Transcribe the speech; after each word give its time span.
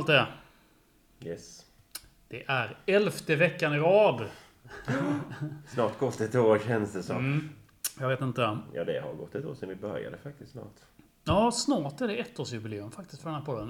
Malte. 0.00 0.26
Yes. 1.24 1.66
Det 2.28 2.44
är 2.46 2.76
elfte 2.86 3.36
veckan 3.36 3.74
i 3.74 3.78
rad. 3.78 4.24
Snart 5.66 5.98
gått 5.98 6.20
ett 6.20 6.34
år 6.34 6.58
känns 6.58 6.92
det 6.92 7.02
som. 7.02 7.16
Mm. 7.16 7.48
Jag 8.00 8.08
vet 8.08 8.20
inte. 8.20 8.58
Ja, 8.72 8.84
det 8.84 9.00
har 9.00 9.14
gått 9.14 9.34
ett 9.34 9.44
år 9.44 9.54
sedan 9.54 9.68
vi 9.68 9.74
började 9.74 10.16
faktiskt 10.16 10.52
snart. 10.52 10.74
Ja, 11.24 11.50
snart 11.50 12.00
är 12.00 12.08
det 12.08 12.14
ettårsjubileum 12.14 12.90
faktiskt 12.90 13.22
för 13.22 13.30
den 13.30 13.38
här 13.38 13.46
podden. 13.46 13.68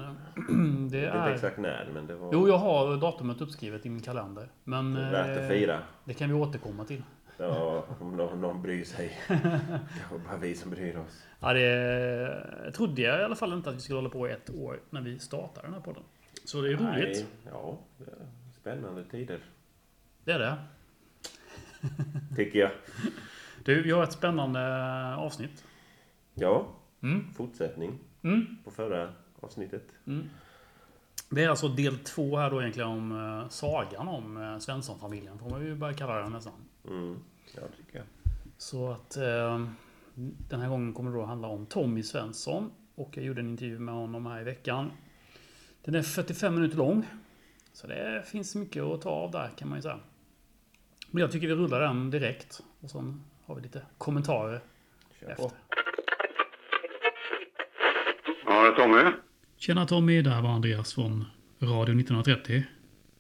Det 0.91 0.99
Jag 0.99 1.05
vet 1.05 1.15
inte 1.15 1.31
är... 1.31 1.35
exakt 1.35 1.59
när, 1.59 1.89
men 1.95 2.07
det 2.07 2.15
var 2.15 2.33
Jo, 2.33 2.49
jag 2.49 2.59
har 2.59 2.97
datumet 2.97 3.41
uppskrivet 3.41 3.87
i 3.87 3.91
min 3.91 4.03
kalender. 4.03 4.49
Men... 4.65 4.95
det 4.95 5.01
är 5.01 5.13
värt 5.13 5.37
att 5.37 5.43
eh, 5.43 5.49
fira. 5.49 5.79
Det 6.05 6.15
kan 6.15 6.29
vi 6.29 6.35
återkomma 6.35 6.85
till. 6.85 7.03
Ja, 7.37 7.85
om 8.01 8.17
någon, 8.17 8.41
någon 8.41 8.63
bryr 8.63 8.85
sig. 8.85 9.19
Kanske 9.29 10.19
bara 10.29 10.37
vi 10.41 10.55
som 10.55 10.71
bryr 10.71 10.97
oss. 10.97 11.23
Ja, 11.41 11.53
det 11.53 12.73
trodde 12.75 13.03
jag 13.03 13.21
i 13.21 13.25
alla 13.25 13.37
fall 13.37 13.53
inte 13.53 13.71
att 13.71 13.77
vi 13.77 13.81
skulle 13.81 13.99
hålla 13.99 14.11
på 14.11 14.29
i 14.29 14.33
ett 14.33 14.51
år 14.51 14.81
när 14.91 15.01
vi 15.01 15.19
startade 15.19 15.67
den 15.67 15.75
här 15.75 15.81
podden. 15.81 16.03
Så 16.51 16.61
det 16.61 16.69
är 16.73 16.77
roligt. 16.77 17.17
Nej, 17.19 17.27
ja, 17.53 17.79
det 17.99 18.05
är 18.05 18.27
spännande 18.61 19.05
tider. 19.05 19.41
Det 20.25 20.33
är 20.33 20.39
det. 20.39 20.57
Tycker 22.37 22.59
jag. 22.59 22.71
Du, 23.65 23.83
vi 23.83 23.91
har 23.91 24.03
ett 24.03 24.13
spännande 24.13 24.61
avsnitt. 25.15 25.65
Ja, 26.35 26.67
Mm. 27.03 27.33
fortsättning 27.35 27.99
Mm. 28.23 28.57
på 28.65 28.71
förra 28.71 29.13
avsnittet. 29.41 29.89
Det 31.31 31.45
är 31.45 31.49
alltså 31.49 31.69
del 31.69 31.99
två 31.99 32.37
här 32.37 32.51
då 32.51 32.61
egentligen 32.61 32.89
om 32.89 33.13
eh, 33.43 33.49
sagan 33.49 34.09
om 34.09 34.37
eh, 34.37 34.59
Svensson-familjen. 34.59 35.39
Får 35.39 35.51
man 35.51 35.65
ju 35.65 35.75
börja 35.75 35.95
kalla 35.95 36.15
den 36.15 36.33
nästan. 36.33 36.53
Mm. 36.89 37.17
Ja, 37.55 37.63
tycker 37.77 37.99
jag. 37.99 38.07
Så 38.59 38.91
att 38.91 39.17
eh, 39.17 39.67
den 40.51 40.61
här 40.61 40.69
gången 40.69 40.93
kommer 40.95 41.11
det 41.11 41.17
då 41.17 41.25
handla 41.25 41.49
om 41.49 41.67
Tommy 41.67 42.03
Svensson. 42.03 42.71
Och 42.95 43.17
jag 43.17 43.25
gjorde 43.27 43.41
en 43.41 43.49
intervju 43.49 43.79
med 43.79 43.95
honom 43.95 44.27
här 44.27 44.41
i 44.41 44.45
veckan. 44.45 44.91
Den 45.85 45.95
är 45.95 46.03
45 46.03 46.55
minuter 46.55 46.77
lång. 46.77 47.07
Så 47.73 47.87
det 47.87 48.25
finns 48.31 48.55
mycket 48.55 48.83
att 48.83 49.03
ta 49.03 49.11
av 49.11 49.31
där 49.31 49.51
kan 49.59 49.69
man 49.69 49.79
ju 49.79 49.83
säga. 49.83 49.99
Men 51.11 51.21
jag 51.21 51.33
tycker 51.33 51.47
vi 51.49 51.55
rullar 51.55 51.81
den 51.81 52.11
direkt. 52.11 52.61
Och 52.81 52.91
sen 52.91 53.21
har 53.47 53.55
vi 53.55 53.63
lite 53.63 53.83
kommentarer 53.99 54.61
Kör 55.21 55.29
efter. 55.31 55.43
på. 55.45 55.53
Ja, 58.47 58.63
det 58.63 58.69
är 58.69 58.73
Tommy. 58.73 59.11
Tjena 59.57 59.87
Tommy, 59.87 60.23
det 60.23 60.31
här 60.31 60.43
var 60.43 60.51
Andreas 60.51 60.95
från 60.95 61.25
Radio 61.59 62.01
1930. 62.01 62.65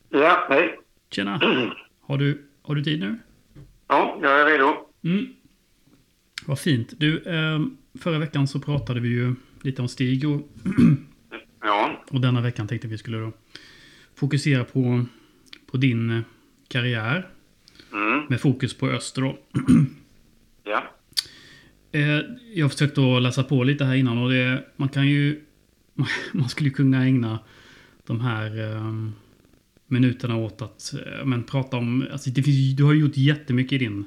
Ja, 0.08 0.46
hej. 0.48 0.78
Tjena! 1.10 1.40
Har 2.00 2.18
du, 2.18 2.46
har 2.62 2.74
du 2.74 2.84
tid 2.84 3.00
nu? 3.00 3.18
Ja, 3.88 4.18
jag 4.22 4.40
är 4.40 4.46
redo. 4.46 4.74
Mm. 5.04 5.34
Vad 6.46 6.58
fint. 6.58 6.92
Du, 7.00 7.18
eh, 7.22 7.60
förra 8.00 8.18
veckan 8.18 8.48
så 8.48 8.60
pratade 8.60 9.00
vi 9.00 9.08
ju 9.08 9.34
lite 9.62 9.82
om 9.82 9.88
Stig 9.88 10.28
och, 10.28 10.40
och 12.10 12.20
denna 12.20 12.40
veckan 12.40 12.68
tänkte 12.68 12.88
vi 12.88 12.98
skulle 12.98 13.18
då 13.18 13.32
fokusera 14.14 14.64
på, 14.64 15.04
på 15.70 15.76
din 15.76 16.10
eh, 16.10 16.22
karriär. 16.68 17.28
mm. 17.92 18.24
Med 18.28 18.40
fokus 18.40 18.74
på 18.74 18.88
Öster 18.88 19.22
då. 19.22 19.38
ja. 20.64 20.84
Eh, 21.92 22.20
jag 22.54 22.64
har 22.64 22.68
försökt 22.68 22.98
att 22.98 23.22
läsa 23.22 23.42
på 23.42 23.64
lite 23.64 23.84
här 23.84 23.94
innan 23.94 24.18
och 24.18 24.30
det, 24.30 24.64
man 24.76 24.88
kan 24.88 25.08
ju... 25.08 25.40
Man 26.32 26.48
skulle 26.48 26.70
kunna 26.70 27.04
ägna 27.04 27.38
de 28.06 28.20
här 28.20 28.74
eh, 28.74 28.92
minuterna 29.86 30.36
åt 30.36 30.62
att 30.62 30.94
eh, 30.94 31.24
men, 31.24 31.42
prata 31.42 31.76
om... 31.76 32.06
Alltså 32.12 32.30
det 32.30 32.42
finns, 32.42 32.76
du 32.76 32.84
har 32.84 32.94
gjort 32.94 33.16
jättemycket 33.16 33.72
i 33.72 33.78
din, 33.78 34.04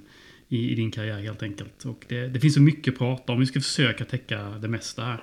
i, 0.47 0.71
i 0.71 0.75
din 0.75 0.91
karriär 0.91 1.19
helt 1.19 1.43
enkelt. 1.43 1.85
Och 1.85 2.05
det, 2.09 2.27
det 2.27 2.39
finns 2.39 2.53
så 2.53 2.61
mycket 2.61 2.93
att 2.93 2.97
prata 2.97 3.33
om. 3.33 3.39
Vi 3.39 3.45
ska 3.45 3.61
försöka 3.61 4.05
täcka 4.05 4.49
det 4.49 4.67
mesta 4.67 5.03
här. 5.03 5.21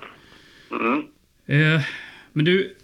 Mm. 0.71 1.03
Eh, 1.45 1.81
men 2.33 2.45
du, 2.45 2.75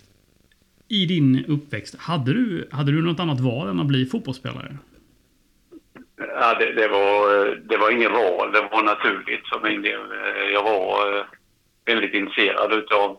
i 0.89 1.05
din 1.05 1.45
uppväxt, 1.47 1.99
hade 1.99 2.33
du, 2.33 2.69
hade 2.71 2.91
du 2.91 3.01
något 3.01 3.19
annat 3.19 3.39
val 3.39 3.67
än 3.67 3.79
att 3.79 3.85
bli 3.87 4.05
fotbollsspelare? 4.05 4.77
ja 6.17 6.53
det, 6.59 6.73
det, 6.73 6.87
var, 6.87 7.45
det 7.69 7.77
var 7.77 7.91
inget 7.91 8.11
val. 8.11 8.51
Det 8.51 8.61
var 8.71 8.83
naturligt 8.83 9.47
för 9.49 9.69
min 9.69 9.81
del. 9.81 9.99
Jag 10.53 10.63
var 10.63 11.17
eh, 11.19 11.25
väldigt 11.85 12.13
intresserad 12.13 12.73
utav 12.73 13.17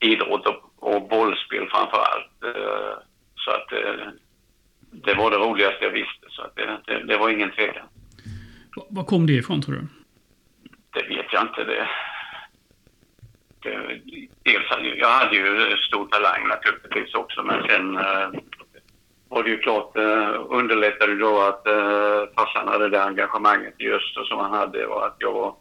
idrott 0.00 0.46
och, 0.46 0.72
och 0.94 1.08
bollspel 1.08 1.66
framför 1.70 1.98
allt. 1.98 2.56
Eh, 2.56 2.92
Så 3.36 3.50
att 3.50 3.72
eh, 3.72 4.06
det 4.90 5.14
var 5.14 5.30
det 5.30 5.36
roligaste 5.36 5.84
jag 5.84 5.90
visste. 5.90 6.26
Så 6.28 6.42
att 6.42 6.56
det, 6.56 6.78
det, 6.86 7.04
det 7.06 7.16
var 7.16 7.28
ingen 7.30 7.50
tvekan. 7.50 7.86
Va- 8.76 8.86
Var 8.90 9.04
kom 9.04 9.26
det 9.26 9.32
ifrån 9.32 9.62
tror 9.62 9.74
du? 9.74 9.86
Det 10.90 11.08
vet 11.16 11.26
jag 11.32 11.42
inte. 11.42 11.64
Det, 11.64 11.88
dels 14.42 14.66
hade 14.70 14.88
jag, 14.88 15.08
hade 15.08 15.36
ju 15.36 15.76
stor 15.76 16.06
talang 16.06 16.48
naturligtvis 16.48 17.14
också 17.14 17.42
men 17.42 17.62
sen 17.68 17.96
eh, 17.96 18.28
var 19.28 19.42
det 19.42 19.50
ju 19.50 19.58
klart 19.58 19.96
eh, 19.96 20.34
underlättade 20.48 21.14
då 21.14 21.40
att 21.40 21.66
eh, 21.66 22.22
farsan 22.36 22.68
hade 22.68 22.88
det 22.88 23.02
engagemanget 23.02 23.74
i 23.78 23.88
Öster 23.90 24.24
som 24.24 24.38
han 24.38 24.52
hade 24.52 24.86
och 24.86 25.06
att 25.06 25.16
jag 25.18 25.32
var 25.32 25.54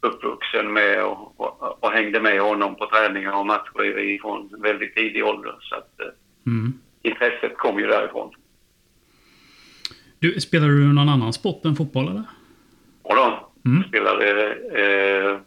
uppvuxen 0.00 0.72
med 0.72 1.04
och, 1.04 1.40
och, 1.40 1.84
och 1.84 1.90
hängde 1.92 2.20
med 2.20 2.40
honom 2.40 2.74
på 2.74 2.86
träningar 2.86 3.38
och 3.38 3.46
matcher 3.46 3.98
ifrån 3.98 4.50
väldigt 4.58 4.96
tidig 4.96 5.24
ålder. 5.24 5.54
Så 5.60 5.74
att 5.74 6.00
eh, 6.00 6.06
Mm. 6.46 6.72
intresset 7.02 7.56
kom 7.58 7.78
ju 7.78 7.86
därifrån. 7.86 8.30
Du, 10.18 10.40
spelar 10.40 10.66
du 10.68 10.92
någon 10.92 11.08
annan 11.08 11.32
sport 11.32 11.64
än 11.64 11.76
fotboll 11.76 12.08
eller? 12.08 12.22
Och 13.02 13.16
då 13.16 13.50
Mm. 13.66 13.82
spelade 13.88 14.52
eh, 14.54 15.38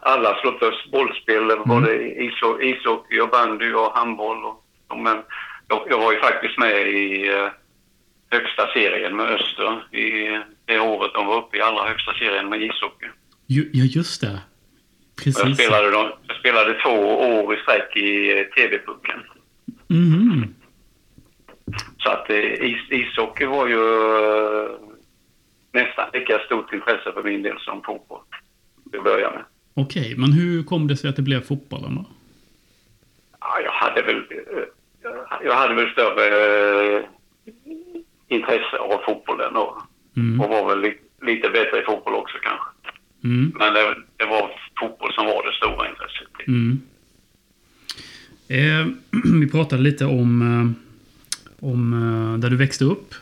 alla 0.00 0.36
sorters 0.42 0.90
bollspel, 0.92 1.58
både 1.64 1.98
iso- 1.98 2.62
ishockey 2.62 3.20
och 3.20 3.28
bandy 3.28 3.72
och 3.72 3.92
handboll. 3.92 4.44
Och, 4.44 4.64
och, 4.88 4.98
men 4.98 5.22
jag, 5.68 5.86
jag 5.90 5.98
var 5.98 6.12
ju 6.12 6.18
faktiskt 6.20 6.58
med 6.58 6.88
i 6.88 7.28
eh, 7.28 7.48
högsta 8.30 8.66
serien 8.72 9.16
med 9.16 9.26
Öster 9.26 9.96
i 9.96 10.38
det 10.64 10.80
året 10.80 11.10
de 11.14 11.26
var 11.26 11.36
uppe 11.36 11.56
i 11.56 11.60
allra 11.60 11.88
högsta 11.88 12.12
serien 12.12 12.48
med 12.48 12.62
ishockey. 12.62 13.06
Ja, 13.46 13.62
just 13.72 14.20
det. 14.20 14.26
Och 15.16 15.26
Jag 15.26 15.34
Precis. 15.34 15.54
spelade, 15.54 15.90
de, 15.90 16.10
jag 16.26 16.36
spelade 16.36 16.74
två 16.82 16.90
år 17.18 17.54
i 17.54 17.60
sträck 17.62 17.96
i 17.96 18.38
eh, 18.40 18.44
TV-pucken. 18.44 19.20
Mhm. 19.88 20.54
Så 21.98 22.10
att 22.10 22.30
eh, 22.30 22.36
is, 22.70 22.90
ishockey 22.90 23.44
var 23.44 23.66
ju 23.66 23.78
nästan 25.72 26.08
lika 26.12 26.38
stort 26.38 26.72
intresse 26.72 27.12
för 27.12 27.22
min 27.22 27.42
del 27.42 27.58
som 27.60 27.82
fotboll. 27.82 28.20
Det 28.94 29.00
börjar 29.02 29.30
med. 29.32 29.44
Okej, 29.74 30.14
men 30.16 30.32
hur 30.32 30.62
kom 30.62 30.86
det 30.86 30.96
sig 30.96 31.10
att 31.10 31.16
det 31.16 31.22
blev 31.22 31.40
fotbollen 31.40 31.94
då? 31.94 32.04
Ja, 33.40 33.60
jag 33.64 33.72
hade 33.72 34.02
väl, 34.02 34.16
eh, 34.16 35.44
jag 35.44 35.54
hade 35.54 35.74
väl 35.74 35.90
större 35.92 36.26
eh, 36.96 37.04
intresse 38.28 38.76
av 38.78 38.98
fotbollen 39.06 39.56
och, 39.56 39.76
Mm. 40.16 40.40
och 40.40 40.48
var 40.50 40.68
väl 40.68 40.80
li, 40.80 40.98
lite 41.22 41.48
bättre 41.50 41.80
i 41.80 41.84
fotboll 41.84 42.14
också 42.14 42.36
kanske. 42.42 42.66
Mm. 43.24 43.52
Men 43.58 43.74
det, 43.74 43.94
det 44.16 44.24
var 44.24 44.50
fotboll 44.80 45.12
som 45.12 45.26
var 45.26 45.46
det 45.46 45.52
stora 45.56 45.88
intresset. 45.88 46.28
Mm. 46.46 46.80
Eh, 48.48 48.86
vi 49.40 49.50
pratade 49.50 49.82
lite 49.82 50.04
om, 50.04 50.42
eh, 50.42 51.68
om 51.68 51.90
där 52.40 52.50
du 52.50 52.56
växte 52.56 52.84
upp. 52.84 53.14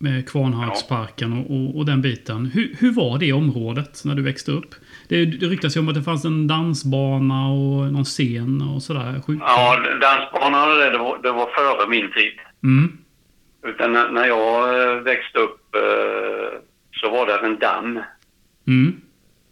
Med 0.00 0.28
Kvarnharpsparken 0.28 1.32
och, 1.32 1.50
och, 1.50 1.76
och 1.78 1.86
den 1.86 2.02
biten. 2.02 2.46
Hur, 2.46 2.76
hur 2.78 2.92
var 2.92 3.18
det 3.18 3.32
området 3.32 4.02
när 4.04 4.14
du 4.14 4.22
växte 4.22 4.50
upp? 4.52 4.74
Det, 5.08 5.24
det 5.24 5.46
ryktas 5.46 5.76
ju 5.76 5.80
om 5.80 5.88
att 5.88 5.94
det 5.94 6.02
fanns 6.02 6.24
en 6.24 6.46
dansbana 6.46 7.48
och 7.48 7.92
någon 7.92 8.04
scen 8.04 8.62
och 8.74 8.82
sådär. 8.82 9.20
Sjuk- 9.26 9.40
Ja, 9.40 9.76
dansbanan 10.00 10.78
det, 10.78 10.90
det, 10.90 10.98
var, 10.98 11.18
det 11.22 11.32
var 11.32 11.46
före 11.46 11.88
min 11.88 12.12
tid. 12.12 12.32
Mm. 12.62 12.98
Utan 13.66 13.92
när, 13.92 14.10
när 14.10 14.26
jag 14.26 14.82
eh, 14.96 15.02
växte 15.02 15.38
upp 15.38 15.74
eh, 15.74 16.58
så 16.92 17.10
var 17.10 17.26
det 17.26 17.46
en 17.46 17.58
damm. 17.58 18.00
Mm. 18.66 19.00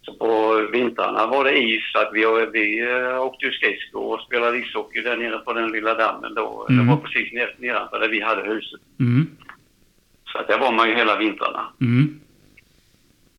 Så 0.01 0.13
på 0.13 0.61
vintrarna 0.71 1.27
var 1.27 1.43
det 1.43 1.57
is, 1.59 1.83
så 1.93 1.99
att 1.99 2.09
vi, 2.13 2.21
vi 2.53 2.79
eh, 2.91 3.21
åkte 3.21 3.45
ju 3.45 3.51
skridskor 3.51 4.13
och 4.13 4.21
spelade 4.21 4.57
ishockey 4.57 5.01
där 5.01 5.17
nere 5.17 5.37
på 5.37 5.53
den 5.53 5.71
lilla 5.71 5.93
dammen 5.93 6.33
då. 6.35 6.67
Mm. 6.69 6.85
Det 6.85 6.91
var 6.91 7.01
precis 7.01 7.33
nedanför 7.59 7.99
där 7.99 8.09
vi 8.09 8.21
hade 8.21 8.41
huset. 8.53 8.81
Mm. 8.99 9.27
Så 10.37 10.41
att 10.41 10.47
där 10.47 10.59
var 10.59 10.71
man 10.71 10.89
ju 10.89 10.95
hela 10.95 11.17
vintrarna. 11.17 11.73
Mm. 11.81 12.19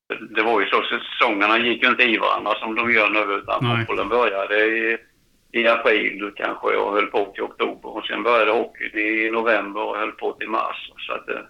Det, 0.09 0.35
det 0.35 0.43
var 0.43 0.61
ju 0.61 0.67
så, 0.67 0.83
säsongerna 0.83 1.59
gick 1.59 1.83
ju 1.83 1.89
inte 1.89 2.03
i 2.03 2.19
varandra 2.19 2.55
som 2.61 2.75
de 2.75 2.93
gör 2.93 3.11
nu 3.11 3.35
utan 3.35 3.59
Nej. 3.63 3.79
fotbollen 3.79 4.09
började 4.09 4.57
i, 4.67 4.97
i 5.53 5.69
april 5.69 6.31
kanske 6.37 6.67
och 6.67 6.93
höll 6.93 7.07
på 7.07 7.33
till 7.35 7.43
oktober. 7.43 7.97
Och 7.97 8.05
sen 8.05 8.23
började 8.23 8.51
hockeyn 8.51 8.99
i 8.99 9.31
november 9.31 9.81
och 9.81 9.97
höll 9.97 10.13
på 10.13 10.33
till 10.33 10.49
mars. 10.49 10.93
Så 11.07 11.13
att 11.13 11.27
det, 11.27 11.47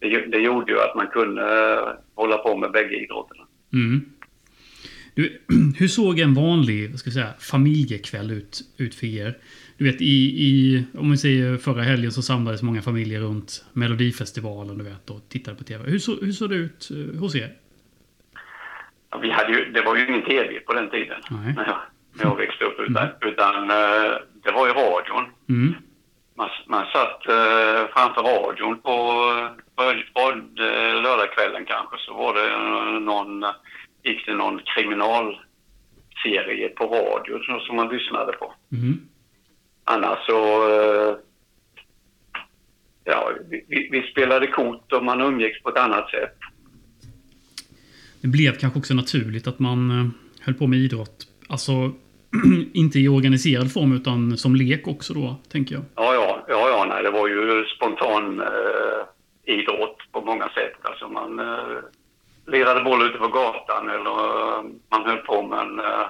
det, 0.00 0.26
det 0.26 0.38
gjorde 0.38 0.72
ju 0.72 0.80
att 0.80 0.96
man 0.96 1.06
kunde 1.06 1.72
eh, 1.72 1.88
hålla 2.14 2.38
på 2.38 2.56
med 2.56 2.72
bägge 2.72 2.96
idrotterna. 2.96 3.44
Mm. 3.72 4.04
Du, 5.14 5.40
hur 5.78 5.88
såg 5.88 6.18
en 6.18 6.34
vanlig 6.34 6.90
vad 6.90 6.98
ska 6.98 7.10
säga, 7.10 7.32
familjekväll 7.38 8.30
ut, 8.30 8.60
ut 8.76 8.94
för 8.94 9.06
er? 9.06 9.38
Du 9.76 9.84
vet, 9.84 10.00
i, 10.00 10.44
i, 10.48 10.84
om 10.98 11.10
vi 11.10 11.16
säger 11.16 11.56
förra 11.56 11.82
helgen 11.82 12.12
så 12.12 12.22
samlades 12.22 12.62
många 12.62 12.82
familjer 12.82 13.20
runt 13.20 13.64
Melodifestivalen 13.72 14.78
du 14.78 14.84
vet, 14.84 15.10
och 15.10 15.20
tittade 15.28 15.56
på 15.56 15.64
TV. 15.64 15.90
Hur, 15.90 15.98
så, 15.98 16.16
hur 16.20 16.32
såg 16.32 16.50
det 16.50 16.56
ut 16.56 16.90
eh, 16.90 17.20
hos 17.20 17.36
er? 17.36 17.52
Ja, 19.10 19.18
Vi 19.18 19.30
hade 19.30 19.52
ju, 19.52 19.72
det 19.72 19.82
var 19.82 19.96
ju 19.96 20.08
ingen 20.08 20.22
tv 20.22 20.60
på 20.60 20.72
den 20.74 20.90
tiden 20.90 21.20
Nej. 21.30 21.54
när 21.56 21.64
jag, 21.66 21.78
när 22.12 22.24
jag 22.24 22.36
växte 22.36 22.64
upp. 22.64 22.80
Utan, 22.80 23.08
utan 23.20 23.70
eh, 23.70 24.12
det 24.44 24.52
var 24.52 24.66
ju 24.66 24.72
radion. 24.72 25.24
Mm. 25.48 25.74
Man, 26.36 26.48
man 26.66 26.86
satt 26.92 27.28
eh, 27.28 27.86
framför 27.94 28.22
radion 28.22 28.78
på, 28.78 28.96
på, 29.76 29.82
på 30.14 30.30
eh, 30.62 31.02
lördagskvällen 31.02 31.64
kanske 31.64 31.96
så 31.98 32.14
var 32.14 32.34
det 32.34 32.48
någon, 33.00 33.44
gick 34.02 34.26
det 34.26 34.34
någon 34.34 34.60
kriminalserie 34.74 36.68
på 36.68 36.84
radio 36.84 37.38
som, 37.44 37.60
som 37.60 37.76
man 37.76 37.88
lyssnade 37.88 38.32
på. 38.32 38.54
Mm. 38.72 39.08
Annars 39.84 40.26
så... 40.26 40.70
eh, 40.70 41.16
Ja, 43.04 43.30
vi, 43.48 43.88
vi, 43.90 44.02
spelade 44.02 44.46
kort 44.46 44.92
och 44.92 45.04
man 45.04 45.20
umgicks 45.20 45.62
på 45.62 45.68
ett 45.68 45.76
annat 45.78 46.10
sätt. 46.10 46.36
Det 48.20 48.28
blev 48.28 48.52
kanske 48.58 48.78
också 48.78 48.94
naturligt 48.94 49.46
att 49.46 49.58
man 49.58 49.90
eh, 49.90 50.06
höll 50.40 50.54
på 50.54 50.66
med 50.66 50.78
idrott. 50.78 51.26
Alltså, 51.48 51.72
inte 52.72 52.98
i 52.98 53.08
organiserad 53.08 53.72
form 53.72 53.92
utan 53.92 54.36
som 54.36 54.56
lek 54.56 54.88
också 54.88 55.14
då, 55.14 55.36
tänker 55.52 55.74
jag. 55.74 55.84
Ja, 55.94 56.14
ja, 56.14 56.44
ja, 56.48 56.68
ja 56.68 56.84
nej, 56.88 57.02
det 57.02 57.10
var 57.10 57.28
ju 57.28 57.64
spontan 57.64 58.40
eh, 58.40 59.54
idrott 59.54 59.98
på 60.12 60.20
många 60.20 60.48
sätt. 60.48 60.78
Alltså 60.82 61.08
man 61.08 61.38
eh, 61.38 61.78
lirade 62.46 62.84
boll 62.84 63.06
ute 63.06 63.18
på 63.18 63.28
gatan 63.28 63.88
eller 63.88 64.10
eh, 64.10 64.64
man 64.90 65.04
höll 65.04 65.18
på 65.18 65.42
med 65.42 65.58
en, 65.58 65.78
eh, 65.78 66.06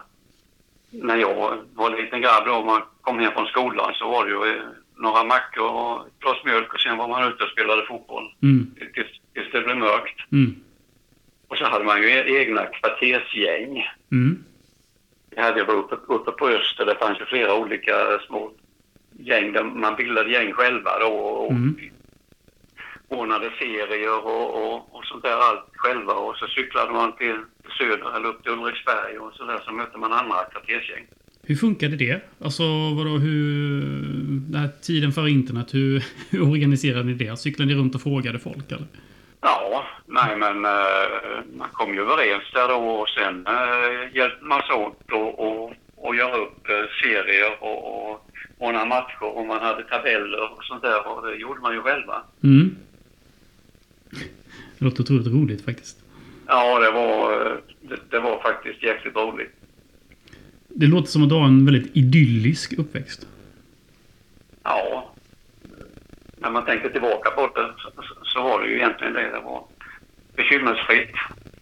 När 1.02 1.16
jag 1.16 1.58
var 1.74 1.90
en 1.90 1.96
liten 1.96 2.20
grabb 2.20 2.48
och 2.48 2.66
man 2.66 2.82
kom 3.00 3.18
hem 3.18 3.32
från 3.32 3.46
skolan 3.46 3.94
så 3.94 4.08
var 4.10 4.24
det 4.24 4.30
ju 4.30 4.56
eh, 4.56 4.62
några 4.96 5.24
mackor 5.24 5.68
och 5.70 6.06
ett 6.06 6.12
glas 6.20 6.44
mjölk 6.44 6.74
och 6.74 6.80
sen 6.80 6.96
var 6.96 7.08
man 7.08 7.28
ute 7.32 7.44
och 7.44 7.50
spelade 7.50 7.86
fotboll 7.86 8.34
Mm. 8.42 8.74
tills, 8.94 9.06
tills 9.34 9.52
det 9.52 9.60
blev 9.62 9.76
mörkt. 9.76 10.32
Mm. 10.32 10.54
Och 11.48 11.56
så 11.58 11.64
hade 11.64 11.84
man 11.84 12.02
ju 12.02 12.08
e- 12.08 12.40
egna 12.40 12.66
kvartersgäng. 12.66 13.86
Mm. 14.12 14.44
Vi 15.30 15.40
hade 15.42 15.60
ju 15.60 15.66
uppe, 15.66 15.94
uppe 16.06 16.30
på 16.30 16.48
Öster, 16.48 16.84
det 16.86 16.94
fanns 16.98 17.20
ju 17.20 17.24
flera 17.24 17.54
olika 17.54 18.18
små 18.26 18.52
gäng 19.18 19.52
där 19.52 19.62
man 19.64 19.96
bildade 19.96 20.30
gäng 20.32 20.52
själva 20.52 20.98
då 20.98 21.06
och 21.14 21.50
Mm. 21.50 21.76
Ordnade 23.08 23.50
serier 23.58 24.26
och, 24.26 24.46
och, 24.62 24.96
och 24.96 25.04
sånt 25.04 25.22
där 25.22 25.36
allt 25.36 25.64
själva 25.74 26.12
och 26.12 26.36
så 26.36 26.46
cyklade 26.46 26.92
man 26.92 27.16
till 27.16 27.38
söder 27.78 28.16
eller 28.16 28.28
upp 28.28 28.42
till 28.42 28.52
Ulriksberg 28.52 29.18
och 29.18 29.32
så 29.34 29.44
där 29.44 29.60
så 29.64 29.72
mötte 29.72 29.98
man 29.98 30.12
andra 30.12 30.44
kvartersgäng. 30.44 31.06
Hur 31.46 31.56
funkade 31.56 31.96
det? 31.96 32.20
Alltså, 32.44 32.62
vadå, 32.98 33.10
hur... 33.10 33.80
Den 34.50 34.60
här 34.60 34.68
tiden 34.82 35.12
före 35.12 35.30
internet, 35.30 35.74
hur, 35.74 36.04
hur 36.30 36.50
organiserade 36.50 37.04
ni 37.04 37.14
det? 37.14 37.38
Cyklade 37.38 37.72
ni 37.72 37.80
runt 37.80 37.94
och 37.94 38.02
frågade 38.02 38.38
folk, 38.38 38.72
eller? 38.72 38.86
Ja, 39.40 39.84
nej 40.06 40.36
men 40.36 40.64
eh, 40.64 41.42
man 41.56 41.68
kom 41.72 41.94
ju 41.94 42.00
överens 42.00 42.52
där 42.52 42.68
då 42.68 42.74
och 42.74 43.08
sen 43.08 43.46
uh, 43.46 44.16
hjälpte 44.16 44.44
man 44.44 44.62
sig 44.62 44.76
åt 44.76 45.12
och, 45.12 45.38
och, 45.38 45.72
och 45.96 46.16
göra 46.16 46.36
upp 46.36 46.68
eh, 46.68 46.84
serier 47.02 47.56
och, 47.60 48.10
och 48.10 48.30
ordna 48.58 48.84
matcher 48.84 49.24
och 49.36 49.46
man 49.46 49.60
hade 49.60 49.82
tabeller 49.82 50.52
och 50.52 50.64
sånt 50.64 50.82
där 50.82 51.08
och 51.08 51.26
det 51.26 51.36
gjorde 51.36 51.60
man 51.60 51.74
ju 51.74 51.80
själva. 51.80 52.22
Mm. 52.42 52.76
Det 54.78 54.84
låter 54.84 55.02
otroligt 55.02 55.26
roligt 55.26 55.64
faktiskt. 55.64 55.96
Ja, 56.46 56.78
det 56.78 56.90
var, 56.90 57.30
det, 57.80 57.98
det 58.10 58.20
var 58.20 58.42
faktiskt 58.42 58.82
jäkligt 58.82 59.16
roligt. 59.16 59.52
Det 60.68 60.86
låter 60.86 61.08
som 61.08 61.22
att 61.22 61.28
du 61.28 61.34
har 61.34 61.44
en 61.46 61.64
väldigt 61.66 61.96
idyllisk 61.96 62.72
uppväxt. 62.78 63.26
Ja, 64.62 65.10
när 66.38 66.50
man 66.50 66.64
tänker 66.64 66.88
tillbaka 66.88 67.30
på 67.30 67.46
det 67.46 67.70
så, 68.24 68.42
var 68.42 68.62
det 68.62 68.68
ju 68.68 68.76
egentligen 68.76 69.12
det. 69.12 69.20
Det 69.30 69.40
var 69.44 69.64
bekymmersfritt. 70.36 71.14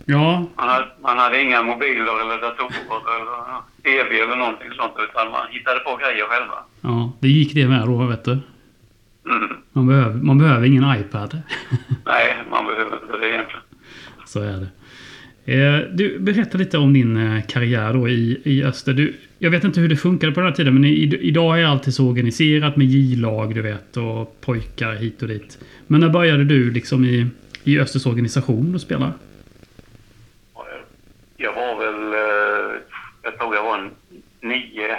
Ja, 0.06 0.44
Man 0.56 0.68
hade, 0.68 0.86
man 1.02 1.18
hade 1.18 1.42
inga 1.42 1.62
mobiler 1.62 2.20
eller 2.22 2.40
datorer 2.40 3.20
eller 3.20 3.60
tv 3.82 4.20
eller 4.20 4.36
någonting 4.36 4.70
sånt 4.76 4.92
utan 5.10 5.30
man 5.30 5.46
hittade 5.50 5.80
på 5.80 5.96
grejer 5.96 6.24
själva. 6.26 6.58
ja, 6.80 7.12
det 7.20 7.28
gick 7.28 7.54
det 7.54 7.68
med 7.68 7.86
då, 7.86 8.06
vet 8.06 8.24
du. 8.24 8.38
Mm. 9.26 9.56
Man 9.72 9.86
behöver, 9.86 10.14
man 10.14 10.38
behöver 10.38 10.66
ingen 10.66 10.96
iPad. 11.00 11.38
Nej, 12.06 12.36
man 12.50 12.66
behöver 12.66 12.98
inte 13.02 13.18
det 13.18 13.28
egentligen. 13.28 13.62
Så 14.26 14.40
är 14.40 14.52
det. 14.60 14.66
Eh, 15.44 15.78
du, 15.92 16.18
berätta 16.18 16.58
lite 16.58 16.78
om 16.78 16.92
din 16.92 17.16
eh, 17.36 17.42
karriär 17.46 17.92
då 17.92 18.08
i, 18.08 18.40
i 18.44 18.64
Öster. 18.64 18.92
Du, 18.92 19.14
jag 19.38 19.50
vet 19.50 19.64
inte 19.64 19.80
hur 19.80 19.88
det 19.88 19.96
funkade 19.96 20.32
på 20.32 20.40
den 20.40 20.48
här 20.48 20.56
tiden, 20.56 20.74
men 20.74 20.84
i, 20.84 21.18
idag 21.20 21.60
är 21.60 21.64
allt 21.66 21.94
så 21.94 22.08
organiserat 22.08 22.76
med 22.76 22.86
J-lag, 22.86 23.54
du 23.54 23.62
vet, 23.62 23.96
och 23.96 24.40
pojkar 24.40 24.94
hit 24.94 25.22
och 25.22 25.28
dit. 25.28 25.58
Men 25.86 26.00
när 26.00 26.08
började 26.08 26.44
du 26.44 26.70
liksom 26.70 27.04
i, 27.04 27.26
i 27.64 27.78
Östers 27.80 28.06
organisation 28.06 28.74
att 28.74 28.80
spela? 28.82 29.12
Jag 31.36 31.52
var 31.54 31.78
väl, 31.78 32.12
eh, 32.12 32.80
jag 33.22 33.38
tror 33.38 33.54
jag 33.54 33.64
var 33.64 33.78
en 33.78 33.90
nio, 34.40 34.96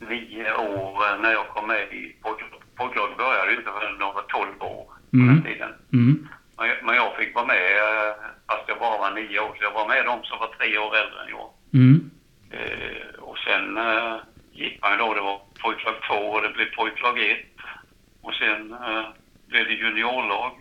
nio 0.00 0.54
år 0.54 1.22
när 1.22 1.32
jag 1.32 1.48
kom 1.48 1.68
med 1.68 1.82
i 1.82 2.14
pojk- 2.22 2.53
pojklaget. 2.76 3.16
började 3.18 3.50
ju 3.50 3.56
inte 3.58 3.70
förrän 3.76 3.96
jag 4.04 4.12
var 4.18 4.22
12 4.22 4.48
år 4.72 4.84
på 5.10 5.16
Mm. 5.16 5.26
den 5.34 5.42
tiden. 5.48 5.72
Mm. 5.92 6.28
Men 6.58 6.68
jag, 6.68 6.76
men 6.86 6.94
jag 6.94 7.16
fick 7.18 7.34
vara 7.34 7.46
med 7.46 7.64
eh, 7.86 8.12
fast 8.48 8.64
jag 8.68 8.78
bara 8.78 8.98
var 8.98 9.10
nio 9.20 9.38
år. 9.46 9.52
Så 9.56 9.62
jag 9.68 9.72
var 9.78 9.88
med 9.88 10.04
de 10.10 10.16
som 10.24 10.38
var 10.38 10.50
tre 10.58 10.78
år 10.84 10.92
äldre 11.02 11.18
än 11.22 11.30
jag. 11.38 11.48
Mm. 11.80 12.10
Eh, 12.56 13.14
och 13.28 13.38
sen 13.46 13.76
eh, 13.76 14.14
gick 14.60 14.74
man 14.82 14.92
ju 14.92 14.98
då, 14.98 15.14
det 15.14 15.20
var 15.30 15.38
pojklag 15.62 15.94
2 16.08 16.14
och 16.14 16.42
det 16.42 16.50
blev 16.56 16.66
pojklag 16.76 17.18
1. 17.18 17.38
Och 18.26 18.34
sen 18.34 18.72
eh, 18.72 19.04
blev 19.48 19.64
det 19.68 19.74
juniorlag. 19.74 20.52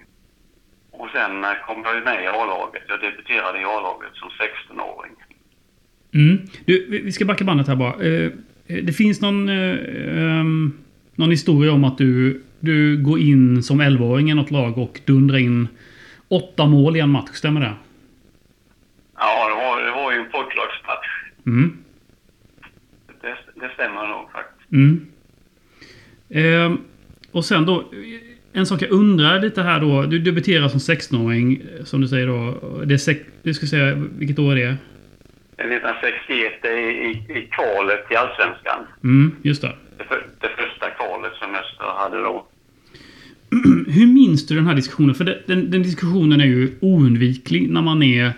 Och 0.92 1.09
sen 1.13 1.44
eh, 1.44 1.51
kom 1.66 1.81
jag 1.86 1.95
ju 1.95 2.04
med 2.04 2.24
i 2.24 2.27
A-laget. 2.27 2.83
Jag 2.88 3.00
debuterade 3.01 3.59
i 3.62 3.63
A-laget 3.63 4.13
som 4.13 4.30
16-åring. 4.30 5.12
Mm. 6.13 6.38
Du, 6.66 7.01
vi 7.06 7.12
ska 7.12 7.25
backa 7.25 7.44
bandet 7.44 7.68
här 7.68 7.75
bara. 7.75 7.94
Eh, 8.06 8.31
det 8.68 8.94
finns 8.94 9.21
någon, 9.21 9.50
ehm, 9.50 10.77
någon 11.15 11.31
historia 11.31 11.71
om 11.71 11.83
att 11.83 11.98
du, 11.98 12.42
du 12.60 13.04
går 13.04 13.19
in 13.19 13.63
som 13.63 13.81
11-åring 13.81 14.31
i 14.31 14.33
något 14.33 14.51
lag 14.51 14.77
och 14.77 15.00
dundrar 15.06 15.38
in 15.38 15.68
åtta 16.27 16.65
mål 16.65 16.95
i 16.95 17.00
en 17.00 17.10
match. 17.10 17.30
Stämmer 17.33 17.62
det? 17.62 17.74
Ja, 19.18 19.49
det 19.49 19.56
var, 19.56 19.81
det 19.83 19.92
var 19.92 20.11
ju 20.11 20.18
en 20.18 20.31
pojklagsmatch. 20.31 21.07
Mm. 21.45 21.78
Det, 23.21 23.35
det 23.56 23.69
stämmer 23.73 24.07
nog 24.07 24.31
faktiskt. 24.31 24.71
Mm. 24.71 25.07
Ehm, 26.30 26.78
och 27.31 27.45
sen 27.45 27.66
då, 27.66 27.92
en 28.54 28.66
sak 28.66 28.81
jag 28.81 28.92
undrar 28.92 29.40
lite 29.40 29.61
här 29.61 29.80
då. 29.80 30.02
Du 30.02 30.19
debuterar 30.19 30.68
som 30.68 30.80
16-åring, 30.80 31.61
eh, 31.80 31.83
som 31.83 32.02
du 32.02 32.07
säger 32.07 32.28
då. 32.28 32.59
Det 32.85 32.94
är 32.94 32.97
sex, 32.97 33.19
du 33.44 33.54
ska 33.54 33.66
säga, 33.66 33.95
vilket 34.18 34.40
år 34.40 34.52
är 34.52 34.56
det? 34.56 34.78
Det 35.56 35.64
är 35.64 35.68
1961 35.68 36.54
det 36.61 36.68
är 36.68 36.92
i, 36.92 37.09
i 37.09 37.49
kvalet 37.52 38.07
till 38.07 38.18
Allsvenskan. 38.18 38.88
Mm, 39.04 39.35
just 39.42 39.61
det 39.61 40.49
första 40.57 40.90
kvalet 40.90 41.33
som 41.33 41.56
Öster 41.56 41.85
hade 42.14 42.24
då. 42.24 42.46
Hur 43.88 44.06
minns 44.08 44.48
du 44.48 44.56
den 44.56 44.68
här 44.68 44.76
diskussionen? 44.76 45.16
För 45.16 45.24
den, 45.26 45.36
den, 45.48 45.72
den 45.72 45.84
diskussionen 45.84 46.42
är 46.42 46.46
ju 46.46 46.72
oundviklig 46.82 47.70
när 47.70 47.82
man 47.82 48.04
är 48.04 48.34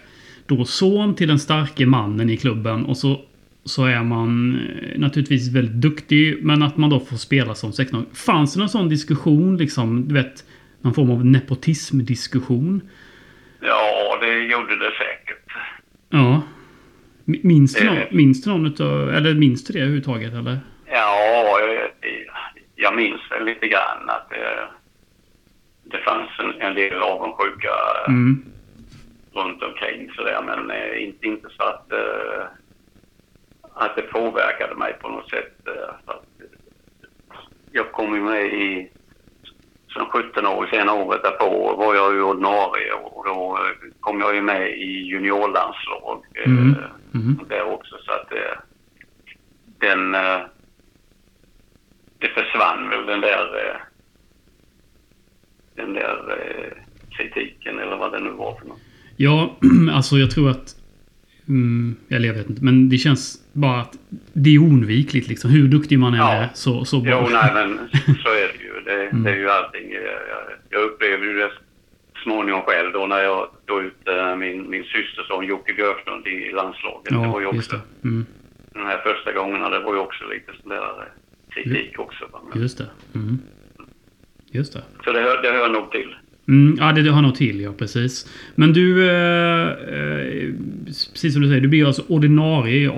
då 0.47 0.65
son 0.65 1.15
till 1.15 1.27
den 1.27 1.39
starke 1.39 1.85
mannen 1.85 2.29
i 2.29 2.37
klubben 2.37 2.85
och 2.85 2.97
så, 2.97 3.21
så 3.65 3.85
är 3.85 4.03
man 4.03 4.55
eh, 4.55 4.99
naturligtvis 4.99 5.51
väldigt 5.53 5.75
duktig 5.81 6.37
men 6.41 6.63
att 6.63 6.77
man 6.77 6.89
då 6.89 6.99
får 6.99 7.17
spela 7.17 7.55
som 7.55 7.73
16 7.73 8.05
Fanns 8.13 8.53
det 8.53 8.59
någon 8.59 8.69
sån 8.69 8.89
diskussion 8.89 9.57
liksom, 9.57 10.07
du 10.07 10.13
vet, 10.13 10.43
någon 10.81 10.93
form 10.93 11.11
av 11.11 11.25
nepotismdiskussion? 11.25 12.81
Ja, 13.61 14.17
det 14.21 14.33
gjorde 14.43 14.75
det 14.79 14.91
säkert. 14.91 15.51
Ja. 16.09 16.41
Mi- 17.25 17.39
Minns 17.43 17.73
du, 17.73 17.79
Eh. 17.87 17.93
någon, 17.93 18.03
minns 18.11 18.43
du 18.43 18.49
någon 18.49 18.65
utav, 18.65 19.09
eller 19.09 19.33
minns 19.33 19.63
du 19.63 19.73
det 19.73 19.79
överhuvudtaget 19.79 20.33
eller? 20.33 20.59
Ja, 20.91 21.59
jag, 21.59 21.69
jag 22.75 22.95
minns 22.95 23.21
väl 23.31 23.45
lite 23.45 23.67
grann 23.67 24.09
att 24.09 24.29
det, 24.29 24.67
det 25.83 25.97
fanns 25.97 26.29
en, 26.39 26.61
en 26.61 26.75
del 26.75 27.01
avundsjuka 27.01 27.69
Mm. 28.07 28.45
runt 29.33 29.63
omkring 29.63 30.11
sådär, 30.15 30.41
men 30.45 30.71
eh, 30.71 31.03
inte, 31.03 31.25
inte 31.27 31.47
så 31.57 31.63
att, 31.63 31.91
eh, 31.91 32.43
att 33.73 33.95
det 33.95 34.01
påverkade 34.01 34.75
mig 34.75 34.93
på 35.01 35.09
något 35.09 35.29
sätt. 35.29 35.67
eh, 35.67 35.73
eh, 36.07 36.15
jag 37.71 37.91
kom 37.91 38.15
ju 38.15 38.21
med 38.21 38.45
i 38.45 38.91
som 39.87 40.05
17 40.05 40.45
år, 40.47 40.67
sen 40.71 40.89
året 40.89 41.23
därpå 41.23 41.75
var 41.75 41.95
jag 41.95 42.13
ju 42.13 42.21
ordinarie 42.21 42.93
och 42.93 43.25
då 43.25 43.57
eh, 43.57 43.89
kom 43.99 44.19
jag 44.19 44.35
ju 44.35 44.41
med 44.41 44.69
i 44.69 45.01
juniorlandslag 45.07 46.25
eh, 46.33 46.45
Mm. 46.51 46.75
Mm. 47.13 47.39
där 47.49 47.63
också 47.63 47.95
så 48.05 48.11
att 48.11 48.31
eh, 48.31 48.57
den 49.79 50.15
eh, 50.15 50.39
det 52.27 52.41
försvann 52.41 52.89
väl 52.89 53.05
den 53.05 53.21
där 53.21 53.45
eh, 53.67 53.81
den 55.75 55.93
där 55.93 56.37
eh, 56.39 56.71
kritiken 57.17 57.79
eller 57.79 57.95
vad 57.97 58.11
det 58.11 58.19
nu 58.19 58.29
var 58.29 58.55
för 58.59 58.65
något. 58.67 58.79
Ja, 59.17 59.57
alltså 59.93 60.15
jag 60.15 60.31
tror 60.31 60.49
att... 60.49 60.75
Mm, 61.47 61.95
eller 62.09 62.27
jag 62.27 62.35
vet 62.35 62.49
inte, 62.49 62.63
men 62.63 62.89
det 62.89 62.97
känns 62.97 63.41
bara 63.53 63.81
att 63.81 63.97
det 64.33 64.49
är 64.55 64.59
oundvikligt 64.59 65.27
liksom. 65.27 65.49
Hur 65.51 65.67
duktig 65.67 65.99
man 65.99 66.13
än 66.13 66.19
Ja. 66.19 66.33
är 66.33 66.49
så, 66.53 66.85
så 66.85 67.03
Jo, 67.05 67.27
nej 67.31 67.51
men 67.53 67.77
så 68.23 68.29
är 68.29 68.47
det 68.57 68.63
ju. 68.63 68.81
Det, 68.85 69.05
Mm. 69.05 69.23
det 69.23 69.31
är 69.31 69.35
ju 69.35 69.49
allting. 69.49 69.91
Jag, 69.91 70.03
jag- 70.69 70.81
upplevde 70.85 71.25
ju 71.25 71.33
det 71.33 71.51
småningom 72.23 72.61
själv 72.61 72.91
då 72.93 73.05
när 73.07 73.19
jag 73.23 73.47
tog 73.65 73.83
ut 73.83 74.07
eh, 74.07 74.35
min, 74.35 74.69
min 74.69 74.83
systerson 74.83 75.45
Jocke 75.45 75.73
Björklund 75.73 76.27
i 76.27 76.51
landslaget. 76.51 77.09
det 77.09 77.15
var 77.15 77.39
ju 77.39 77.45
Ja, 77.45 77.57
också. 77.57 77.79
Mm. 78.03 78.25
den 78.73 78.85
här 78.85 78.97
första 78.97 79.31
gångerna, 79.33 79.69
det 79.69 79.79
var 79.79 79.93
ju 79.93 79.99
också 79.99 80.23
lite 80.27 80.51
sådär... 80.63 81.07
kritik 81.63 81.99
också. 81.99 82.25
Men, 82.53 82.61
Just 82.61 82.77
det. 82.77 82.87
Mm. 83.15 83.39
Just 84.51 84.73
det. 84.73 84.83
så 85.03 85.11
det 85.11 85.21
hör, 85.21 85.41
det 85.41 85.51
hör 85.51 85.69
nog 85.69 85.91
till. 85.91 86.15
Mm, 86.47 86.77
ja, 86.79 86.91
det, 86.91 87.01
det 87.01 87.11
har 87.11 87.21
nog 87.21 87.35
till, 87.35 87.61
ja 87.61 87.73
precis. 87.73 88.31
Men 88.55 88.73
du, 88.73 89.09
eh, 89.09 89.69
eh, 89.69 90.53
precis 90.85 91.33
som 91.33 91.41
du 91.41 91.47
säger, 91.47 91.61
du 91.61 91.67
blir 91.67 91.85
alltså 91.85 92.03
ordinarie 92.07 92.91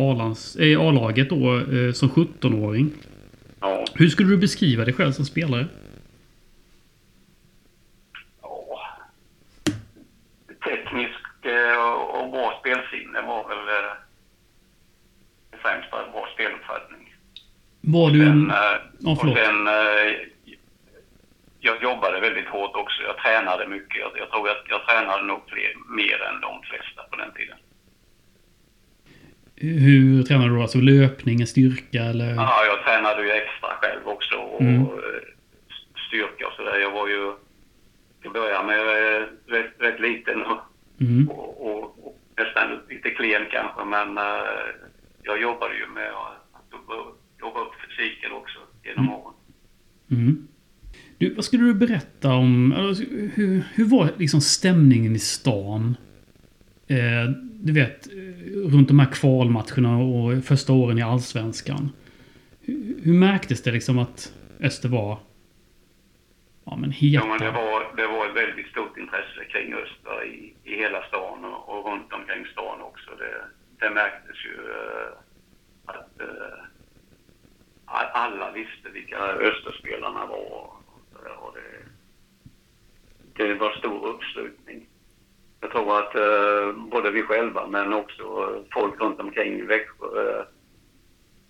i 0.59 0.73
eh, 0.73 0.81
A-laget 0.81 1.29
då 1.29 1.57
eh, 1.57 1.91
som 1.91 2.09
17-åring. 2.09 2.91
Ja. 3.59 3.85
Hur 3.93 4.09
skulle 4.09 4.29
du 4.29 4.37
beskriva 4.37 4.85
dig 4.85 4.93
själv 4.93 5.11
som 5.11 5.25
spelare? 5.25 5.65
ja. 8.41 8.79
Teknisk 10.63 11.45
eh, 11.45 11.83
och 11.83 12.07
och 12.27 12.31
bra 12.31 12.59
spelsinne 12.59 13.21
var 13.21 13.47
väl 13.49 13.67
eh, 13.67 13.93
främst 15.61 15.91
bara 15.91 16.11
bra 16.11 16.27
speluppfattning. 16.33 17.15
Var 17.97 18.11
du 18.11 18.25
en... 18.27 18.51
Eh, 18.51 18.57
Ja, 18.99 19.11
och 19.11 19.17
sen, 19.37 19.67
eh, 19.67 20.13
jag 21.59 21.83
jobbade 21.83 22.19
väldigt 22.19 22.47
hårt 22.47 22.75
också. 22.75 23.01
Jag 23.03 23.17
tränade 23.17 23.67
mycket. 23.67 23.97
Jag, 24.01 24.11
jag 24.17 24.29
tror 24.31 24.49
att 24.49 24.63
jag 24.69 24.87
tränade 24.87 25.23
nog 25.23 25.41
fler, 25.47 25.73
mer 25.95 26.21
än 26.29 26.41
de 26.41 26.61
flesta 26.63 27.01
på 27.11 27.15
den 27.15 27.31
tiden. 27.33 27.57
Hur 29.55 30.23
tränar 30.23 30.49
du 30.49 30.55
då? 30.55 30.61
Alltså 30.61 30.77
löpning, 30.77 31.47
styrka 31.47 32.01
eller? 32.03 32.35
Ja, 32.35 32.65
jag 32.65 32.83
tränade 32.85 33.23
ju 33.23 33.31
extra 33.31 33.69
själv 33.81 34.07
också 34.07 34.35
och 34.35 34.61
Mm. 34.61 34.81
eh, 34.81 34.87
styrka 36.07 36.47
och 36.47 36.53
sådär. 36.53 36.77
Jag 36.79 36.91
var 36.91 37.07
ju 37.07 37.31
till 38.19 38.27
att 38.27 38.33
börja 38.33 38.63
med 38.63 38.79
rätt, 39.47 39.73
rätt 39.79 39.99
liten 39.99 40.41
och, 40.45 40.59
Mm. 41.01 41.29
och, 41.29 41.67
och, 41.67 41.83
och 42.07 42.17
nästan 42.37 42.79
lite 42.89 43.09
klen 43.09 43.45
kanske, 43.51 43.85
men 43.85 44.19
jag 45.23 45.41
jobbade 45.41 45.75
ju 45.75 45.87
med 45.87 46.09
att 46.11 46.71
jobba 47.41 47.59
upp 47.61 47.73
fysiken 47.97 48.31
också 48.31 48.59
genom 48.83 49.09
åren. 49.09 49.33
Mm. 50.11 50.47
Du, 51.17 51.33
vad 51.33 51.45
skulle 51.45 51.63
du 51.63 51.73
berätta 51.73 52.33
om... 52.33 52.73
Alltså, 52.73 53.03
hur, 53.33 53.63
hur 53.73 53.85
var 53.85 54.09
liksom 54.17 54.41
stämningen 54.41 55.15
i 55.15 55.19
stan? 55.19 55.97
Eh, 56.87 57.29
du 57.53 57.73
vet, 57.73 58.07
eh, 58.07 58.13
runt 58.73 58.87
de 58.87 58.99
här 58.99 59.11
kvalmatcherna 59.11 59.97
och 59.97 60.43
första 60.43 60.73
åren 60.73 60.97
i 60.97 61.01
Allsvenskan. 61.01 61.91
Hur, 62.61 62.95
hur 63.03 63.13
märktes 63.13 63.63
det 63.63 63.71
liksom 63.71 63.99
att 63.99 64.33
Öster 64.59 64.89
var... 64.89 65.19
Ja, 66.65 66.75
men 66.75 66.91
heta? 66.91 67.25
Ja, 67.25 67.25
men 67.25 67.39
det 67.39 67.51
var, 67.51 67.95
det 67.97 68.07
var 68.07 68.29
ett 68.29 68.35
väldigt 68.35 68.67
stort 68.67 68.97
intresse 68.97 69.45
kring 69.51 69.73
Östra 69.73 70.25
i, 70.25 70.53
i 70.63 70.75
hela 70.75 71.01
stan 71.07 71.45
och, 71.45 71.69
och 71.69 71.91
runt 71.91 72.13
omkring 72.13 72.45
stan 72.45 72.81
också. 72.81 73.09
Det, 73.17 73.35
det 73.79 73.93
märktes 73.93 74.37
ju 74.45 74.55
eh, 74.71 75.09
att 75.85 76.21
eh, 76.21 76.59
alla 78.13 78.51
visste 78.51 78.89
vilka 78.93 79.17
Österspelarna 79.17 80.25
var. 80.25 80.71
Och, 81.39 81.55
det, 83.37 83.43
det 83.43 83.53
var 83.53 83.71
stor 83.71 84.07
uppslutning. 84.07 84.87
Jag 85.61 85.71
tror 85.71 85.99
att 85.99 86.15
eh, 86.15 86.89
både 86.91 87.11
vi 87.11 87.21
själva 87.21 87.67
men 87.67 87.93
också 87.93 88.23
folk 88.73 89.01
runt 89.01 89.19
omkring 89.19 89.59
i 89.59 89.61
Växjö 89.61 90.05
eh, 90.05 90.45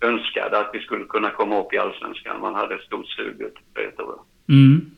önskade 0.01 0.59
att 0.59 0.69
vi 0.73 0.79
skulle 0.79 1.05
kunna 1.05 1.29
komma 1.29 1.59
upp 1.59 1.73
i 1.73 1.77
Allsvenskan. 1.77 2.41
Man 2.41 2.55
hade 2.55 2.75
ett 2.75 2.81
stort 2.81 3.07
sug 3.07 3.41
efter 3.41 3.61
det 3.73 3.91
tror 3.91 4.15
jag. 4.15 4.55
Mm. 4.55 4.91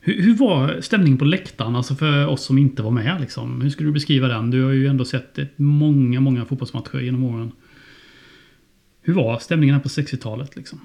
Hur, 0.00 0.22
hur 0.22 0.34
var 0.34 0.80
stämningen 0.80 1.18
på 1.18 1.24
läktaren? 1.24 1.76
Alltså 1.76 1.94
för 1.94 2.28
oss 2.28 2.44
som 2.44 2.58
inte 2.58 2.82
var 2.82 2.90
med 2.90 3.20
liksom. 3.20 3.60
Hur 3.60 3.70
skulle 3.70 3.88
du 3.88 3.92
beskriva 3.92 4.28
den? 4.28 4.50
Du 4.50 4.64
har 4.64 4.72
ju 4.72 4.86
ändå 4.86 5.04
sett 5.04 5.38
många, 5.56 6.20
många 6.20 6.44
fotbollsmatcher 6.44 6.98
genom 6.98 7.24
åren. 7.24 7.52
Hur 9.02 9.14
var 9.14 9.38
stämningen 9.38 9.74
här 9.74 9.82
på 9.82 9.88
60-talet 9.88 10.56
liksom? 10.56 10.80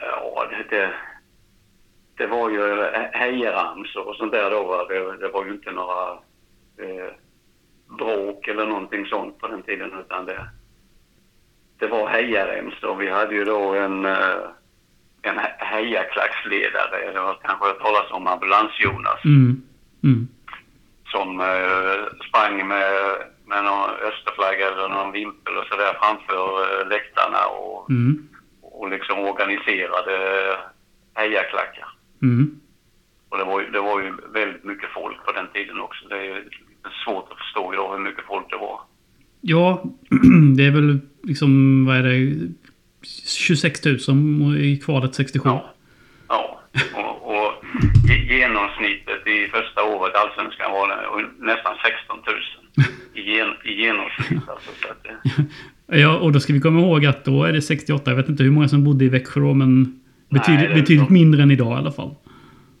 Ja, 0.00 0.46
det, 0.50 0.76
det, 0.76 0.92
det 2.16 2.26
var 2.26 2.50
ju 2.50 2.84
hejaramsor 3.12 4.08
och 4.08 4.16
sånt 4.16 4.32
där 4.32 4.50
då. 4.50 4.86
Det, 4.88 5.16
det 5.16 5.28
var 5.28 5.44
ju 5.44 5.52
inte 5.52 5.70
några 5.72 6.10
eh, 6.78 7.12
bråk 7.98 8.48
eller 8.48 8.66
någonting 8.66 9.06
sånt 9.06 9.38
på 9.38 9.48
den 9.48 9.62
tiden 9.62 9.90
utan 10.00 10.26
det, 10.26 10.48
det 11.78 11.86
var 11.86 12.08
hejaremsor. 12.08 12.96
Vi 12.96 13.10
hade 13.10 13.34
ju 13.34 13.44
då 13.44 13.74
en, 13.74 14.04
eh, 14.04 14.36
en 15.22 15.34
he- 15.38 15.64
hejaklacksledare, 15.64 17.12
det 17.12 17.18
har 17.20 17.34
kanske 17.42 17.66
hört 17.66 17.80
talas 17.80 18.10
om 18.10 18.26
Ambulans-Jonas, 18.26 19.24
Mm. 19.24 19.62
Mm. 20.02 20.28
som 21.06 21.40
eh, 21.40 22.26
sprang 22.28 22.68
med, 22.68 22.92
med 23.46 23.64
någon 23.64 23.90
österflagga 23.90 24.68
eller 24.72 24.88
någon 24.88 25.12
vimpel 25.12 25.56
och 25.56 25.66
sådär 25.70 25.92
framför 26.02 26.46
eh, 26.62 26.88
läktarna 26.88 27.46
och 27.46 27.90
Mm. 27.90 28.28
och 28.62 28.90
liksom 28.90 29.18
organiserade 29.18 30.16
hejaklackar. 31.14 31.88
Mm. 32.22 32.60
Och 33.28 33.38
det 33.38 33.44
var, 33.44 33.60
ju, 33.60 33.70
det 33.70 33.80
var 33.80 34.00
ju 34.00 34.12
väldigt 34.32 34.64
mycket 34.64 34.90
folk 34.90 35.24
på 35.26 35.32
den 35.32 35.46
tiden 35.54 35.80
också. 35.80 36.08
Det 36.08 36.16
är 36.16 36.44
svårt 37.04 37.32
att 37.32 37.38
förstå 37.38 37.72
idag 37.74 37.92
hur 37.92 37.98
mycket 38.04 38.24
folk 38.24 38.50
det 38.50 38.56
var. 38.56 38.80
Ja, 39.40 39.82
det 40.56 40.66
är 40.66 40.70
väl 40.70 40.98
liksom, 41.22 41.84
vad 41.86 41.96
är 41.96 42.02
det? 42.02 42.48
26 43.28 43.80
000 44.08 44.56
i 44.56 44.76
kvalet 44.84 45.14
67. 45.14 45.48
Ja. 45.48 45.70
Ja, 46.28 46.60
och, 46.94 47.34
och 47.36 47.52
ge- 48.08 48.36
genomsnittet 48.38 49.26
i 49.26 49.48
första 49.48 49.82
året 49.84 50.14
i 50.14 50.16
Allsvenskan 50.16 50.72
var 50.72 50.88
det 50.88 51.28
nästan 51.46 51.74
16 51.84 52.16
000 52.26 52.36
i, 53.14 53.20
gen, 53.36 53.48
i 53.64 53.72
genomsnitt. 53.82 54.48
Alltså, 54.48 54.70
så 54.82 54.88
att 54.88 55.04
det, 55.04 55.44
Ja, 56.00 56.18
och 56.18 56.32
då 56.32 56.40
ska 56.40 56.52
vi 56.52 56.60
komma 56.60 56.80
ihåg 56.80 57.06
att 57.06 57.24
då 57.24 57.44
är 57.44 57.52
det 57.52 57.62
68. 57.62 58.10
Jag 58.10 58.16
vet 58.16 58.28
inte 58.28 58.42
hur 58.42 58.50
många 58.50 58.68
som 58.68 58.84
bodde 58.84 59.04
i 59.04 59.08
Växjö 59.08 59.40
då, 59.40 59.54
men 59.54 60.00
betydligt, 60.28 60.70
är 60.70 60.74
betydligt 60.74 61.06
så. 61.06 61.12
mindre 61.12 61.42
än 61.42 61.50
idag 61.50 61.72
i 61.72 61.78
alla 61.78 61.92
fall. 61.92 62.14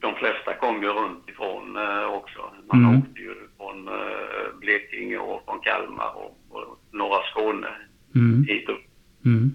de 0.00 0.14
flesta 0.14 0.54
kom 0.60 0.82
ju 0.82 0.88
runt 0.88 1.28
ifrån 1.28 1.76
eh, 1.76 2.04
också. 2.16 2.38
Man 2.72 2.84
Mm. 2.84 2.98
åkte 2.98 3.20
ju 3.20 3.34
från 3.56 3.88
eh, 3.88 4.58
Blekinge 4.60 5.16
och 5.18 5.42
från 5.44 5.60
Kalmar 5.60 6.10
och, 6.16 6.38
och 6.50 6.78
norra 6.92 7.22
Skåne 7.30 7.66
Mm. 8.14 8.44
hit 8.48 8.68
upp. 8.68 8.84
Mm. 9.24 9.54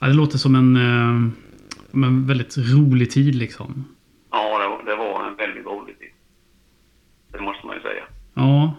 Ja, 0.00 0.06
det 0.06 0.12
låter 0.14 0.38
som 0.38 0.54
en, 0.54 0.76
eh, 0.76 1.30
som 1.90 2.04
en 2.04 2.26
väldigt 2.26 2.56
rolig 2.58 3.10
tid 3.10 3.34
liksom. 3.34 3.84
Ja, 4.30 4.58
det, 4.84 4.90
det 4.90 4.96
var 4.96 5.26
en 5.28 5.36
väldigt 5.36 5.66
rolig 5.66 5.98
tid. 5.98 6.08
Det 7.32 7.40
måste 7.40 7.66
man 7.66 7.76
ju 7.76 7.82
säga. 7.82 8.02
Ja. 8.34 8.74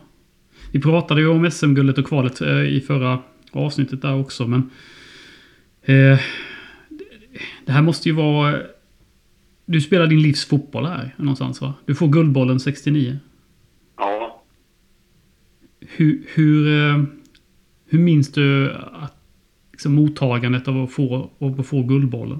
Vi 0.77 0.81
pratade 0.81 1.21
ju 1.21 1.27
om 1.27 1.51
SM-guldet 1.51 1.97
och 1.97 2.07
kvalet 2.07 2.41
eh, 2.41 2.61
i 2.61 2.81
förra 2.81 3.19
avsnittet 3.51 4.01
där 4.01 4.19
också, 4.19 4.47
men... 4.47 4.69
Eh, 5.81 6.19
det 7.65 7.71
här 7.71 7.81
måste 7.81 8.09
ju 8.09 8.15
vara... 8.15 8.59
Du 9.65 9.81
spelar 9.81 10.07
din 10.07 10.21
livs 10.21 10.45
fotboll 10.45 10.85
här 10.85 11.15
någonstans 11.17 11.61
va? 11.61 11.73
Du 11.85 11.95
får 11.95 12.07
Guldbollen 12.07 12.59
69. 12.59 13.17
Ja, 13.97 14.43
Hur, 15.79 16.25
hur, 16.33 16.67
eh, 16.67 17.03
hur 17.85 17.99
minns 17.99 18.31
du 18.31 18.71
att, 18.73 19.17
liksom, 19.71 19.95
mottagandet 19.95 20.67
av 20.67 20.83
att 20.83 20.91
få, 20.91 21.31
av 21.39 21.59
att 21.59 21.67
få 21.67 21.83
Guldbollen? 21.83 22.39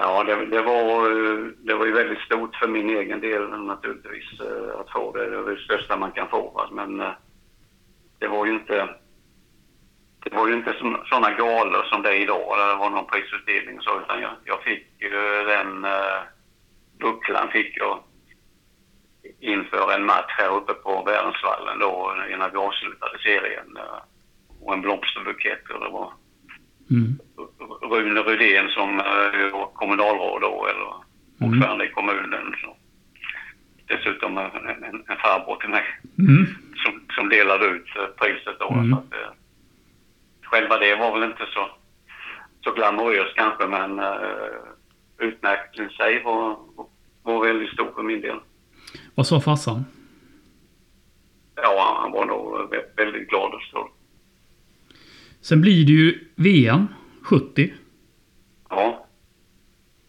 Ja 0.00 0.24
det, 0.24 0.46
det, 0.46 0.62
var, 0.62 1.10
eh, 1.10 1.46
det 1.58 1.74
var 1.74 1.86
ju 1.86 1.92
väldigt 1.92 2.20
stort 2.20 2.56
för 2.56 2.68
min 2.68 2.90
egen 2.90 3.20
del 3.20 3.48
naturligtvis 3.48 4.40
eh, 4.40 4.80
att 4.80 4.90
få 4.90 5.12
det. 5.12 5.30
Det 5.30 5.42
var 5.42 5.50
det 5.50 5.60
största 5.60 5.96
man 5.96 6.12
kan 6.12 6.28
få. 6.28 6.68
Men 6.72 7.00
eh, 7.00 7.12
det 8.18 8.28
var 8.28 8.46
ju 8.46 8.52
inte... 8.52 8.88
Det 10.24 10.36
var 10.36 10.48
ju 10.48 10.54
inte 10.54 10.74
sådana 11.08 11.30
galor 11.30 11.82
som 11.82 12.02
det 12.02 12.08
är 12.08 12.20
idag, 12.20 12.58
där 12.58 12.68
det 12.68 12.74
var 12.74 12.90
någon 12.90 13.06
prisutdelning 13.06 13.78
och 13.78 13.84
så, 13.84 14.00
utan 14.00 14.20
jag, 14.20 14.30
jag 14.44 14.62
fick 14.62 14.86
ju 14.98 15.10
den 15.46 15.84
uh, 15.84 16.20
bucklan 17.00 17.48
fick 17.48 17.76
jag 17.76 18.02
inför 19.40 19.92
en 19.92 20.04
match 20.04 20.34
här 20.38 20.56
uppe 20.56 20.74
på 20.74 21.02
Värnsvallen 21.02 21.78
då, 21.78 22.14
innan 22.32 22.50
vi 22.50 22.56
avslutade 22.56 23.18
serien. 23.18 23.78
och 24.60 24.74
en 24.74 24.80
blomsterbukett 24.80 25.70
och 25.70 25.80
det 25.80 25.90
var 25.90 26.12
Mm. 26.90 27.18
Rune 27.82 28.20
Rydén 28.22 28.68
som 28.70 28.96
var 29.52 29.70
kommunalråd 29.74 30.40
då, 30.40 30.66
eller 30.66 31.08
Mm. 31.40 31.52
ordförande 31.54 31.84
i 31.84 31.88
kommunen. 31.90 32.54
Så. 32.62 32.76
Dessutom 33.86 34.38
en, 34.38 34.50
en, 34.68 34.84
en 35.08 35.16
farbror 35.16 35.56
till 35.56 35.68
mig 35.68 35.82
Mm. 36.18 36.46
som, 36.76 37.00
som 37.16 37.28
delade 37.28 37.66
ut 37.66 37.86
eh, 37.96 38.06
priset 38.06 38.58
då. 38.58 38.70
Mm. 38.72 38.90
Så 38.90 38.96
att, 38.98 39.12
eh, 39.12 39.30
själva 40.42 40.78
det 40.78 40.94
var 40.96 41.12
väl 41.20 41.30
inte 41.30 41.46
så, 41.54 41.70
så 42.64 42.72
glamoröst 42.74 43.36
kanske, 43.36 43.66
men 43.66 43.98
eh, 43.98 44.14
utmärkelsen 45.18 45.90
i 45.90 45.94
sig 45.94 46.22
var, 46.22 46.56
var 47.22 47.46
väldigt 47.46 47.72
stor 47.72 47.92
för 47.94 48.02
min 48.02 48.20
del. 48.20 48.36
Vad 49.14 49.26
sa 49.26 49.40
farsan? 49.40 49.84
Ja, 51.54 51.98
han 52.02 52.12
var 52.12 52.26
nog 52.26 52.72
vä- 52.74 52.96
väldigt 52.96 53.28
glad 53.28 53.54
och 53.54 53.62
stolt. 53.62 53.92
Sen 55.48 55.60
blir 55.60 55.86
det 55.86 55.92
ju 55.92 56.18
VM 56.36 56.86
70. 57.22 57.72
Ja, 58.70 59.06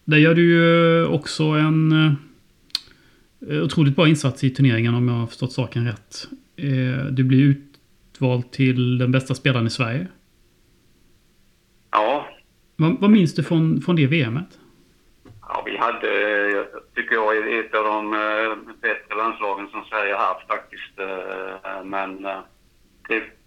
Där 0.04 0.16
gör 0.16 0.34
du 0.34 0.50
ju 0.50 1.06
också 1.06 1.44
en 1.44 1.92
eh, 3.50 3.62
otroligt 3.62 3.96
bra 3.96 4.08
insats 4.08 4.44
i 4.44 4.50
turneringen 4.50 4.94
om 4.94 5.08
jag 5.08 5.14
har 5.14 5.26
förstått 5.26 5.52
saken 5.52 5.86
rätt. 5.86 6.28
Eh, 6.56 7.04
du 7.04 7.24
blir 7.24 7.42
utvald 7.42 8.50
till 8.50 8.98
den 8.98 9.12
bästa 9.12 9.34
spelaren 9.34 9.66
i 9.66 9.70
Sverige. 9.70 10.08
Vad, 12.76 13.00
vad 13.00 13.10
minns 13.10 13.34
du 13.34 13.42
från, 13.42 13.80
från 13.80 13.96
det 13.96 14.06
VMet? 14.06 14.58
Ja, 15.40 15.62
vi 15.66 15.76
hade, 15.76 16.66
tycker 16.94 17.14
jag, 17.14 17.58
ett 17.58 17.74
av 17.74 17.84
de 17.84 18.12
eh, 18.12 18.74
bättre 18.80 19.16
landslagen 19.16 19.68
som 19.68 19.84
Sverige 19.84 20.14
har 20.14 20.34
haft 20.34 20.46
faktiskt. 20.46 20.94
Men 21.84 22.22
det 23.08 23.39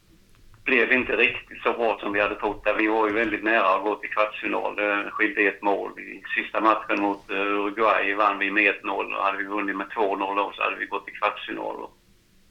blev 0.65 0.91
inte 0.91 1.15
riktigt 1.15 1.61
så 1.63 1.73
bra 1.73 1.97
som 1.99 2.13
vi 2.13 2.21
hade 2.21 2.35
trott. 2.35 2.67
Vi 2.77 2.87
var 2.87 3.07
ju 3.07 3.13
väldigt 3.13 3.43
nära 3.43 3.75
att 3.75 3.83
gå 3.83 3.95
till 3.95 4.09
kvartsfinal. 4.09 4.75
Det 4.75 5.09
skilde 5.11 5.41
ett 5.41 5.61
mål. 5.61 5.99
I 5.99 6.23
sista 6.41 6.61
matchen 6.61 7.01
mot 7.01 7.29
eh, 7.31 7.37
Uruguay 7.37 8.13
vann 8.13 8.39
vi 8.39 8.51
med 8.51 8.73
1-0 8.83 8.89
och 8.89 9.23
hade 9.23 9.37
vi 9.37 9.43
vunnit 9.43 9.75
med 9.75 9.87
2-0 9.87 10.35
då 10.35 10.51
så 10.55 10.63
hade 10.63 10.75
vi 10.75 10.85
gått 10.85 11.05
till 11.05 11.15
kvartsfinal. 11.15 11.75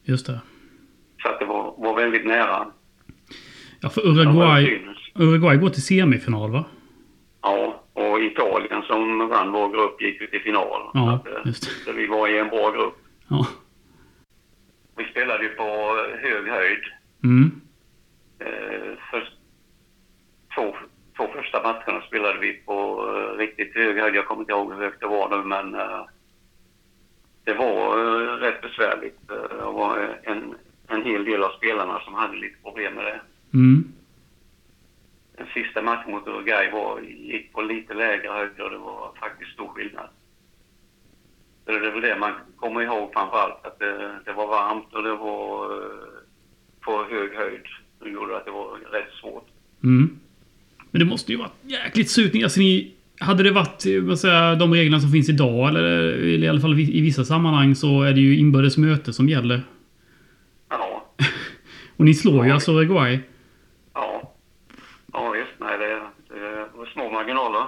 Just 0.03 0.25
det. 0.25 0.39
Så 1.21 1.29
att 1.29 1.39
det 1.39 1.45
var, 1.45 1.75
var 1.77 1.95
väldigt 1.95 2.25
nära. 2.25 2.67
Ja, 3.81 3.89
för 3.89 4.01
Uruguay. 4.07 4.81
Uruguay 5.15 5.57
går 5.57 5.69
till 5.69 5.85
semifinal 5.85 6.51
va? 6.51 6.65
Ja, 7.41 7.83
och 7.93 8.21
Italien 8.21 8.81
som 8.81 9.29
vann 9.29 9.51
vår 9.51 9.69
grupp 9.69 10.01
gick 10.01 10.21
ju 10.21 10.27
till 10.27 10.41
final. 10.41 10.81
Ja, 10.93 11.19
så 11.23 11.39
att, 11.39 11.45
eh, 11.45 11.51
så 11.85 11.91
vi 11.91 12.07
var 12.07 12.27
i 12.27 12.37
en 12.37 12.49
bra 12.49 12.71
grupp. 12.71 12.97
Ja. 13.27 13.47
Vi 14.97 15.05
spelade 15.05 15.43
ju 15.43 15.49
på 15.49 15.63
hög 16.21 16.47
höjd. 16.47 16.83
Mm. 17.23 17.61
Två, 20.55 20.75
två 21.17 21.27
första 21.27 21.63
matcherna 21.63 22.01
spelade 22.01 22.39
vi 22.39 22.53
på 22.53 23.05
eh, 23.07 23.37
riktigt 23.37 23.75
hög 23.75 23.97
höjd. 23.97 24.15
Jag 24.15 24.25
kommer 24.25 24.41
inte 24.41 24.53
ihåg 24.53 24.73
hur 24.73 24.81
högt 24.81 24.99
det 24.99 25.07
var 25.07 25.29
nu, 25.29 25.43
men 25.43 25.75
eh, 25.75 26.05
det 27.43 27.53
var 27.53 27.97
eh, 27.97 28.37
rätt 28.37 28.61
besvärligt. 28.61 29.27
Det 29.27 29.63
var 29.65 30.17
en, 30.23 30.55
en 30.87 31.03
hel 31.03 31.25
del 31.25 31.43
av 31.43 31.49
spelarna 31.49 31.99
som 31.99 32.13
hade 32.13 32.37
lite 32.37 32.61
problem 32.63 32.93
med 32.93 33.05
det. 33.05 33.21
Mm. 33.53 33.93
Den 35.37 35.47
sista 35.53 35.81
matchen 35.81 36.11
mot 36.11 36.27
Uruguay 36.27 36.71
var, 36.71 36.99
gick 37.01 37.53
på 37.53 37.61
lite 37.61 37.93
lägre 37.93 38.27
höjd 38.31 38.59
och 38.59 38.69
det 38.69 38.77
var 38.77 39.11
faktiskt 39.19 39.51
stor 39.51 39.67
skillnad. 39.67 40.09
Så 41.65 41.71
det 41.71 41.87
är 41.87 41.91
väl 41.91 42.01
det 42.01 42.19
man 42.19 42.33
kommer 42.55 42.81
ihåg 42.81 43.13
framför 43.13 43.37
allt, 43.37 43.65
att 43.65 43.79
det, 43.79 44.19
det 44.25 44.33
var 44.33 44.47
varmt 44.47 44.93
och 44.93 45.03
det 45.03 45.15
var 45.15 45.81
på 46.81 47.03
hög 47.03 47.35
höjd. 47.35 47.65
Det 47.99 48.09
gjorde 48.09 48.37
att 48.37 48.45
det 48.45 48.51
var 48.51 48.77
rätt 48.91 49.11
svårt. 49.21 49.47
Mm. 49.83 50.19
Men 50.93 50.99
det 50.99 51.05
måste 51.05 51.31
ju 51.31 51.37
varit 51.37 51.51
jäkligt 51.61 52.09
surt. 52.11 52.43
Alltså, 52.43 52.59
ni, 52.59 52.91
hade 53.19 53.43
det 53.43 53.51
varit 53.51 53.85
eh, 53.85 54.01
vad 54.01 54.19
säger, 54.19 54.43
jag, 54.49 54.59
de 54.59 54.73
reglerna 54.73 54.99
som 54.99 55.11
finns 55.11 55.29
idag, 55.29 55.69
eller 55.69 56.13
i 56.23 56.47
alla 56.47 56.59
fall 56.59 56.79
i 56.79 57.01
vissa 57.01 57.25
sammanhang, 57.25 57.75
så 57.75 58.01
är 58.03 58.13
det 58.13 58.19
ju 58.21 58.37
inbördes 58.37 58.77
möte 58.77 59.13
som 59.13 59.29
gäller. 59.29 59.61
Ja, 60.69 61.05
Och 61.97 62.05
ni 62.05 62.13
slår 62.13 62.45
ju 62.45 62.51
alltså 62.51 62.71
Uruguay. 62.71 63.19
ja. 63.93 64.33
Ja 65.13 65.29
visst, 65.29 65.55
nej 65.59 65.77
det, 65.77 65.89
det 66.35 66.65
var 66.77 66.85
små 66.85 67.11
marginaler. 67.11 67.65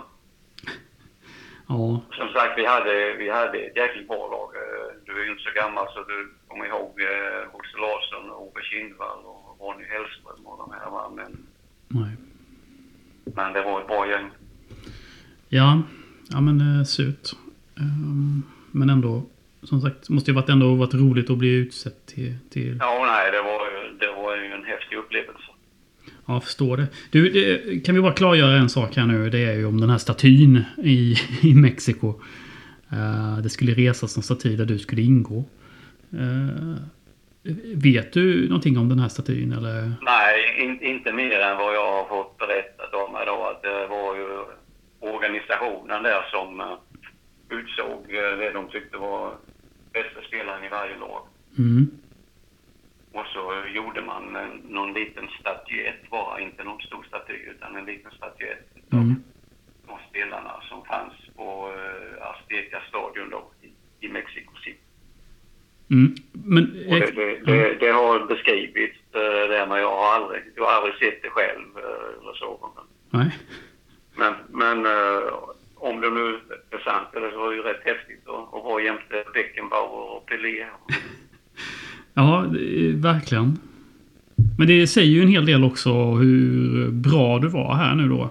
Ja. 1.67 2.01
Som 2.19 2.27
sagt, 2.33 2.53
vi 2.57 2.65
hade, 2.65 3.13
vi 3.19 3.29
hade 3.29 3.57
ett 3.57 3.77
jäkligt 3.77 4.07
bra 4.07 4.23
lag. 4.35 4.49
Eh, 4.61 4.87
Du 5.05 5.11
är 5.21 5.25
ju 5.25 5.31
inte 5.31 5.43
så 5.43 5.53
gammal 5.61 5.85
så 5.93 5.99
du 6.11 6.17
kommer 6.47 6.65
ihåg 6.65 6.91
eh, 7.11 7.51
Bosse 7.51 7.77
Larsson, 7.85 8.31
Ove 8.31 8.61
Kindvall 8.71 9.21
och 9.25 9.57
Ronny 9.61 9.85
Hellström 9.93 10.45
och 10.49 10.57
de 10.63 10.67
här. 10.75 11.09
Men, 11.19 11.31
Nej. 11.87 12.11
Men 13.35 13.53
det 13.53 13.61
var 13.61 13.81
ett 13.81 13.87
bra 13.87 14.07
gäng. 14.09 14.29
Ja, 15.49 15.81
ja 16.29 16.41
men 16.41 16.79
eh, 16.79 16.83
surt. 16.83 17.29
Ehm, 17.79 18.43
men 18.71 18.89
ändå, 18.89 19.25
som 19.63 19.81
sagt, 19.81 20.09
måste 20.09 20.31
ju 20.31 20.35
varit 20.35 20.49
ändå 20.49 20.75
varit 20.75 20.93
roligt 20.93 21.29
att 21.29 21.37
bli 21.37 21.49
utsett 21.55 22.05
till... 22.05 22.35
till 22.49 22.77
Ja, 22.79 23.05
nej, 23.07 23.31
det 23.31 23.41
var, 23.41 23.59
ju- 23.65 23.97
det 23.99 24.21
var 24.21 24.35
ju 24.37 24.45
en 24.51 24.63
häftig 24.63 24.95
upplevelse. 24.97 25.41
ja, 26.25 26.33
jag 26.33 26.43
förstår 26.43 26.77
det. 26.77 26.87
Du, 27.11 27.29
det, 27.29 27.79
kan 27.79 27.95
vi 27.95 28.01
bara 28.01 28.13
klargöra 28.13 28.57
en 28.57 28.69
sak 28.69 28.95
här 28.95 29.05
nu? 29.05 29.29
Det 29.29 29.39
är 29.39 29.53
ju 29.55 29.65
om 29.65 29.81
den 29.81 29.89
här 29.89 29.97
statyn 29.97 30.63
i, 30.83 31.15
i 31.41 31.55
Mexiko. 31.55 32.21
Eh, 32.91 33.37
det 33.37 33.49
skulle 33.49 33.73
resas 33.73 34.17
en 34.17 34.23
staty 34.23 34.55
där 34.55 34.65
du 34.65 34.79
skulle 34.79 35.01
ingå. 35.01 35.45
Eh, 36.13 36.75
vet 37.75 38.13
du 38.13 38.47
någonting 38.49 38.77
om 38.77 38.89
den 38.89 38.99
här 38.99 39.09
statyn 39.09 39.51
eller? 39.51 39.93
Nej, 40.01 40.63
in, 40.63 40.81
inte 40.81 41.13
mer 41.13 41.39
än 41.39 41.57
vad 41.57 41.75
jag 41.75 41.91
har 41.91 42.05
fått 42.05 42.37
berättat 42.37 42.93
om 42.93 43.13
mig 43.13 43.25
då. 43.25 43.43
Att 43.43 43.61
det 43.61 43.87
var 43.87 44.15
ju 44.15 44.27
organisationen 44.99 46.03
där 46.03 46.23
som 46.31 46.59
eh, 46.59 46.77
utsåg 47.49 48.01
eh, 48.09 48.37
det 48.37 48.51
de 48.53 48.67
tyckte 48.69 48.97
var 48.97 49.33
bästa 49.93 50.21
spelaren 50.27 50.63
i 50.63 50.69
varje 50.69 50.97
lag. 50.97 51.21
Mm. 51.57 51.91
Och 53.13 53.25
så 53.33 53.63
gjorde 53.75 54.01
man 54.01 54.23
någon 54.69 54.93
liten 54.93 55.27
statyett 55.39 56.09
bara, 56.09 56.39
inte 56.39 56.63
någon 56.63 56.81
stor 56.81 57.03
staty 57.07 57.33
utan 57.33 57.75
en 57.75 57.85
liten 57.85 58.11
statyett 58.11 58.67
av 58.91 58.99
Mm. 58.99 59.23
de 59.87 59.97
spelarna 60.09 60.53
som 60.69 60.85
fanns 60.85 61.13
på 61.35 61.67
uh, 61.69 62.27
Azteca 62.29 62.81
stadion 62.89 63.29
då 63.29 63.41
i, 63.61 63.69
i 64.05 64.09
Mexico 64.09 64.53
City. 64.63 64.84
Mm. 65.91 66.15
Men... 66.33 66.63
Och 66.87 66.99
det, 66.99 67.11
det, 67.11 67.39
det, 67.45 67.77
det 67.79 67.91
har 67.91 68.25
beskrivits 68.25 68.97
uh, 69.15 69.21
där 69.21 69.67
men 69.67 69.77
jag 69.77 69.95
har 69.97 70.13
aldrig, 70.15 70.41
jag 70.55 70.63
har 70.63 70.71
aldrig 70.71 70.95
sett 70.95 71.21
det 71.21 71.29
själv 71.29 71.77
eh, 71.77 72.21
eller 72.21 72.33
så. 72.33 72.69
Men, 74.15 74.33
men 74.49 74.85
eh, 74.85 75.33
om 75.75 76.01
det 76.01 76.09
nu 76.09 76.39
är 76.71 76.79
sant, 76.83 77.07
eller 77.15 77.31
så 77.31 77.37
var 77.37 77.49
det 77.49 77.55
ju 77.55 77.61
rätt 77.61 77.83
häftigt 77.85 78.27
att, 78.27 78.53
att 78.53 78.63
vara 78.63 78.83
jämte 78.83 79.23
Beckenbauer 79.33 80.15
och 80.15 80.25
Pelé. 80.25 80.65
Ja, 82.17 82.45
verkligen. 82.95 83.59
Men 84.57 84.67
det 84.67 84.87
säger 84.87 85.11
ju 85.11 85.21
en 85.21 85.27
hel 85.27 85.45
del 85.45 85.63
också 85.63 85.89
hur 86.11 86.91
bra 86.91 87.39
du 87.39 87.47
var 87.47 87.75
här 87.75 87.95
nu 87.95 88.07
då. 88.07 88.29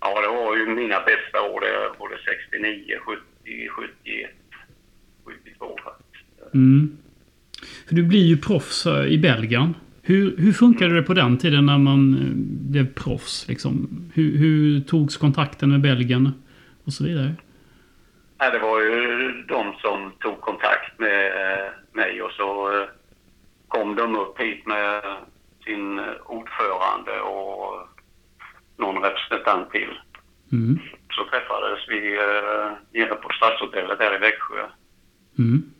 Ja, 0.00 0.20
det 0.20 0.28
var 0.28 0.56
ju 0.56 0.66
mina 0.66 1.00
bästa 1.00 1.42
år, 1.42 1.62
både 1.98 2.14
69, 2.50 2.98
70, 3.04 3.68
71, 3.68 4.30
72 4.30 4.35
faktiskt. 4.35 4.35
Mm. 6.56 6.96
För 7.88 7.94
du 7.94 8.02
blir 8.02 8.26
ju 8.26 8.36
proffs 8.36 8.86
i 8.86 9.18
Belgien. 9.18 9.74
Hur, 10.02 10.36
hur 10.36 10.52
funkade 10.52 10.94
det 10.94 11.02
på 11.02 11.14
den 11.14 11.38
tiden 11.38 11.66
när 11.66 11.78
man 11.78 12.14
eh, 12.14 12.32
blev 12.70 12.94
proffs? 12.94 13.48
Liksom? 13.48 13.88
Hur, 14.14 14.38
hur 14.38 14.80
togs 14.80 15.16
kontakten 15.16 15.70
med 15.70 15.80
Belgien? 15.80 16.32
Och 16.84 16.92
så 16.92 17.04
vidare. 17.04 17.34
Nej, 18.40 18.50
det 18.50 18.58
var 18.58 18.80
ju 18.80 19.32
de 19.48 19.74
som 19.82 20.12
tog 20.20 20.40
kontakt 20.40 20.98
med 20.98 21.26
eh, 21.26 21.68
mig 21.92 22.22
och 22.22 22.30
så 22.30 22.72
eh, 22.72 22.88
kom 23.68 23.94
de 23.94 24.16
upp 24.16 24.40
hit 24.40 24.66
med 24.66 25.02
sin 25.64 26.00
ordförande 26.24 27.20
och 27.20 27.88
någon 28.78 29.02
representant 29.02 29.70
till. 29.70 29.92
Mm. 30.52 30.78
Så 31.10 31.24
träffades 31.30 31.80
vi 31.88 32.00
nere 32.98 33.14
på 33.14 33.28
Stadshotellet 33.32 33.98
här 33.98 34.14
i 34.14 34.18
Växjö. 34.18 34.62
Mm. 35.38 35.70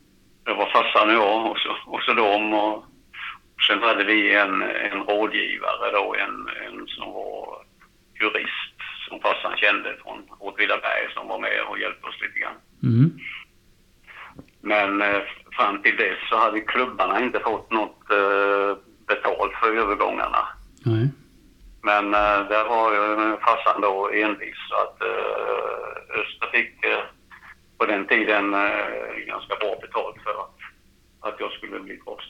Det 0.47 0.55
var 0.55 0.67
farsan 0.67 1.09
och 1.09 1.15
jag 1.15 1.51
och 1.51 1.59
så, 1.59 1.77
och 1.87 2.03
så 2.03 2.13
dem. 2.13 2.55
Och 2.55 2.85
sen 3.67 3.83
hade 3.83 4.05
vi 4.05 4.35
en, 4.35 4.63
en 4.63 5.03
rådgivare 5.03 5.93
då, 5.93 6.15
en, 6.15 6.49
en 6.67 6.87
som 6.87 7.13
var 7.13 7.65
jurist 8.21 8.79
som 9.09 9.21
farsan 9.21 9.57
kände 9.57 9.97
från 10.03 10.19
Åtvidaberg 10.39 11.13
som 11.15 11.29
var 11.29 11.39
med 11.39 11.61
och 11.69 11.79
hjälpte 11.79 12.07
oss 12.07 12.21
lite 12.21 12.39
grann. 12.39 12.59
Mm. 12.83 13.19
Men 14.61 15.03
eh, 15.03 15.23
fram 15.53 15.83
till 15.83 15.97
dess 15.97 16.19
så 16.29 16.37
hade 16.37 16.61
klubbarna 16.61 17.21
inte 17.21 17.41
fått 17.41 17.71
något 17.71 18.11
eh, 18.11 18.77
betalt 19.07 19.53
för 19.61 19.77
övergångarna. 19.77 20.49
Nej. 20.85 21.09
Men 21.83 22.05
eh, 22.15 22.49
där 22.49 22.65
var 22.69 22.93
ju 22.93 23.37
farsan 23.37 23.81
då 23.81 24.11
envis 24.13 24.57
så 24.69 24.75
att 24.75 25.03
eh, 25.03 26.21
Öster 26.21 26.49
fick 26.53 26.85
eh, 26.85 26.99
på 27.79 27.87
den 27.87 28.07
tiden 28.07 28.55
eh, 28.55 28.71
ganska 29.27 29.55
bra 29.61 29.79
betalt 29.81 30.17
för 30.25 30.31
att, 30.31 30.57
att 31.21 31.41
jag 31.41 31.53
skulle 31.53 31.81
bli 31.81 31.97
proffs. 31.97 32.25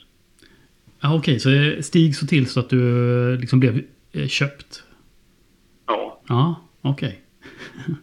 Ja, 1.01 1.15
Okej, 1.17 1.41
så 1.41 1.49
det 1.49 1.83
Stig 1.83 2.17
så 2.17 2.27
till 2.27 2.47
så 2.47 2.61
att 2.61 2.71
du 2.71 3.33
eh, 3.33 3.39
liksom 3.41 3.61
blev 3.61 3.83
eh, 4.13 4.27
köpt? 4.27 4.85
Ja, 5.87 6.21
Ja, 6.29 6.55
okej. 6.83 7.21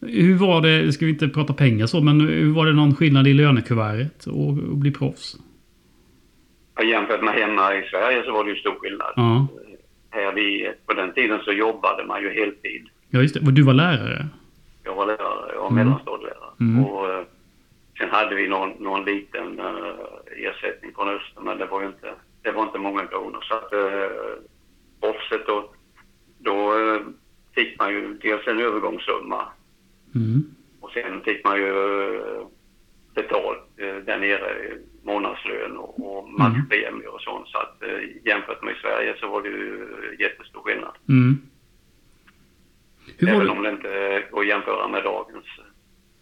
hur 0.00 0.34
var 0.34 0.60
det, 0.60 0.92
ska 0.92 1.04
vi 1.06 1.10
inte 1.12 1.28
prata 1.28 1.52
pengar 1.52 1.86
så, 1.86 2.00
men 2.00 2.20
hur 2.20 2.52
var 2.52 2.66
det 2.66 2.72
någon 2.72 2.96
skillnad 2.96 3.26
i 3.28 3.34
lönekuvertet 3.34 4.26
och, 4.26 4.48
och 4.48 4.76
bli 4.76 4.90
proffs? 4.90 5.36
och 6.78 6.84
jämfört 6.84 7.24
med 7.24 7.34
hemma 7.34 7.74
i 7.74 7.88
Sverige 7.90 8.22
så 8.24 8.32
var 8.32 8.44
det 8.44 8.50
ju 8.50 8.56
stor 8.56 8.74
skillnad. 8.74 9.12
Ja, 9.16 9.46
Här 10.10 10.32
vi, 10.34 10.72
på 10.86 10.92
den 10.94 11.12
tiden 11.14 11.40
så 11.44 11.52
jobbade 11.52 12.04
man 12.06 12.22
ju 12.22 12.30
heltid. 12.30 12.86
ja 13.10 13.20
just 13.22 13.34
det. 13.34 13.40
Och 13.40 13.52
Du 13.52 13.62
var 13.62 13.74
lärare? 13.74 14.28
Jag 14.84 14.94
var 14.94 15.06
lärare, 15.06 15.52
jag 15.54 15.60
var 15.60 15.70
Mm. 15.70 15.84
mellanstadielärare. 15.84 16.50
Mm. 16.60 16.84
Och, 16.84 17.10
eh, 17.10 17.24
sen 17.98 18.10
hade 18.10 18.34
vi 18.34 18.48
någon, 18.48 18.70
någon 18.70 19.04
liten 19.04 19.58
eh, 19.58 19.94
ersättning 20.36 20.92
från 20.94 21.08
Öster, 21.08 21.40
men 21.40 21.58
det 21.58 21.66
var 21.66 21.80
ju 21.80 21.86
inte, 21.86 22.14
det 22.42 22.50
var 22.52 22.62
inte 22.62 22.78
många 22.78 23.06
kronor. 23.06 23.38
Så 23.42 23.54
att 23.54 23.72
uh, 23.72 24.08
proffset 25.00 25.46
då, 25.46 25.70
då 26.38 26.78
eh, 26.78 27.00
fick 27.54 27.78
man 27.78 27.92
ju 27.92 28.14
dels 28.14 28.46
en 28.46 28.60
övergångssumma 28.60 29.48
Mm. 30.14 30.42
och 30.80 30.90
sen 30.90 31.20
fick 31.20 31.44
man 31.44 31.56
ju 31.58 31.72
uh, 31.72 32.46
betalt 33.14 33.62
eh, 33.76 33.94
där 33.96 34.18
nere, 34.18 34.78
månadslön 35.02 35.76
och, 35.76 36.16
och 36.18 36.28
matchpremier 36.32 37.14
och 37.14 37.20
sånt. 37.20 37.48
Så 37.48 37.58
att 37.58 37.82
eh, 37.82 38.26
jämfört 38.26 38.62
med 38.62 38.76
Sverige 38.76 39.14
så 39.20 39.28
var 39.28 39.42
det 39.42 39.48
ju 39.48 39.86
jättestor 40.18 40.60
skillnad. 40.60 40.92
Mm. 41.08 41.38
Hur 43.18 43.28
Även 43.28 43.50
om 43.50 43.62
det 43.62 43.70
inte 43.70 44.22
går 44.30 44.40
att 44.40 44.48
jämföra 44.48 44.88
med 44.88 45.04
dagens 45.04 45.44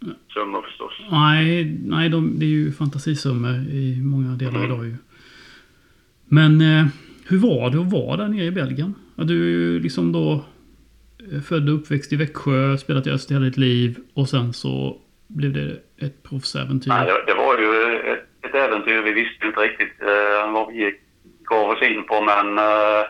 eh, 0.03 0.09
summor 0.35 0.63
förstås. 0.63 0.93
Nej, 1.11 1.79
nej 1.85 2.09
de, 2.09 2.39
det 2.39 2.45
är 2.45 2.49
ju 2.49 2.73
fantasisummor 2.73 3.55
i 3.71 4.01
många 4.03 4.31
delar 4.37 4.65
idag 4.65 4.85
ju. 4.85 4.97
Men 6.29 6.61
eh, 6.61 6.87
hur 7.29 7.39
var 7.39 7.71
det 7.71 7.81
att 7.81 7.93
vara 7.93 8.17
där 8.17 8.29
nere 8.29 8.45
i 8.45 8.51
Belgien? 8.51 8.95
Ja, 9.17 9.25
du 9.25 9.43
är 9.43 9.51
ju 9.51 9.81
liksom 9.81 10.13
då 10.13 10.45
eh, 11.33 11.41
född 11.41 11.69
och 11.69 11.75
uppväxt 11.75 12.13
i 12.13 12.17
Växjö, 12.17 12.77
spelat 12.79 13.07
i 13.07 13.11
Öster 13.11 13.35
hela 13.35 13.45
ditt 13.45 13.57
liv 13.57 13.97
och 14.15 14.29
sen 14.29 14.53
så 14.53 15.01
blev 15.27 15.53
det 15.53 15.77
ett 16.07 16.23
proffsäventyr. 16.23 16.89
Nej, 16.89 17.07
det, 17.07 17.33
det 17.33 17.35
var 17.35 17.59
ju 17.59 17.97
ett, 18.13 18.45
ett 18.45 18.55
äventyr. 18.55 19.03
Vi 19.03 19.13
visste 19.13 19.47
inte 19.47 19.61
riktigt 19.61 20.03
eh, 20.03 20.53
vad 20.53 20.73
vi 20.73 20.99
gav 21.45 21.71
oss 21.71 21.83
in 21.83 22.05
på 22.05 22.21
men 22.21 22.59
eh, 22.59 23.05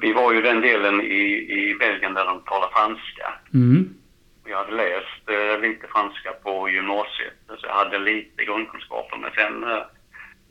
vi 0.00 0.12
var 0.12 0.32
ju 0.32 0.42
den 0.42 0.60
delen 0.60 1.00
i, 1.00 1.24
i 1.58 1.76
Belgien 1.78 2.14
där 2.14 2.24
de 2.24 2.40
talar 2.40 2.68
franska. 2.68 3.34
Mm. 3.54 3.94
Jag 4.46 4.56
hade 4.58 4.76
läst 4.76 5.28
eh, 5.28 5.60
lite 5.60 5.86
franska 5.86 6.32
på 6.42 6.68
gymnasiet, 6.68 7.34
så 7.48 7.66
jag 7.66 7.74
hade 7.74 7.98
lite 7.98 8.44
grundkunskaper. 8.44 9.16
Men 9.16 9.30
sen 9.30 9.64
eh, 9.64 9.82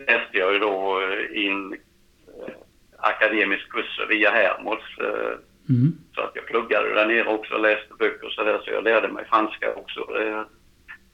läste 0.08 0.38
jag 0.38 0.53
ju 0.53 0.60
då 0.60 1.01
eh, 1.01 1.45
in 1.45 1.73
eh, 1.73 2.53
akademisk 2.97 3.69
kurser 3.69 4.06
via 4.10 4.32
Hermods. 4.32 4.97
Eh, 4.99 5.38
Mm. 5.69 5.93
så 6.15 6.21
att 6.21 6.32
jag 6.36 6.45
pluggade 6.45 6.93
där 6.93 7.06
nere 7.08 7.27
också 7.27 7.53
och 7.53 7.62
läste 7.62 7.93
böcker 7.99 8.25
och 8.25 8.32
så 8.32 8.43
där, 8.43 8.58
så 8.65 8.71
jag 8.71 8.84
lärde 8.84 9.08
mig 9.08 9.25
franska 9.25 9.73
också. 9.75 9.99
Eh, 10.19 10.41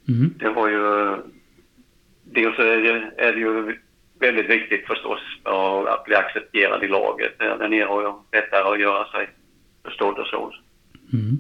Mm. 0.09 0.33
det 0.39 0.49
var 0.49 0.67
ju... 0.67 1.15
Dels 2.23 2.59
är 2.59 2.77
det, 2.81 3.11
är 3.17 3.33
det 3.33 3.39
ju 3.39 3.79
väldigt 4.19 4.49
viktigt 4.49 4.87
förstås 4.87 5.19
att 5.87 6.05
bli 6.05 6.15
accepterad 6.15 6.83
i 6.83 6.87
laget 6.87 7.39
där 7.39 7.67
nere 7.67 7.85
och 7.85 8.25
lättare 8.31 8.73
att 8.73 8.79
göra 8.79 9.05
sig 9.11 9.29
förstådd 9.83 10.19
och 10.19 10.27
så. 10.27 10.53
Mm. 11.13 11.37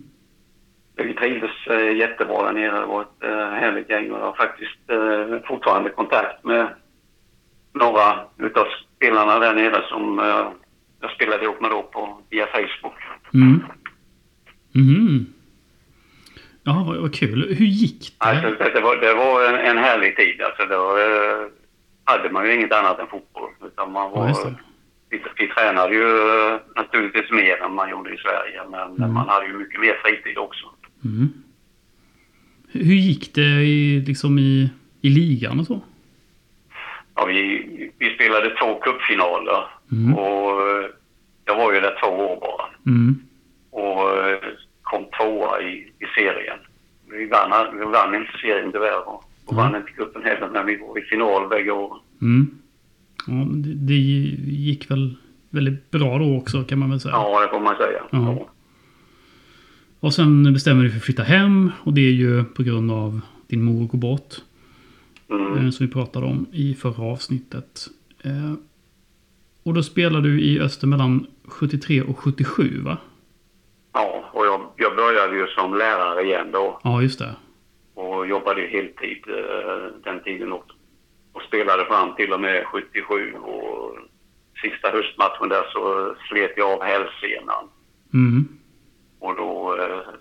Vi 0.95 1.13
trivdes 1.13 1.67
eh, 1.67 1.95
jättebra 1.95 2.43
där 2.43 2.53
nere. 2.53 2.79
Det 2.79 2.85
var 2.85 3.01
ett 3.01 3.23
eh, 3.23 3.49
härligt 3.49 3.89
gäng 3.89 4.11
och 4.11 4.19
jag 4.19 4.25
har 4.25 4.33
faktiskt 4.33 4.79
eh, 4.87 5.47
fortfarande 5.47 5.89
kontakt 5.89 6.43
med 6.43 6.67
några 7.73 8.19
utav 8.37 8.65
spelarna 8.95 9.39
där 9.39 9.53
nere 9.53 9.83
som 9.89 10.19
jag 11.01 11.11
spelade 11.11 11.43
ihop 11.43 11.61
med 11.61 11.71
då 11.71 11.83
på, 11.83 12.21
via 12.29 12.47
Facebook. 12.47 12.93
Mm. 13.33 13.63
Mm. 14.75 15.25
Ja, 16.63 16.83
vad, 16.87 16.97
vad 16.97 17.15
kul. 17.15 17.55
Hur 17.57 17.65
gick 17.65 18.15
det? 18.19 18.25
Alltså, 18.25 18.63
det, 18.63 18.69
det, 18.73 18.81
var, 18.81 18.95
det 18.95 19.13
var 19.13 19.49
en, 19.49 19.55
en 19.55 19.77
härlig 19.77 20.15
tid. 20.15 20.41
Alltså, 20.41 20.65
då 20.65 20.97
eh, 20.97 21.47
hade 22.11 22.29
man 22.29 22.45
ju 22.45 22.53
inget 22.53 22.73
annat 22.73 22.99
än 22.99 23.07
fotboll. 23.07 23.49
Utan 23.65 23.91
man 23.91 24.03
Ja, 24.13 24.19
var, 24.19 24.27
det. 24.27 24.55
vi, 25.09 25.21
vi 25.37 25.47
tränade 25.47 25.93
ju 25.95 26.07
naturligtvis 26.75 27.31
mer 27.31 27.57
än 27.63 27.73
man 27.73 27.89
gjorde 27.89 28.13
i 28.13 28.17
Sverige. 28.17 28.61
Men 28.69 28.95
Mm. 28.95 29.13
man 29.13 29.29
hade 29.29 29.45
ju 29.45 29.53
mycket 29.53 29.79
mer 29.81 29.95
fritid 30.03 30.37
också. 30.37 30.65
Mm. 31.05 31.27
Hur 32.71 32.95
gick 32.95 33.33
det 33.35 33.41
i, 33.63 34.03
liksom 34.07 34.39
i, 34.39 34.69
i 35.01 35.09
ligan 35.09 35.59
och 35.59 35.65
så? 35.65 35.81
Ja, 37.15 37.25
vi, 37.25 37.91
vi 37.97 38.13
spelade 38.15 38.49
två 38.55 38.75
cupfinaler 38.79 39.63
Mm. 39.91 40.13
och 40.17 40.51
eh, 40.69 40.85
jag 41.45 41.55
var 41.57 41.73
ju 41.73 41.79
där 41.79 41.97
två 42.01 42.07
år 42.07 42.39
bara. 42.41 42.65
Mm. 42.85 43.21
Och 43.71 44.27
eh, 44.27 44.39
kom 44.81 45.05
tvåa 45.19 45.61
i, 45.61 45.71
i 45.99 46.05
serien. 46.15 46.57
Vi 47.11 47.25
vann, 47.25 47.77
vi 47.79 47.85
vann 47.85 48.15
inte 48.15 48.31
serien 48.41 48.71
tyvärr 48.71 49.09
och, 49.49 49.53
och 49.57 49.59
Mm. 49.59 49.71
vann 49.71 49.81
inte 49.81 49.91
cupen 49.91 50.23
heller 50.23 50.49
men 50.53 50.65
vi 50.65 50.77
var 50.77 50.99
i 50.99 51.01
final 51.01 51.49
bägge 51.49 51.71
åren. 51.71 51.99
Mm. 52.21 52.47
Ja, 53.27 53.33
men 53.33 53.61
det, 53.61 53.69
det 53.73 53.93
gick 54.51 54.91
väl 54.91 55.15
väldigt 55.49 55.91
bra 55.91 56.17
då 56.19 56.37
också 56.37 56.63
kan 56.63 56.79
man 56.79 56.89
väl 56.89 56.99
säga. 56.99 57.13
Ja, 57.13 57.41
det 57.41 57.49
får 57.49 57.59
man 57.59 57.75
säga. 57.77 58.01
Ja. 58.11 58.35
Ja. 58.39 58.49
Och 59.99 60.13
sen 60.13 60.53
bestämmer 60.53 60.83
du 60.83 60.89
för 60.89 60.97
att 60.97 61.03
flytta 61.03 61.23
hem 61.23 61.71
och 61.83 61.93
det 61.93 62.01
är 62.01 62.11
ju 62.11 62.43
på 62.43 62.63
grund 62.63 62.91
av 62.91 63.21
din 63.47 63.63
mor 63.63 63.87
går 63.87 63.97
bort. 63.97 64.33
Mm. 65.29 65.57
eh, 65.65 65.69
Som 65.69 65.85
vi 65.85 65.91
pratade 65.93 66.25
om 66.25 66.45
i 66.51 66.73
förra 66.75 67.03
avsnittet. 67.03 67.87
Eh, 68.23 68.53
Och 69.63 69.73
då 69.73 69.83
spelar 69.83 70.21
du 70.21 70.41
i 70.41 70.59
Öster 70.59 70.87
mellan 70.87 71.25
73 71.47 72.01
och 72.01 72.19
77 72.19 72.81
va? 72.81 72.97
Ja, 73.93 74.29
och 74.33 74.45
jag, 74.45 74.61
jag 74.77 74.95
började 74.95 75.35
ju 75.37 75.47
som 75.47 75.73
lärare 75.77 76.23
igen 76.23 76.47
då 76.51 76.79
Ja, 76.83 77.01
just 77.01 77.19
det. 77.19 77.35
Och 77.99 78.27
jobbade 78.27 78.61
heltid 78.61 79.23
eh, 79.27 79.93
den 80.03 80.23
tiden 80.23 80.51
också. 80.53 80.75
Och 81.33 81.41
spelade 81.41 81.85
fram 81.85 82.15
till 82.15 82.33
och 82.33 82.41
med 82.41 82.65
77 82.65 83.33
och 83.33 83.97
sista 84.61 84.91
höstmatchen 84.91 85.49
där 85.49 85.63
så 85.73 86.15
slet 86.29 86.53
jag 86.57 86.71
av 86.71 86.83
hälsenan. 86.83 87.69
Mm. 88.13 88.47
Och 89.19 89.35
då 89.35 89.77
eh, 89.79 90.13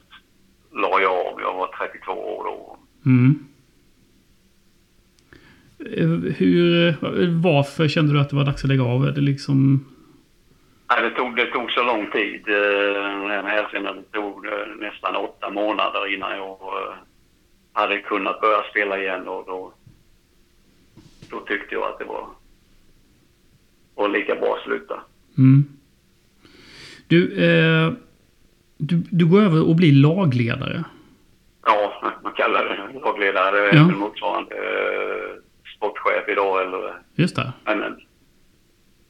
la 0.72 1.00
jag 1.00 1.12
av. 1.26 1.40
Jag 1.40 1.54
var 1.54 1.70
32 1.78 2.12
år 2.12 2.44
då. 2.44 2.78
Mm. 3.06 3.44
Eh, 5.78 6.32
Hur, 6.36 6.94
varför 7.42 7.88
kände 7.88 8.12
du 8.12 8.20
att 8.20 8.30
det 8.30 8.36
var 8.36 8.44
dags 8.44 8.64
att 8.64 8.68
lägga 8.68 8.84
av? 8.84 9.04
Är 9.04 9.12
det 9.12 9.20
liksom... 9.20 9.84
Nej, 10.90 11.02
det, 11.02 11.10
tog, 11.10 11.36
det 11.36 11.46
tog 11.46 11.70
så 11.70 11.82
lång 11.82 12.10
tid. 12.10 12.48
Eh, 12.48 13.28
den 13.28 13.46
här 13.46 13.68
scenen, 13.68 13.96
det 13.96 14.18
tog 14.18 14.46
eh, 14.46 14.66
nästan 14.78 15.16
åtta 15.16 15.50
månader 15.50 16.14
innan 16.14 16.36
jag 16.36 16.50
eh, 16.50 16.94
hade 17.80 17.98
kunnat 18.00 18.40
börja 18.40 18.62
spela 18.70 18.98
igen. 18.98 19.28
Och 19.28 19.44
då, 19.46 19.72
då 21.30 21.40
tyckte 21.40 21.74
jag 21.74 21.82
att 21.82 21.98
det 21.98 22.04
var, 22.04 22.26
var 23.94 24.08
lika 24.08 24.34
bra 24.34 24.54
att 24.56 24.62
sluta. 24.64 25.00
Mm. 25.38 25.64
Du, 27.06 27.44
eh, 27.44 27.92
du, 28.78 29.02
du 29.10 29.26
går 29.26 29.40
över 29.42 29.68
och 29.68 29.76
blir 29.76 29.92
lagledare. 29.92 30.84
Ja, 31.64 32.02
man 32.22 32.32
kallar 32.32 32.64
det 32.92 33.00
lagledare. 33.00 33.60
Det 33.60 33.68
är 33.70 33.74
Ja. 33.76 33.84
motsvarande 33.88 34.54
eh, 34.56 35.42
sportchef 35.76 36.28
idag. 36.28 36.62
Eller, 36.62 36.94
Just 37.14 37.36
det. 37.36 37.52
men 37.64 37.78
men 37.78 38.00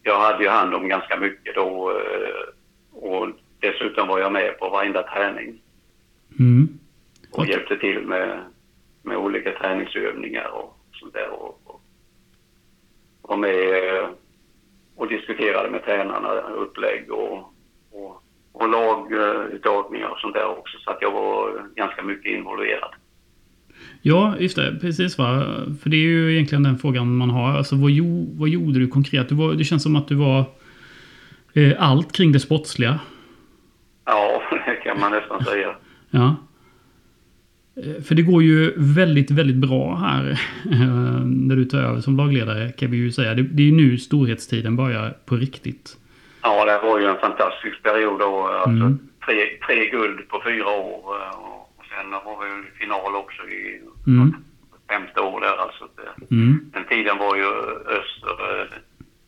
jag 0.02 0.20
hade 0.20 0.44
ju 0.44 0.50
hand 0.50 0.74
om 0.74 0.88
ganska 0.88 1.16
mycket 1.20 1.54
då. 1.54 1.90
eh, 1.90 2.54
Och 2.92 3.28
dessutom 3.60 4.08
var 4.08 4.18
jag 4.18 4.32
med 4.32 4.58
på 4.58 4.68
varenda 4.68 5.02
träning. 5.02 5.60
Mm. 6.38 6.68
och 7.32 7.46
hjälpte 7.46 7.76
till 7.76 8.00
med, 8.06 8.38
med 9.08 9.16
olika 9.16 9.50
träningsövningar 9.50 10.48
och 10.48 10.78
sånt 10.92 11.14
där. 11.14 11.30
Och, 11.30 11.60
och 11.64 11.80
var 13.22 13.36
med 13.36 13.98
eh, 13.98 14.08
och 14.96 15.08
diskuterade 15.08 15.70
med 15.70 15.84
tränarna 15.84 16.28
upplägg 16.40 17.12
och, 17.12 17.38
och, 17.92 18.22
och 18.52 18.68
laguttagningar 18.68 20.08
och 20.08 20.18
sånt 20.18 20.34
där 20.34 20.58
också. 20.58 20.78
Så 20.78 20.90
att 20.90 20.98
jag 21.00 21.12
var 21.12 21.62
ganska 21.74 22.02
mycket 22.02 22.32
involverad. 22.32 22.94
Ja, 24.02 24.34
just 24.38 24.56
det. 24.56 24.78
Precis 24.80 25.18
va. 25.18 25.44
För 25.82 25.90
det 25.90 25.96
är 25.96 26.08
ju 26.08 26.32
egentligen 26.32 26.62
den 26.62 26.78
frågan 26.78 27.16
man 27.16 27.30
har. 27.30 27.50
Alltså 27.50 27.76
vad, 27.76 27.90
jo, 27.90 28.34
vad 28.38 28.48
gjorde 28.48 28.78
du 28.78 28.88
konkret? 28.88 29.28
Du 29.28 29.34
var, 29.34 29.52
det 29.54 29.64
känns 29.64 29.82
som 29.82 29.96
att 29.96 30.08
du 30.08 30.14
var 30.14 30.44
eh, 31.54 31.72
allt 31.78 32.12
kring 32.12 32.32
det 32.32 32.40
sportsliga. 32.40 32.98
Ja, 34.04 34.42
det 34.66 34.74
kan 34.74 35.00
man 35.00 35.12
nästan 35.12 35.44
säga. 35.44 35.74
Ja. 36.10 36.36
Eh, 37.84 38.02
För 38.02 38.14
det 38.14 38.22
går 38.22 38.42
ju 38.42 38.72
väldigt, 38.76 39.30
väldigt 39.30 39.56
bra 39.56 39.94
här 39.96 40.30
eh, 40.72 41.24
när 41.26 41.56
du 41.56 41.64
tar 41.64 41.78
över 41.78 42.00
som 42.00 42.16
lagledare 42.16 42.72
kan 42.72 42.90
vi 42.90 42.96
ju 42.96 43.12
säga. 43.12 43.34
Det, 43.34 43.42
det 43.42 43.62
är 43.62 43.66
ju 43.66 43.72
nu 43.72 43.98
storhetstiden 43.98 44.76
börjar 44.76 45.16
på 45.26 45.36
riktigt. 45.36 45.96
Ja, 46.42 46.64
det 46.64 46.78
var 46.86 46.98
ju 47.00 47.06
en 47.06 47.18
fantastisk 47.18 47.82
period 47.82 48.18
då. 48.20 48.46
Alltså, 48.46 48.70
Mm. 48.70 48.98
tre, 49.26 49.36
tre 49.66 49.90
guld 49.90 50.28
på 50.28 50.42
fyra 50.46 50.66
år. 50.68 51.16
eh, 51.22 51.38
Och, 51.38 51.84
sen 51.90 52.10
var 52.10 52.36
vi 52.44 52.48
i 52.68 52.78
final 52.80 53.14
också 53.16 53.42
i 53.42 53.80
Mm. 54.06 54.34
femte 54.90 55.20
år 55.20 55.40
där. 55.40 55.56
Alltså, 55.64 55.84
det, 55.96 56.34
Mm. 56.34 56.60
Den 56.74 56.84
tiden 56.84 57.16
var 57.18 57.36
ju 57.36 57.48
Öster 57.98 58.68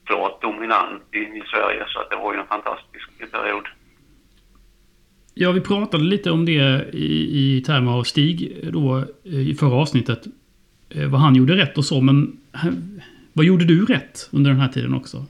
klart 0.06 0.42
dominant 0.42 1.02
i, 1.12 1.18
i 1.18 1.42
Sverige 1.52 1.84
så 1.88 1.98
att 2.00 2.10
det 2.10 2.16
var 2.16 2.34
ju 2.34 2.40
en 2.40 2.46
fantastisk 2.46 3.08
period. 3.32 3.66
Ja, 5.42 5.53
vi 5.53 5.61
pratade 5.61 6.05
lite 6.05 6.31
om 6.31 6.44
det 6.44 6.85
i, 6.92 7.57
i 7.57 7.62
termer 7.66 7.92
av 7.92 8.03
Stig 8.03 8.57
då 8.72 9.05
eh, 9.24 9.50
i 9.50 9.55
förra 9.55 9.74
avsnittet. 9.74 10.26
Eh, 10.90 11.09
vad 11.11 11.20
han 11.20 11.35
gjorde 11.35 11.57
rätt 11.57 11.79
och 11.79 11.85
så, 11.85 12.00
men 12.00 12.40
vad 13.33 13.46
gjorde 13.46 13.64
du 13.64 13.85
rätt 13.85 14.29
under 14.33 14.50
den 14.50 14.61
här 14.61 14.68
tiden 14.68 14.94
också? 14.94 15.24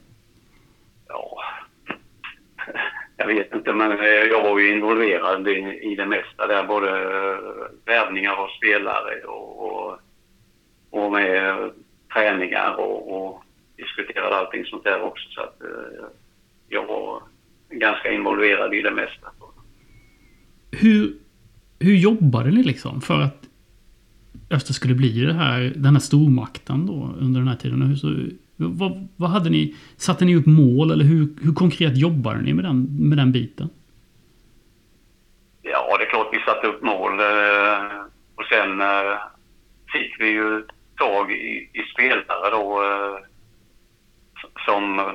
Ja, 1.09 1.42
jag 3.16 3.27
vet 3.27 3.55
inte 3.55 3.73
men 3.73 3.92
eh, 3.92 4.07
jag 4.07 4.42
var 4.42 4.59
ju 4.59 4.73
involverad 4.73 5.49
i, 5.49 5.81
i 5.83 5.94
det 5.94 6.07
mesta 6.07 6.46
där. 6.46 6.64
Både 6.64 6.90
värvningar 7.85 8.33
av 8.33 8.49
spelare 8.49 9.20
och, 9.25 9.66
och, 9.66 9.99
och 10.90 11.12
med 11.12 11.70
träningar 12.14 12.75
och, 12.81 13.16
och 13.16 13.42
diskuterade 13.77 14.37
allting 14.37 14.64
sånt 14.64 14.85
där 14.85 15.03
också. 15.03 15.29
Så 15.31 15.40
att 15.40 15.57
jag 16.68 16.87
var 16.87 17.23
ganska 17.70 18.12
involverad 18.12 18.75
i 18.75 18.83
det 18.83 18.90
mesta. 18.90 19.31
Hur, 20.70 21.14
hur 21.78 21.96
jobbade 21.96 22.50
ni 22.50 22.62
liksom 22.62 23.00
för 23.00 23.20
att 23.20 23.46
Öster 24.50 24.72
skulle 24.72 24.94
bli 24.94 25.20
det 25.20 25.33
här, 25.33 25.72
den 25.76 25.94
här 25.94 26.00
stormakten 26.00 26.87
då 26.87 27.14
under 27.18 27.40
den 27.40 27.48
här 27.48 27.56
tiden? 27.56 27.83
Hur, 27.83 27.96
så, 27.96 28.14
vad, 28.56 29.09
vad 29.16 29.30
hade 29.30 29.50
ni? 29.50 29.74
Satte 29.96 30.24
ni 30.24 30.37
upp 30.37 30.46
mål 30.46 30.90
eller 30.90 31.04
hur, 31.04 31.28
hur 31.42 31.54
konkret 31.54 31.96
jobbade 31.96 32.40
ni 32.42 32.52
med 32.52 32.64
den, 32.64 33.09
med 33.09 33.18
den 33.18 33.33
biten? 33.33 33.68
Ja, 35.62 35.96
det 35.98 36.04
är 36.04 36.11
klart 36.11 36.28
vi 36.33 36.38
satte 36.38 36.66
upp 36.66 36.83
mål. 36.83 37.20
Eh, 37.20 38.00
och 38.35 38.44
sen 38.44 38.80
eh, 38.80 39.18
fick 39.92 40.20
vi 40.20 40.28
ju 40.28 40.64
tag 40.96 41.33
i, 41.33 41.70
i 41.72 41.83
spelare 41.92 42.50
då 42.50 42.83
eh, 42.83 43.18
som 44.64 45.14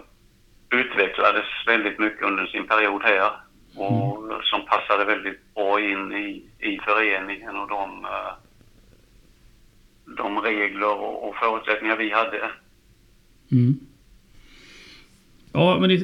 utvecklades 0.69 1.45
väldigt 1.67 1.99
mycket 1.99 2.23
under 2.27 2.45
sin 2.45 2.67
period 2.67 3.01
här 3.03 3.31
och 3.75 4.43
som 4.43 4.65
passade 4.65 5.05
väldigt 5.05 5.53
bra 5.53 5.81
in 5.81 6.11
i, 6.13 6.43
i 6.59 6.79
föreningen 6.85 7.55
och 7.55 7.67
de, 7.69 8.05
eh, 8.05 8.33
de 10.17 10.39
regler 10.39 11.01
och, 11.01 11.29
och 11.29 11.35
förutsättningar 11.35 11.97
vi 11.97 12.11
hade. 12.11 12.51
Mm. 13.51 13.79
Ja, 15.53 15.77
men 15.79 15.89
det, 15.89 15.97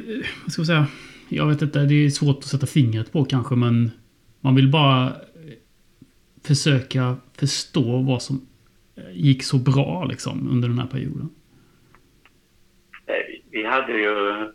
vad 0.43 0.51
ska 0.51 0.59
man 0.59 0.65
säga? 0.65 0.87
Jag 1.29 1.47
vet 1.47 1.61
inte, 1.61 1.79
det 1.79 2.05
är 2.05 2.09
svårt 2.09 2.37
att 2.37 2.43
sätta 2.45 2.65
fingret 2.65 3.11
på 3.11 3.25
kanske, 3.25 3.55
men 3.55 3.91
man 4.39 4.55
vill 4.55 4.71
bara 4.71 5.13
försöka 6.43 7.15
förstå 7.39 8.01
vad 8.01 8.21
som 8.21 8.47
gick 9.11 9.43
så 9.43 9.57
bra 9.57 10.05
liksom 10.05 10.49
under 10.51 10.67
den 10.67 10.79
här 10.79 10.87
perioden. 10.87 11.29
Eh, 13.05 13.13
Vi 13.51 13.65
hade 13.65 13.93
ju 13.93 14.51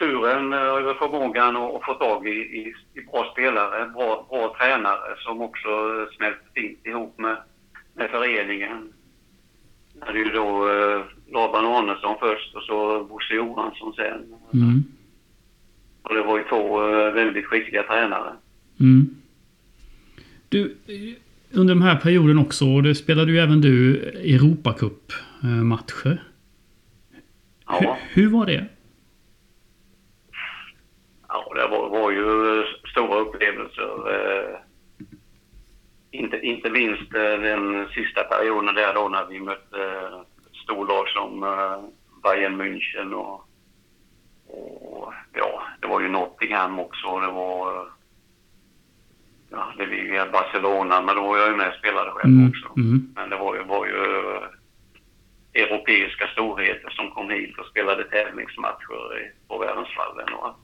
turen 0.00 0.52
eh, 0.52 0.58
över 0.58 0.94
förmågan 0.94 1.56
att 1.56 1.84
få 1.84 1.94
tag 1.94 2.28
i, 2.28 2.38
i, 2.60 2.74
i 2.94 3.00
bra 3.00 3.32
spelare, 3.32 3.88
bra, 3.94 4.26
bra 4.30 4.56
tränare 4.58 5.16
som 5.18 5.40
också 5.42 5.68
smälte 6.16 6.44
fint 6.54 6.86
ihop 6.86 7.18
med, 7.18 7.36
med 7.94 8.10
föreningen. 8.10 8.92
Vi 9.94 10.00
hade 10.06 10.18
ju 10.18 10.24
då 10.24 10.68
eh, 10.68 11.00
Laban 11.32 11.66
Arnesson 11.66 12.16
först 12.20 12.54
och 12.54 12.62
så 12.62 13.04
Bosse 13.04 13.34
Johansson 13.34 13.92
sen. 13.92 14.34
Mm. 14.54 14.84
Och 16.02 16.14
det 16.14 16.22
var 16.22 16.38
ju 16.38 16.44
två 16.44 16.90
eh, 16.90 17.12
väldigt 17.12 17.46
skickliga 17.46 17.82
tränare. 17.82 18.32
Mm. 18.80 19.16
Du, 20.48 20.76
eh, 20.86 21.14
under 21.52 21.74
den 21.74 21.82
här 21.82 21.96
perioden 21.96 22.38
också, 22.38 22.80
det 22.80 22.94
spelade 22.94 23.32
ju 23.32 23.38
även 23.38 23.60
du 23.60 23.96
Europacup-matcher. 24.34 26.08
Hur, 26.08 26.18
Ja, 27.66 27.98
hur 28.12 28.30
var 28.30 28.46
det? 28.46 28.66
ja 31.28 31.52
det 31.54 31.66
var, 31.68 31.88
var 31.90 32.10
ju 32.10 32.64
stora 32.92 33.29
upplevelser. 33.40 34.14
Eh, 34.14 34.56
inte, 36.10 36.36
inte 36.40 36.70
minst 36.70 37.14
eh, 37.14 37.22
den 37.40 37.88
sista 37.88 38.24
perioden 38.24 38.74
där 38.74 38.94
då 38.94 39.08
när 39.08 39.26
vi 39.26 39.40
mötte 39.40 39.82
eh, 39.82 40.20
storlag 40.64 41.08
som 41.08 41.40
Bayern 42.22 42.60
München 42.60 43.12
och, 43.12 43.44
och 44.46 45.12
ja, 45.32 45.62
det 45.80 45.86
var 45.86 46.00
ju 46.00 46.08
Nottingham 46.08 46.80
också. 46.80 47.20
Det 47.20 47.26
var 47.32 47.88
ja, 49.50 49.72
det 49.76 49.86
hade 50.18 50.30
Barcelona, 50.32 51.00
men 51.02 51.16
då 51.16 51.22
var 51.22 51.38
jag 51.38 51.48
ju 51.50 51.56
med 51.56 51.68
och 51.68 51.74
spelade 51.78 52.10
själv 52.10 52.34
Mm. 52.34 52.48
också. 52.50 52.72
Mm. 52.80 53.12
Men 53.14 53.30
det 53.30 53.36
var 53.36 53.54
ju, 53.56 53.62
var 53.62 53.86
ju 53.86 53.94
europeiska 55.54 56.26
storheter 56.26 56.90
som 56.90 57.10
kom 57.10 57.30
hit 57.30 57.58
och 57.58 57.66
spelade 57.66 58.04
tävlingsmatcher 58.04 59.18
i- 59.18 59.48
på. 59.48 60.26
Och 60.28 60.48
att 60.48 60.56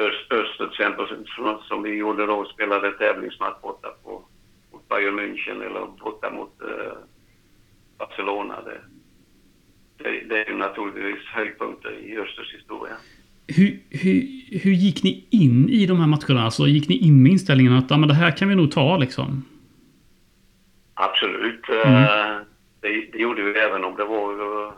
Öst, 0.00 0.32
Öster 0.32 0.66
till 0.66 0.66
exempel, 0.66 1.06
som, 1.36 1.58
som 1.68 1.82
vi 1.82 1.94
gjorde 1.94 2.26
då, 2.26 2.44
spelade 2.44 2.92
tävlingsmatch 2.92 3.60
borta 3.62 3.88
på, 4.04 4.24
mot 4.72 4.88
Bayern 4.88 5.18
München 5.20 5.66
eller 5.66 5.86
borta 6.04 6.30
mot 6.30 6.62
eh, 6.62 6.92
Barcelona. 7.98 8.54
Det, 8.64 8.80
det, 9.96 10.28
det 10.28 10.44
är 10.44 10.50
ju 10.50 10.56
naturligtvis 10.56 11.24
höjdpunkter 11.26 11.92
i 11.92 12.18
Östers 12.18 12.54
historia. 12.54 12.96
Hur, 13.46 13.80
hur, 13.90 14.22
hur 14.62 14.72
gick 14.72 15.02
ni 15.02 15.26
in 15.30 15.68
i 15.68 15.86
de 15.86 16.00
här 16.00 16.06
matcherna? 16.06 16.44
Alltså, 16.44 16.66
gick 16.66 16.88
ni 16.88 16.96
in 16.96 17.22
med 17.22 17.32
inställningen 17.32 17.72
att 17.72 17.90
ja, 17.90 17.96
men 17.96 18.08
det 18.08 18.14
här 18.14 18.36
kan 18.36 18.48
vi 18.48 18.54
nog 18.54 18.70
ta 18.70 18.96
liksom? 18.96 19.44
Absolut. 20.94 21.68
Mm. 21.84 21.94
Eh, 21.94 22.36
Det, 22.82 22.88
det 23.12 23.18
gjorde 23.18 23.42
vi 23.42 23.58
även 23.58 23.84
om 23.84 23.96
det 23.96 24.04
var 24.04 24.72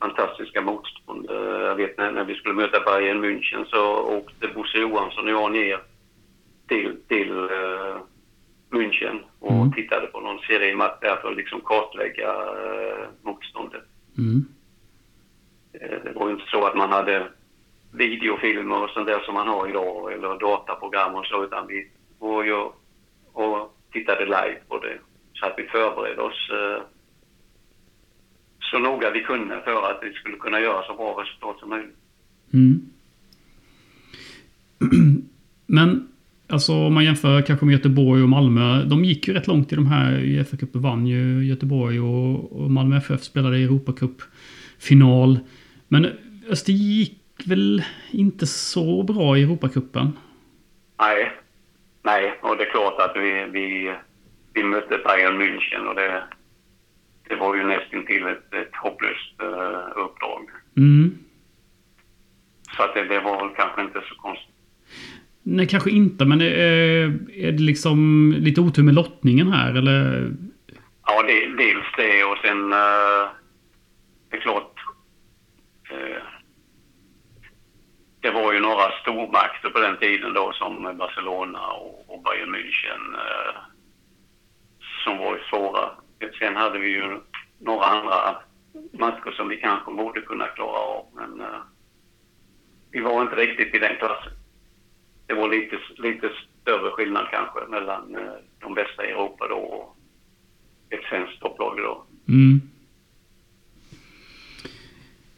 fantastiska 0.00 0.60
motstånd. 0.62 1.30
Eh, 1.30 1.36
Jag 1.36 1.74
vet 1.74 1.98
när, 1.98 2.12
när 2.12 2.24
vi 2.24 2.34
skulle 2.34 2.54
möta 2.54 2.80
Bayern 2.80 3.24
München 3.24 3.64
så 3.64 3.96
åkte 3.96 4.48
Bosse 4.48 4.78
Johansson 4.78 5.24
och 5.24 5.30
jag 5.30 5.52
ner 5.52 5.80
till, 6.68 6.96
till 7.08 7.30
uh, 7.32 7.96
München 8.70 9.18
och 9.40 9.50
Mm. 9.52 9.72
tittade 9.72 10.06
på 10.06 10.20
någon 10.20 10.38
seriematch 10.38 11.00
där 11.00 11.16
för 11.16 11.30
att 11.30 11.36
liksom 11.36 11.60
kartlägga 11.60 12.32
uh, 12.32 13.06
motståndet. 13.22 13.82
Mm. 14.18 14.44
Det 15.72 16.12
var 16.14 16.26
ju 16.28 16.32
inte 16.34 16.46
så 16.50 16.66
att 16.66 16.76
man 16.76 16.92
hade 16.92 17.26
videofilmer 17.92 18.82
och 18.82 18.90
sånt 18.90 19.06
där 19.06 19.20
som 19.20 19.34
man 19.34 19.48
har 19.48 19.68
idag 19.68 20.12
eller 20.12 20.38
dataprogram 20.38 21.14
och 21.14 21.26
så 21.26 21.44
utan 21.44 21.66
vi 21.66 21.90
var 22.18 22.44
ju 22.44 22.54
och 23.32 23.76
tittade 23.92 24.24
live 24.24 24.58
på 24.68 24.78
det. 24.78 24.98
Så 25.34 25.46
att 25.46 25.54
vi 25.56 25.64
förberedde 25.66 26.22
oss 26.22 26.50
eh, 26.52 26.82
så 28.74 28.80
noga 28.80 29.10
vi 29.10 29.20
kunde 29.20 29.60
för 29.64 29.90
att 29.90 29.98
vi 30.02 30.12
skulle 30.12 30.36
kunna 30.36 30.60
göra 30.60 30.82
så 30.82 30.94
bra 30.94 31.22
resultat 31.22 31.58
som 31.58 31.68
möjligt. 31.68 31.96
Mm. 32.52 32.80
Men 35.66 36.08
alltså 36.48 36.72
om 36.72 36.94
man 36.94 37.04
jämför 37.04 37.42
kanske 37.42 37.66
med 37.66 37.72
Göteborg 37.72 38.22
och 38.22 38.28
Malmö. 38.28 38.84
De 38.84 39.04
gick 39.04 39.28
ju 39.28 39.34
rätt 39.34 39.46
långt 39.46 39.72
i 39.72 39.76
de 39.76 39.86
här. 39.86 40.12
Uefa-cupen 40.12 40.80
vann 40.80 41.06
ju 41.06 41.44
Göteborg 41.44 42.00
och, 42.00 42.52
och 42.52 42.70
Malmö 42.70 42.96
FF 42.96 43.22
spelade 43.22 43.58
i 43.58 43.64
Europacup-final. 43.64 45.38
Men 45.88 46.06
Öster 46.48 46.72
gick 46.72 47.20
väl 47.44 47.82
inte 48.10 48.46
så 48.46 49.02
bra 49.02 49.38
i 49.38 49.42
Europacupen? 49.42 50.12
Nej, 50.98 51.32
nej, 52.02 52.38
och 52.42 52.56
det 52.56 52.64
är 52.64 52.70
klart 52.70 53.00
att 53.00 53.16
vi, 53.16 53.46
vi, 53.52 53.94
vi 54.52 54.62
mötte 54.62 54.98
Bayern 55.04 55.42
München 55.42 55.86
och 55.88 55.94
det, 55.94 56.22
det 57.28 57.36
var 57.36 57.54
ju 57.54 57.64
nästan 57.64 58.06
till 58.06 58.26
ett, 58.26 58.54
ett 58.54 58.76
hopplöst 58.82 59.42
uh, 59.42 60.04
uppdrag. 60.04 60.48
Mm. 60.76 61.18
Så 62.76 62.82
att 62.82 62.94
det, 62.94 63.04
det 63.04 63.20
var 63.20 63.46
väl 63.46 63.56
kanske 63.56 63.82
inte 63.82 64.00
så 64.08 64.14
konstigt. 64.14 64.54
Nej, 65.42 65.66
kanske 65.66 65.90
inte, 65.90 66.24
men 66.24 66.40
är, 66.40 66.46
är 67.34 67.52
det 67.52 67.62
liksom 67.62 68.32
lite 68.38 68.60
otur 68.60 68.82
med 68.82 68.94
lottningen 68.94 69.52
här 69.52 69.74
eller? 69.74 70.30
Ja, 71.06 71.22
det, 71.22 71.46
dels 71.56 71.86
det 71.96 72.24
och 72.24 72.38
sen 72.38 72.72
eh, 72.72 73.28
det 74.30 74.36
är 74.36 74.40
klart. 74.40 74.80
eh, 75.90 76.22
det 78.20 78.30
var 78.30 78.52
ju 78.52 78.60
några 78.60 78.90
stormakter 79.02 79.70
på 79.70 79.80
den 79.80 79.96
tiden 79.96 80.32
då 80.32 80.52
som 80.52 80.96
Barcelona 80.98 81.66
och, 81.66 82.14
och 82.14 82.22
Bayern 82.22 82.54
München 82.54 83.14
eh, 83.14 83.54
som 85.04 85.18
var 85.18 85.36
ju 85.36 85.42
svåra. 85.50 85.90
Sen 86.38 86.56
hade 86.56 86.78
vi 86.78 86.88
ju 86.88 87.20
några 87.58 87.84
andra 87.84 88.36
matcher 88.92 89.30
som 89.36 89.48
vi 89.48 89.56
kanske 89.56 89.92
borde 89.92 90.20
kunna 90.20 90.46
klara 90.46 90.78
av 90.78 91.06
men 91.14 91.40
eh, 91.40 91.60
vi 92.90 93.00
var 93.00 93.22
inte 93.22 93.36
riktigt 93.36 93.74
i 93.74 93.78
den 93.78 93.96
klassen. 93.96 94.32
Det 95.26 95.34
var 95.34 95.48
lite, 95.48 95.76
lite 95.96 96.30
större 96.62 96.90
skillnad 96.90 97.26
kanske 97.30 97.60
mellan 97.70 98.16
eh, 98.16 98.32
de 98.60 98.74
bästa 98.74 99.06
i 99.06 99.10
Europa 99.10 99.48
då 99.48 99.56
och 99.56 99.96
ett 100.90 101.04
svenskt 101.10 101.40
topplag 101.40 101.76
då. 101.76 102.04
Mm. 102.28 102.60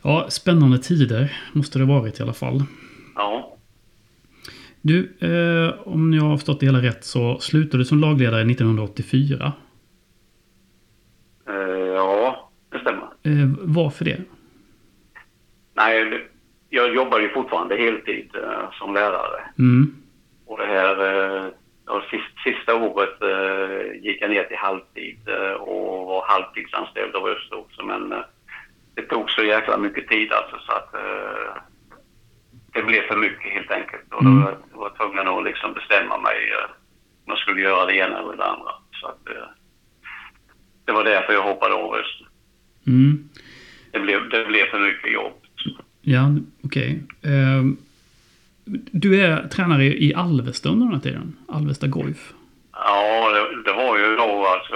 Ja, 0.03 0.27
spännande 0.31 0.79
tider 0.79 1.37
måste 1.53 1.79
det 1.79 1.85
varit 1.85 2.21
i 2.21 2.23
alla 2.23 2.33
fall. 2.33 2.65
Ja, 3.15 3.57
Du, 4.81 5.17
eh, 5.21 5.89
om 5.89 6.13
jag 6.13 6.23
har 6.23 6.37
förstått 6.37 6.61
det 6.61 6.67
hela 6.67 6.83
rätt 6.83 7.05
så 7.05 7.39
slutade 7.39 7.79
du 7.79 7.85
som 7.85 7.99
lagledare 8.01 8.43
1984. 8.51 9.53
eh, 11.49 11.55
ja 11.95 12.51
det 12.71 12.79
stämmer. 12.79 13.09
Eh, 13.27 13.49
varför 13.61 14.05
det? 14.05 14.21
Nej, 15.75 16.27
jag 16.69 16.95
jobbar 16.95 17.19
ju 17.21 17.29
fortfarande 17.29 17.77
heltid 17.77 18.31
eh, 18.35 18.71
som 18.73 18.95
lärare. 18.95 19.41
Mm. 19.59 19.95
Och 20.47 20.59
det 20.59 20.67
här, 20.67 20.97
eh, 21.01 21.47
ja, 21.87 22.03
sist, 22.11 22.39
sista 22.45 22.75
året 22.75 23.23
eh, 23.23 24.03
gick 24.03 24.23
jag 24.23 24.31
ner 24.31 24.45
till 24.45 24.57
halvtid 24.57 25.29
eh, 25.29 25.53
och 25.53 26.07
var 26.07 26.25
halvtidsanställd 26.29 27.15
av 27.17 27.27
Öster 27.27 27.59
också. 27.59 27.83
Men 27.85 28.13
eh, 28.13 28.19
det 28.95 29.03
tog 29.03 29.31
så 29.31 29.43
jäkla 29.45 29.77
mycket 29.79 30.09
tid 30.09 30.33
alltså 30.33 30.57
så 30.67 30.73
att 30.73 30.95
eh, 30.95 31.63
det 32.73 32.83
blev 32.83 33.03
för 33.03 33.17
mycket 33.17 33.53
helt 33.53 33.71
enkelt. 33.71 34.13
Och 34.15 34.23
Mm. 34.23 34.41
då 34.73 34.79
var 34.79 34.89
jag 34.89 34.97
tvungen 34.97 35.29
att 35.29 35.45
liksom 35.45 35.73
bestämma 35.75 36.19
mig 36.19 36.37
om 37.25 37.33
jag 37.33 37.39
skulle 37.39 37.61
göra 37.61 37.87
det 37.87 37.97
ena 37.97 38.19
eller 38.19 38.37
det 38.37 38.45
andra. 38.45 38.71
Så 39.01 39.07
att, 39.07 39.19
det 40.85 40.93
var 40.93 41.05
därför 41.05 41.33
jag 41.33 41.43
hoppade 41.43 41.75
av 41.75 41.95
Öster. 41.95 42.27
Mm. 42.87 43.29
Det 43.91 44.01
blev, 44.01 44.29
det 44.29 44.45
blev 44.45 44.67
för 44.67 44.79
mycket 44.81 45.13
jobb. 45.13 45.33
Ja, 46.01 46.31
okej. 46.65 47.03
Eh, 47.23 47.63
du 48.91 49.21
är 49.21 49.49
tränare 49.49 49.85
i 49.85 50.15
Alvesta 50.15 50.69
under 50.69 50.87
den 50.87 50.95
här 50.95 51.01
tiden? 51.03 51.37
Alvesta 51.49 51.87
Goif? 51.87 52.33
Ja, 52.73 53.31
det, 53.35 53.63
det 53.71 53.73
var 53.77 53.99
ju 53.99 54.17
då 54.17 54.47
alltså... 54.47 54.75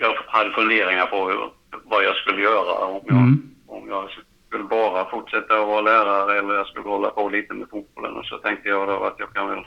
eh, 0.00 0.10
hade 0.26 0.50
funderingar 0.50 1.06
på 1.06 1.28
hur, 1.28 1.38
vad 1.84 2.04
jag 2.04 2.16
skulle 2.16 2.42
göra. 2.42 2.84
Om 2.84 3.00
jag, 3.06 3.16
Mm. 3.16 3.42
om 3.66 3.88
jag 3.88 4.08
skulle 4.48 4.64
bara 4.64 5.10
fortsätta 5.10 5.54
att 5.60 5.66
vara 5.66 5.80
lärare 5.80 6.38
eller 6.38 6.54
jag 6.54 6.66
skulle 6.66 6.84
hålla 6.88 7.10
på 7.10 7.28
lite 7.28 7.54
med 7.54 7.68
fotbollen. 7.70 8.14
Och 8.16 8.24
så 8.24 8.38
tänkte 8.38 8.68
jag 8.68 8.88
då 8.88 9.04
att 9.04 9.16
jag 9.18 9.32
kan 9.34 9.48
väl 9.48 9.64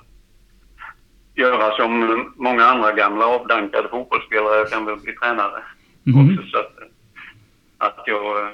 göra 1.35 1.75
som 1.77 1.91
många 2.37 2.63
andra 2.65 2.91
gamla 2.91 3.25
avdankade 3.25 3.89
fotbollsspelare. 3.89 4.57
Jag 4.57 4.69
kan 4.69 4.85
väl 4.85 4.97
bli 4.97 5.13
tränare 5.15 5.63
Mhm. 6.03 6.19
också. 6.37 6.47
Så 6.51 6.57
att, 6.57 6.73
att 7.81 8.03
jag 8.05 8.39
eh, 8.43 8.53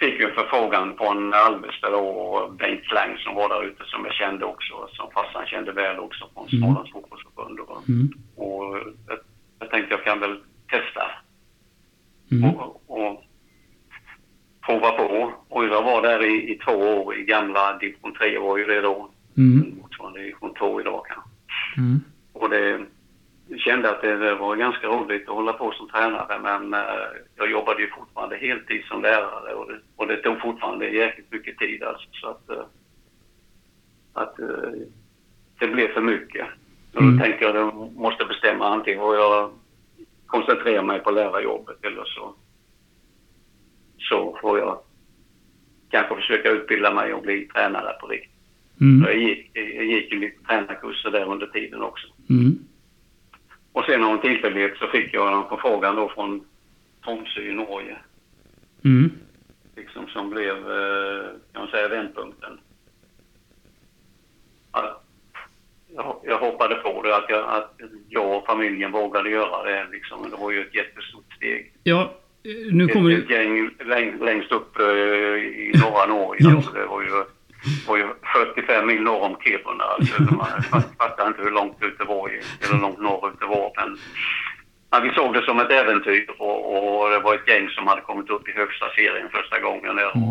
fick 0.00 0.20
en 0.20 0.34
förfrågan 0.34 0.96
från 0.96 1.34
Alvesta 1.34 1.90
då 1.90 1.98
och 2.08 2.52
Bengt 2.52 2.82
Klang 2.84 3.16
som 3.18 3.34
var 3.34 3.48
där 3.48 3.64
ute 3.64 3.84
som 3.84 4.04
jag 4.04 4.14
kände 4.14 4.44
också. 4.44 4.88
Som 4.92 5.10
farsan 5.10 5.46
kände 5.46 5.72
väl 5.72 5.98
också 5.98 6.28
från 6.34 6.48
Mm. 6.48 6.58
Smålands 6.60 6.92
fotbollsförbund. 6.92 7.60
Och, 7.60 7.88
Mm. 7.88 8.08
och 8.36 8.78
jag, 9.08 9.18
jag 9.58 9.70
tänkte 9.70 9.94
jag 9.94 10.04
kan 10.04 10.20
väl 10.20 10.40
testa 10.68 11.10
Mm. 12.32 12.54
och, 12.54 12.82
och 12.86 13.24
prova 14.66 14.90
på. 14.90 15.32
Och 15.48 15.64
jag 15.64 15.82
var 15.82 16.02
där 16.02 16.24
i, 16.24 16.52
i 16.52 16.58
två 16.58 16.72
år 16.72 17.16
i 17.16 17.22
gamla 17.24 17.78
division 17.78 18.14
3 18.14 18.38
var 18.38 18.58
ju 18.58 18.64
det 18.64 18.80
då. 18.80 19.10
Mm. 19.36 19.78
Motsvarande 19.82 20.20
division 20.20 20.54
2 20.54 20.80
idag 20.80 21.02
kanske. 21.06 21.30
Mm. 21.76 22.00
Och 22.32 22.50
det 22.50 22.86
kände 23.56 23.90
att 23.90 24.02
det, 24.02 24.34
var 24.34 24.56
ganska 24.56 24.86
roligt 24.86 25.28
att 25.28 25.34
hålla 25.34 25.52
på 25.52 25.72
som 25.72 25.88
tränare 25.88 26.38
men 26.42 26.74
eh, 26.74 27.08
jag 27.36 27.50
jobbade 27.50 27.82
ju 27.82 27.90
fortfarande 27.90 28.36
heltid 28.36 28.84
som 28.84 29.02
lärare 29.02 29.54
och 29.54 29.68
det, 29.68 29.78
och 29.96 30.06
det 30.06 30.16
tog 30.16 30.40
fortfarande 30.40 30.88
jäkligt 30.88 31.32
mycket 31.32 31.58
tid 31.58 31.82
alltså 31.82 32.08
så 32.12 32.28
att, 32.28 32.50
eh, 32.50 32.64
att 34.12 34.38
eh, 34.38 34.70
det 35.58 35.68
blev 35.68 35.88
för 35.88 36.00
mycket. 36.00 36.46
Och 36.94 37.02
då 37.02 37.08
Mm. 37.08 37.18
tänkte 37.18 37.44
jag 37.44 37.56
att 37.56 37.62
jag 37.62 37.92
måste 37.92 38.24
bestämma 38.24 38.68
antingen 38.68 39.00
och 39.00 39.14
jag 39.14 39.50
koncentrerar 40.26 40.82
mig 40.82 41.00
på 41.00 41.10
lärarjobbet 41.10 41.84
eller 41.84 42.04
så 42.04 42.34
så 43.98 44.38
får 44.40 44.58
jag 44.58 44.78
kanske 45.90 46.14
försöka 46.14 46.50
utbilda 46.50 46.94
mig 46.94 47.14
och 47.14 47.22
bli 47.22 47.44
tränare 47.44 47.92
på 48.00 48.06
riktigt. 48.06 48.32
Mm. 48.80 49.06
Jag 49.06 49.18
gick, 49.18 49.50
jag 49.54 49.84
gick 49.84 50.12
ju 50.12 50.20
lite 50.20 50.44
tränarkurser 50.44 51.10
där 51.10 51.32
under 51.32 51.46
tiden 51.46 51.82
också. 51.82 52.06
Mm. 52.30 52.58
Och 53.78 53.84
sen 53.84 54.04
av 54.04 54.12
en 54.12 54.20
tillfällighet 54.20 54.76
så 54.78 54.86
fick 54.86 55.14
jag 55.14 55.32
en 55.32 55.48
förfrågan 55.48 55.96
då 55.96 56.08
från 56.08 56.44
Tromsö 57.04 57.40
i 57.40 57.52
Norge. 57.52 57.96
Mm. 58.84 59.10
Liksom 59.76 60.06
som 60.08 60.30
blev, 60.30 60.56
eh, 60.56 61.24
kan 61.52 61.62
man 61.62 61.68
säga, 61.70 61.88
vändpunkten. 61.88 62.58
Att 64.70 65.04
jag, 66.24 66.38
hoppade 66.38 66.74
på 66.74 67.02
det, 67.02 67.16
att 67.16 67.24
jag, 67.28 67.48
att 67.48 67.76
jag 68.08 68.36
och 68.36 68.46
familjen 68.46 68.92
vågade 68.92 69.30
göra 69.30 69.62
det. 69.64 69.86
Liksom. 69.92 70.30
Det 70.30 70.36
var 70.36 70.50
ju 70.50 70.60
ett 70.60 70.74
jättestort 70.74 71.32
steg. 71.36 71.72
Ja, 71.82 72.12
nu 72.72 72.88
kommer 72.88 73.10
Ett, 73.10 73.24
ett 73.24 73.30
gäng 73.30 73.70
läng, 73.84 74.18
längst 74.24 74.52
upp 74.52 74.78
eh, 74.80 74.86
i 74.86 75.72
norra 75.74 76.06
Norge. 76.06 76.40
Ja. 76.50 76.56
Alltså, 76.56 76.72
det 76.72 76.86
var 76.86 77.02
ju, 77.02 77.08
var 77.88 77.96
ju 77.96 78.06
45 78.54 78.86
mil 78.86 79.02
norr 79.02 79.20
om 79.22 79.36
Kiruna. 79.40 79.84
Alltså, 79.84 80.22
man 80.22 80.46
fatt- 80.62 80.96
fattar 80.98 81.26
inte 81.28 81.42
hur 81.42 81.50
långt 81.50 81.82
ut 81.82 81.98
det 81.98 82.04
var, 82.04 82.28
eller 82.28 82.80
långt. 82.80 82.98
Men, 82.98 83.06
ja, 84.90 85.00
vi 85.00 85.10
såg 85.14 85.34
det 85.34 85.42
som 85.42 85.60
ett 85.60 85.70
äventyr 85.70 86.26
och, 86.38 86.58
och 87.04 87.10
det 87.10 87.18
var 87.20 87.34
ett 87.34 87.48
gäng 87.48 87.68
som 87.68 87.86
hade 87.86 88.00
kommit 88.00 88.30
upp 88.30 88.48
i 88.48 88.52
högsta 88.52 88.86
serien 88.96 89.28
första 89.32 89.60
gången. 89.60 89.96
Där, 89.96 90.12
Mm. 90.16 90.28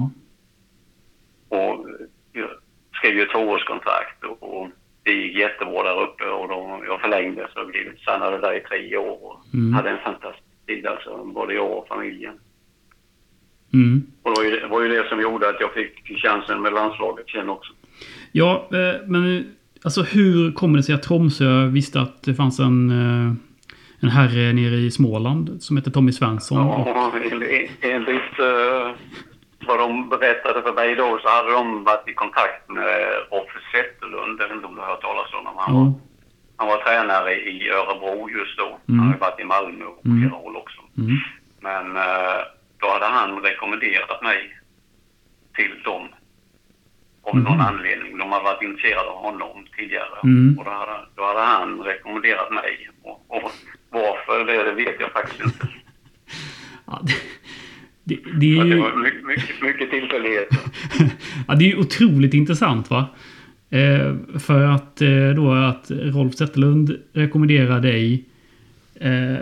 och, 1.49 1.85
skrev 2.97 3.13
ju 3.15 3.21
ett 3.21 3.31
tvåårskontrakt 3.31 4.23
och, 4.23 4.43
och 4.61 4.67
det 5.03 5.11
gick 5.11 5.35
jättebra 5.37 5.83
där 5.83 6.01
uppe 6.03 6.23
och 6.23 6.47
då, 6.47 6.83
jag 6.87 7.01
förlängde 7.01 7.47
så 7.53 7.65
vi 7.65 7.91
stannade 8.01 8.37
där 8.37 8.53
i 8.57 8.59
tre 8.59 8.97
år 8.97 9.25
och 9.25 9.43
Mm. 9.53 9.73
hade 9.73 9.89
en 9.89 10.03
fantastisk 10.03 10.43
tid 10.67 10.87
alltså, 10.87 11.23
både 11.25 11.53
jag 11.53 11.71
och 11.77 11.87
familjen. 11.87 12.33
Mm. 13.73 14.03
Och 14.23 14.31
det 14.33 14.39
var, 14.39 14.43
ju, 14.45 14.59
det 14.59 14.67
var 14.67 14.81
ju 14.81 14.89
det 14.89 15.09
som 15.09 15.21
gjorde 15.21 15.49
att 15.49 15.59
jag 15.59 15.73
fick 15.73 16.17
chansen 16.23 16.61
med 16.61 16.73
landslaget 16.73 17.29
sen 17.29 17.49
också. 17.49 17.73
Ja, 18.31 18.69
eh, 18.71 19.07
men 19.07 19.55
alltså 19.83 20.01
hur 20.01 20.51
kommer 20.51 20.77
det 20.77 20.83
sig 20.83 20.95
att 20.95 21.03
Tromsö 21.03 21.65
visste 21.65 22.01
att 22.01 22.23
det 22.23 22.33
fanns 22.33 22.59
en, 22.59 22.89
eh, 22.89 23.33
en 24.01 24.09
herre 24.09 24.53
nere 24.53 24.75
i 24.75 24.91
Småland 24.91 25.61
som 25.63 25.77
heter 25.77 25.91
Tommy 25.91 26.11
Svensson? 26.11 26.57
Och, 26.69 26.87
Ja, 26.87 27.11
enligt 27.31 27.71
enligt 27.81 28.39
uh, 28.39 28.91
vad 29.67 29.79
de 29.79 30.09
berättade 30.09 30.61
för 30.61 30.73
mig 30.73 30.95
då 30.95 31.19
så 31.21 31.29
hade 31.29 31.51
de 31.51 31.83
varit 31.83 32.07
i 32.09 32.13
kontakt 32.13 32.69
med 32.69 32.93
Roffe 33.31 33.59
Zetterlund. 33.71 34.41
Jag 34.41 34.47
vet 34.47 34.55
inte 34.55 34.67
om 34.67 34.75
du 34.75 34.81
har 34.81 34.87
hört 34.87 35.01
talas 35.01 35.33
om 35.33 35.45
honom. 35.45 35.57
Han, 35.57 35.75
var, 35.75 35.81
ja. 35.85 35.93
han 36.57 36.67
var 36.67 36.77
tränare 36.77 37.33
i 37.35 37.69
Örebro 37.69 38.29
just 38.29 38.57
då. 38.57 38.67
Mm. 38.87 38.99
Han 38.99 39.11
har 39.11 39.17
varit 39.19 39.39
i 39.39 39.43
Malmö 39.43 39.85
och 39.85 40.01
på 40.03 40.07
Mm. 40.09 40.19
flera 40.21 40.41
håll 40.41 40.55
också. 40.55 40.81
Mm. 40.97 41.17
Men 41.67 41.85
eh, 41.97 42.39
då 42.81 42.87
hade 42.93 43.05
han 43.05 43.39
rekommenderat 43.39 44.21
mig 44.23 44.39
till 45.55 45.73
dem. 45.83 46.07
Av 47.23 47.35
Mhm. 47.35 47.43
någon 47.43 47.61
anledning. 47.61 48.17
De 48.17 48.31
hade 48.31 48.43
varit 48.43 48.61
intresserade 48.63 49.09
av 49.09 49.17
honom 49.27 49.65
tidigare. 49.77 50.17
Mm. 50.23 50.55
Och 50.59 50.65
då 50.65 50.71
hade, 50.71 50.97
då 51.15 51.23
hade 51.23 51.39
han 51.39 51.79
rekommenderat 51.79 52.51
mig. 52.51 52.89
Och, 53.03 53.25
och 53.27 53.51
varför, 53.97 54.45
det, 54.45 54.63
det 54.63 54.73
vet 54.75 54.95
jag 54.99 55.11
faktiskt 55.11 55.41
inte. 55.45 55.67
Ja, 56.89 57.01
det, 57.03 57.13
det, 58.03 58.19
det 58.39 58.57
är 58.59 58.65
ju... 58.65 58.77
var 58.79 58.95
mycket, 59.03 59.25
mycket, 59.25 59.61
mycket 59.61 59.89
tillfälligheter. 59.91 60.57
ja, 61.47 61.55
det 61.55 61.65
är 61.65 61.69
ju 61.69 61.77
otroligt 61.77 62.33
intressant 62.33 62.89
va? 62.89 63.05
Eh, 63.69 64.15
för 64.39 64.63
att 64.63 65.01
eh, 65.01 65.29
då 65.35 65.51
att 65.51 65.85
Rolf 65.91 66.35
Zetterlund 66.35 66.97
rekommenderar 67.13 67.79
dig 67.79 68.25
eh, 68.99 69.35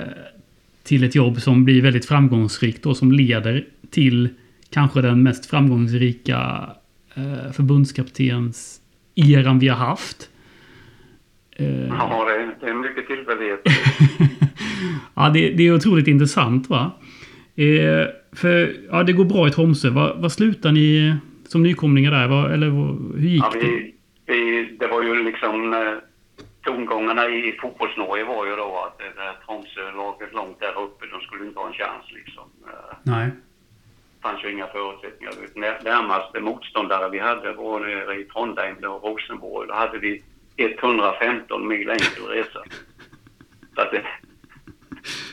till 0.84 1.04
ett 1.04 1.16
jobb 1.16 1.42
som 1.42 1.66
blir 1.66 1.82
väldigt 1.82 2.06
framgångsrikt 2.06 2.86
och 2.86 2.98
som 2.98 3.12
leder 3.12 3.66
till 3.90 4.30
kanske 4.70 5.02
den 5.02 5.24
mest 5.24 5.46
framgångsrika 5.46 6.70
eh, 7.16 7.52
förbundskaptens 7.52 8.82
eran 9.16 9.60
vi 9.60 9.68
har 9.68 9.78
haft. 9.78 10.30
Eh, 11.56 11.88
Ja, 11.88 12.26
det, 12.28 12.34
är- 12.36 12.56
det 12.62 12.70
är 12.70 12.74
mycket 12.74 13.08
tillfälligheter. 13.08 13.74
ja, 15.16 15.30
det, 15.34 15.50
det 15.50 15.68
är 15.68 15.76
otroligt 15.76 16.08
intressant 16.08 16.70
va? 16.70 16.92
Eh, 17.56 18.08
för 18.36 18.74
ja, 18.92 19.04
det 19.04 19.14
går 19.14 19.26
bra 19.26 19.48
i 19.48 19.52
Tromsö. 19.52 19.90
Vad, 19.90 20.22
vad 20.22 20.32
slutar 20.32 20.72
ni 20.72 21.16
som 21.48 21.64
nykomlingar 21.64 22.12
där? 22.12 22.28
Vad, 22.28 22.52
eller 22.54 22.70
vad, 22.70 23.20
hur 23.22 23.30
gick 23.30 23.44
Ja, 23.44 23.50
det? 23.54 23.60
vi, 23.60 23.96
vi, 24.26 24.78
det 24.80 24.88
var 24.88 25.04
ju 25.04 25.24
liksom 25.24 25.74
eh, 25.74 25.80
tongångarna 26.66 27.28
i 27.30 27.58
fotbollsnorge 27.62 28.24
var 28.24 28.46
ju 28.46 28.56
då 28.56 28.84
att 28.88 28.98
där 29.00 29.46
Tromsö-laget 29.46 30.34
långt 30.34 30.60
där 30.60 30.82
uppe, 30.82 31.06
de 31.12 31.22
skulle 31.22 31.46
inte 31.48 31.60
ha 31.60 31.68
en 31.68 31.74
chans 31.74 32.06
liksom. 32.14 32.44
Eh, 32.68 32.96
Nej. 33.04 33.26
Det 34.22 34.30
fanns 34.32 34.44
ju 34.44 34.52
inga 34.52 34.68
förutsättningar. 34.68 35.34
När- 35.56 35.84
Närmaste 35.84 36.40
motståndare 36.40 37.10
vi 37.10 37.20
hade 37.20 37.54
var 37.54 37.80
nere 37.80 38.20
i 38.20 38.24
Trondheim 38.24 38.76
och 38.78 39.04
Rosenborg. 39.04 39.68
Då 39.68 39.74
hade 39.74 39.98
vi 40.00 40.24
115 40.58 41.68
mil 41.68 41.90
enkel 41.90 42.24
resa. 42.30 42.60
Så 43.76 43.82
att 43.82 43.92
det, 43.92 44.02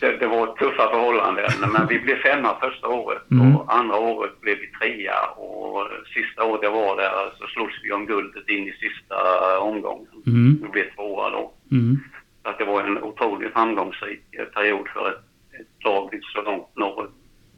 det, 0.02 0.16
det 0.16 0.26
var 0.26 0.46
tuffa 0.46 0.84
förhållanden. 0.90 1.50
Men 1.72 1.86
vi 1.88 1.98
blev 1.98 2.16
femma 2.16 2.60
första 2.60 2.86
året 2.88 3.22
Mm. 3.30 3.56
och 3.56 3.74
andra 3.78 3.96
året 3.96 4.40
blev 4.40 4.56
vi 4.58 4.66
trea. 4.78 5.20
Och 5.26 5.88
sista 6.14 6.44
året 6.44 6.60
jag 6.62 6.72
var 6.72 6.96
där 6.96 7.12
så 7.38 7.46
slogs 7.46 7.74
vi 7.82 7.92
om 7.92 8.06
guldet 8.06 8.48
in 8.48 8.68
i 8.68 8.72
sista 8.72 9.16
omgången. 9.58 10.06
Mm. 10.26 10.58
Vi 10.62 10.68
blev 10.68 10.94
tvåa 10.94 11.30
då. 11.30 11.52
Mm. 11.70 11.98
Så 12.42 12.48
att 12.48 12.58
det 12.58 12.64
var 12.64 12.82
en 12.82 13.02
otroligt 13.02 13.52
framgångsrik 13.52 14.22
eh, 14.38 14.44
period 14.44 14.88
för 14.88 15.08
ett, 15.10 15.24
ett 15.60 15.84
lag 15.84 16.08
lite 16.12 16.26
så 16.34 16.42
långt 16.42 16.76
norrut. 16.76 17.10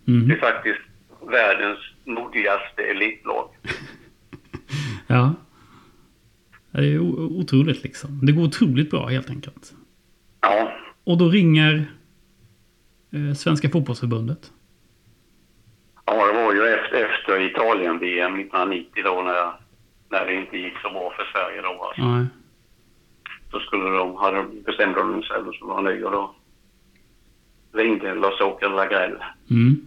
Det 0.05 0.13
är 0.13 0.17
Mm. 0.25 0.41
faktiskt 0.41 0.81
världens 1.31 1.79
modigaste 2.05 2.83
elitlag. 2.83 3.49
Ja. 5.07 5.35
Det 6.73 6.87
är 6.95 6.99
otroligt 7.41 7.83
liksom. 7.83 8.11
Det 8.27 8.33
går 8.33 8.43
otroligt 8.43 8.91
bra 8.91 9.07
helt 9.07 9.31
enkelt. 9.31 9.73
Ja, 10.41 10.73
Och 11.05 11.19
då 11.19 11.29
ringer 11.29 11.87
Svenska 13.37 13.69
fotbollsförbundet. 13.69 14.53
ja 16.05 16.27
det 16.27 16.33
var 16.33 16.55
ju 16.55 16.67
efter, 16.67 17.05
efter 17.05 17.41
Italien-VM 17.41 18.35
1990 18.35 19.03
då 19.05 19.23
när, 19.23 19.53
när 20.09 20.27
det 20.27 20.35
inte 20.35 20.57
gick 20.57 20.79
så 20.83 20.91
bra 20.91 21.13
för 21.17 21.25
Sverige 21.33 21.63
då. 21.63 21.85
Alltså. 21.85 22.03
Nej. 22.03 22.27
Då 23.51 23.61
skulle 23.61 23.91
de, 23.99 24.17
hade, 24.17 24.45
bestämde 24.67 25.01
de 25.01 25.23
sig 25.23 25.43
för 25.45 25.49
att 25.49 25.61
vara 25.61 25.81
ny 25.81 26.03
och 26.03 26.13
då 26.13 26.35
ringde 27.73 28.15
Lars-Åke 28.15 28.69
Lagrell. 28.69 29.17
Mm. 29.51 29.87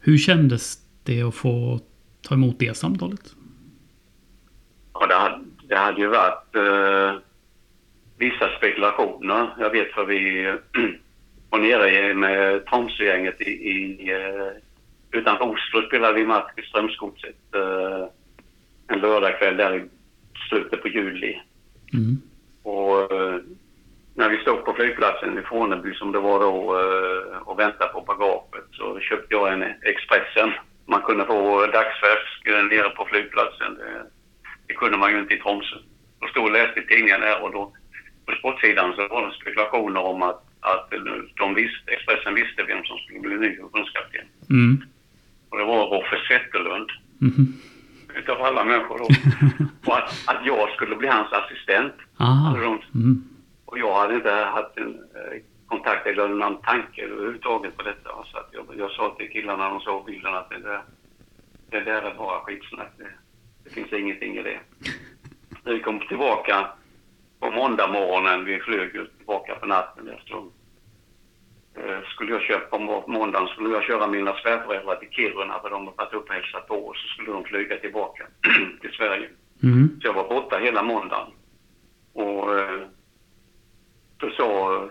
Hur 0.00 0.18
kändes 0.18 0.78
det 1.04 1.22
att 1.22 1.34
få 1.34 1.80
ta 2.22 2.34
emot 2.34 2.58
det 2.58 2.76
samtalet? 2.76 3.34
Ja, 4.92 5.06
det, 5.06 5.14
hade, 5.14 5.44
det 5.68 5.76
hade 5.76 6.00
ju 6.00 6.06
varit 6.06 6.56
eh, 6.56 7.20
vissa 8.18 8.48
spekulationer. 8.58 9.54
Jag 9.58 9.70
vet 9.70 9.92
för 9.92 10.04
vi 10.04 10.52
var 11.56 11.62
nere 11.62 12.14
med 12.14 12.66
Tromsögänget 12.66 13.40
i, 13.40 13.50
i, 13.50 14.10
eh, 14.12 14.52
utanför 15.10 15.44
Oslo 15.44 15.86
spelade 15.86 16.14
vi 16.14 16.26
match 16.26 16.52
i 16.56 16.62
Strömsgodset 16.62 17.54
eh, 17.54 18.04
en 18.88 19.00
lördagkväll 19.00 19.56
där 19.56 19.76
i 19.76 19.84
slutet 20.48 20.82
på 20.82 20.88
juli. 20.88 21.40
Mm. 21.94 22.16
Och 22.62 23.12
eh, 23.12 23.40
när 24.14 24.28
vi 24.28 24.38
stod 24.38 24.64
på 24.64 24.72
flygplatsen 24.74 25.38
i 25.38 25.42
Forneby 25.42 25.94
som 25.94 26.12
det 26.12 26.18
var 26.18 26.40
då 26.40 26.54
och 27.44 27.58
väntade 27.58 27.92
på 27.92 28.00
bagaget 28.00 28.64
så 28.72 29.00
köpte 29.00 29.34
jag 29.34 29.52
en 29.52 29.62
Expressen. 29.62 30.52
Man 30.86 31.02
kunde 31.02 31.24
få 31.24 31.66
dagsfärsk 31.66 32.46
nere 32.46 32.88
på 32.88 33.04
flygplatsen. 33.04 33.74
Det, 33.74 34.06
det 34.66 34.74
kunde 34.74 34.98
man 34.98 35.12
ju 35.12 35.18
inte 35.18 35.34
i 35.34 35.40
Tromsö. 35.40 35.76
Och 36.20 36.28
stod 36.28 36.44
och 36.44 36.52
läste 36.52 36.80
i 36.80 36.86
tidningen 36.86 37.20
där 37.20 37.42
och 37.42 37.52
då 37.52 37.72
på 38.26 38.32
sportsidan 38.32 38.94
så 38.96 39.08
var 39.08 39.26
det 39.26 39.32
spekulationer 39.32 40.00
om 40.00 40.22
att, 40.22 40.45
att 40.66 40.92
de 41.36 41.54
visste, 41.54 41.90
Expressen 41.90 42.34
visste 42.34 42.62
vem 42.62 42.84
som 42.84 42.98
skulle 42.98 43.20
bli 43.20 43.36
ny 43.36 43.56
förbundskapten. 43.56 44.24
Mm. 44.50 44.82
Och 45.48 45.58
det 45.58 45.64
var 45.64 45.86
Roffe 45.86 46.16
Zetterlund. 46.28 46.90
Mhm. 47.18 47.54
Utav 48.14 48.42
alla 48.42 48.64
människor 48.64 48.98
då. 48.98 49.04
och 49.90 49.98
att, 49.98 50.24
att 50.26 50.46
jag 50.46 50.70
skulle 50.70 50.96
bli 50.96 51.08
hans 51.08 51.32
assistent. 51.32 51.94
Ah. 52.16 52.54
De 52.54 52.80
Mm. 52.94 53.24
och 53.64 53.78
jag 53.78 53.94
hade 53.94 54.14
inte 54.14 54.30
haft 54.30 54.76
en 54.76 54.88
eh, 54.88 55.42
kontakt 55.66 56.06
eller 56.06 56.28
någon 56.28 56.62
tanke 56.62 57.02
överhuvudtaget 57.04 57.76
på 57.76 57.82
detta. 57.82 58.10
Så 58.32 58.38
att 58.38 58.48
jag, 58.52 58.64
jag 58.78 58.90
sa 58.90 59.14
till 59.18 59.30
killarna 59.30 59.64
när 59.64 59.70
de 59.70 59.80
såg 59.80 60.04
bilden 60.06 60.34
att 60.34 60.50
det 60.50 60.58
där, 60.58 60.80
det 61.70 61.80
där 61.80 62.02
är 62.02 62.14
bara 62.14 62.40
skitsnack. 62.40 62.92
Det, 62.98 63.08
det 63.64 63.70
finns 63.70 63.92
ingenting 63.92 64.36
i 64.36 64.42
det. 64.42 64.58
När 65.64 65.72
vi 65.72 65.80
kom 65.80 66.00
tillbaka 66.00 66.66
på 67.40 67.50
måndag 67.50 67.86
morgonen, 67.86 68.44
vi 68.44 68.60
flög 68.60 68.94
ju 68.94 69.06
tillbaka 69.06 69.54
på 69.54 69.66
natten 69.66 70.08
efter 70.08 70.36
eh, 71.76 72.00
skulle 72.14 72.32
jag 72.32 72.42
köra, 72.42 72.58
på 72.60 72.78
må- 72.78 73.04
måndagen 73.06 73.48
skulle 73.48 73.74
jag 73.74 73.84
köra 73.84 74.06
mina 74.06 74.32
svärföräldrar 74.34 74.96
till 74.96 75.10
Kiruna 75.10 75.58
för 75.62 75.70
de 75.70 75.86
har 75.86 75.94
varit 75.96 76.14
uppe 76.14 76.28
och 76.28 76.34
hälsat 76.34 76.68
på 76.68 76.74
och 76.74 76.96
så 76.96 77.08
skulle 77.08 77.32
de 77.32 77.44
flyga 77.44 77.76
tillbaka 77.76 78.26
till 78.80 78.92
Sverige. 78.92 79.28
Mm. 79.62 80.00
Så 80.00 80.06
jag 80.06 80.12
var 80.12 80.28
borta 80.28 80.58
hela 80.58 80.82
måndagen. 80.82 81.28
Och 82.12 82.58
eh, 82.58 82.80
då 84.16 84.30
sa 84.30 84.88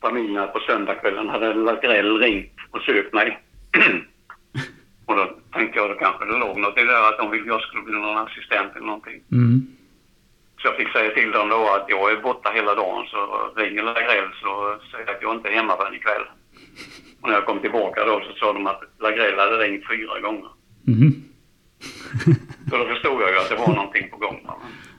familjen 0.00 0.48
på 0.52 0.58
söndagskvällen 0.60 1.28
hade 1.28 1.54
Lagrell 1.54 2.18
ringt 2.18 2.52
och 2.70 2.80
sökt 2.80 3.12
mig. 3.14 3.38
och 5.06 5.16
då 5.16 5.36
tänkte 5.52 5.78
jag 5.78 5.90
att 5.90 5.98
det 5.98 6.04
kanske 6.04 6.24
det 6.24 6.38
låg 6.38 6.58
något 6.58 6.78
i 6.78 6.80
det 6.80 6.86
där 6.86 7.08
att 7.08 7.18
de 7.18 7.30
ville 7.30 7.46
jag 7.46 7.60
skulle 7.60 7.82
bli 7.82 7.94
någon 7.94 8.16
assistent 8.16 8.76
eller 8.76 8.86
någonting. 8.86 9.22
Mm. 9.32 9.66
Så 10.62 10.68
jag 10.68 10.76
fick 10.76 10.88
säga 10.92 11.10
till 11.10 11.30
dem 11.30 11.48
då 11.48 11.68
att 11.74 11.84
jag 11.88 12.12
är 12.12 12.16
borta 12.16 12.50
hela 12.50 12.74
dagen 12.74 13.06
så 13.06 13.50
ringer 13.56 13.82
Lagrell 13.82 14.28
så 14.42 14.78
säger 14.90 15.06
jag 15.06 15.16
att 15.16 15.22
jag 15.22 15.34
inte 15.34 15.48
är 15.48 15.52
hemma 15.52 15.76
förrän 15.76 15.94
ikväll. 15.94 16.22
Och 17.20 17.28
när 17.28 17.34
jag 17.34 17.46
kom 17.46 17.58
tillbaka 17.60 18.04
då 18.04 18.20
så 18.20 18.32
sa 18.38 18.52
de 18.52 18.66
att 18.66 18.82
Lagrell 18.98 19.38
hade 19.38 19.58
ringt 19.58 19.88
fyra 19.88 20.20
gånger. 20.20 20.48
Mhm. 20.86 21.12
Så 22.70 22.76
då 22.78 22.84
förstod 22.84 23.22
jag 23.22 23.30
ju 23.30 23.36
att 23.38 23.48
det 23.48 23.56
var 23.56 23.74
någonting 23.74 24.10
på 24.10 24.16
gång. 24.16 24.46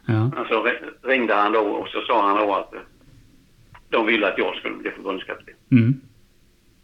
Ja. 0.05 0.31
Men 0.35 0.45
så 0.47 0.63
ri- 0.63 0.93
ringde 1.03 1.33
han 1.33 1.51
då 1.51 1.59
och 1.59 1.87
så 1.87 2.01
sa 2.01 2.27
han 2.27 2.47
då 2.47 2.53
att 2.55 2.73
eh, 2.73 2.79
de 3.89 4.05
ville 4.05 4.27
att 4.27 4.37
jag 4.37 4.55
skulle 4.55 4.75
bli 4.75 4.91
förbundskapten. 4.91 5.53
Mm. 5.71 5.93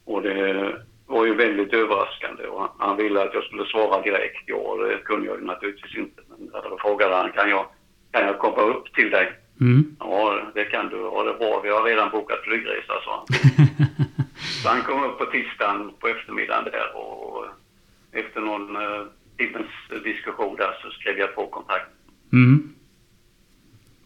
Och 0.06 0.22
det 0.22 0.74
var 1.08 1.26
ju 1.26 1.34
väldigt 1.36 1.74
överraskande 1.74 2.48
och 2.48 2.60
han- 2.62 2.70
han 2.80 2.98
ville 2.98 3.24
att 3.24 3.34
jag 3.34 3.44
skulle 3.44 3.66
svara 3.66 4.02
direkt. 4.02 4.44
Ja, 4.46 4.76
det 4.76 4.98
kunde 5.04 5.28
jag 5.28 5.40
ju 5.40 5.46
naturligtvis 5.46 5.96
inte. 5.98 6.22
Men 6.30 6.50
då 6.70 6.78
frågade 6.82 7.16
han, 7.16 7.32
kan 7.32 7.50
jag, 7.50 7.66
kan 8.12 8.26
jag 8.26 8.40
komma 8.40 8.62
upp 8.62 8.94
till 8.94 9.10
dig? 9.10 9.32
Mm. 9.62 9.96
Ja, 10.00 10.40
det 10.56 10.64
kan 10.66 10.90
du. 10.90 10.96
Ja, 10.98 11.24
det 11.24 11.30
är 11.30 11.38
bra. 11.38 11.62
Vi 11.64 11.70
har 11.70 11.84
redan 11.84 12.12
bokat 12.12 12.40
flygresa, 12.44 12.94
sa 13.06 13.26
han. 13.28 13.38
Så 14.64 14.70
han 14.70 14.82
kom 14.82 15.04
upp 15.04 15.18
på 15.18 15.26
tisdagen 15.26 15.92
på 16.00 16.08
eftermiddagen 16.08 16.64
där 16.64 16.96
och 16.96 17.46
efter 18.12 18.42
någon 18.42 18.76
eh, 18.76 19.04
timmens 19.38 20.04
diskussion 20.04 20.56
där 20.56 20.72
så 20.82 20.90
skrev 20.90 21.18
jag 21.18 21.36
på 21.36 21.48
kontrakt. 21.48 21.92
Mm. 22.34 22.74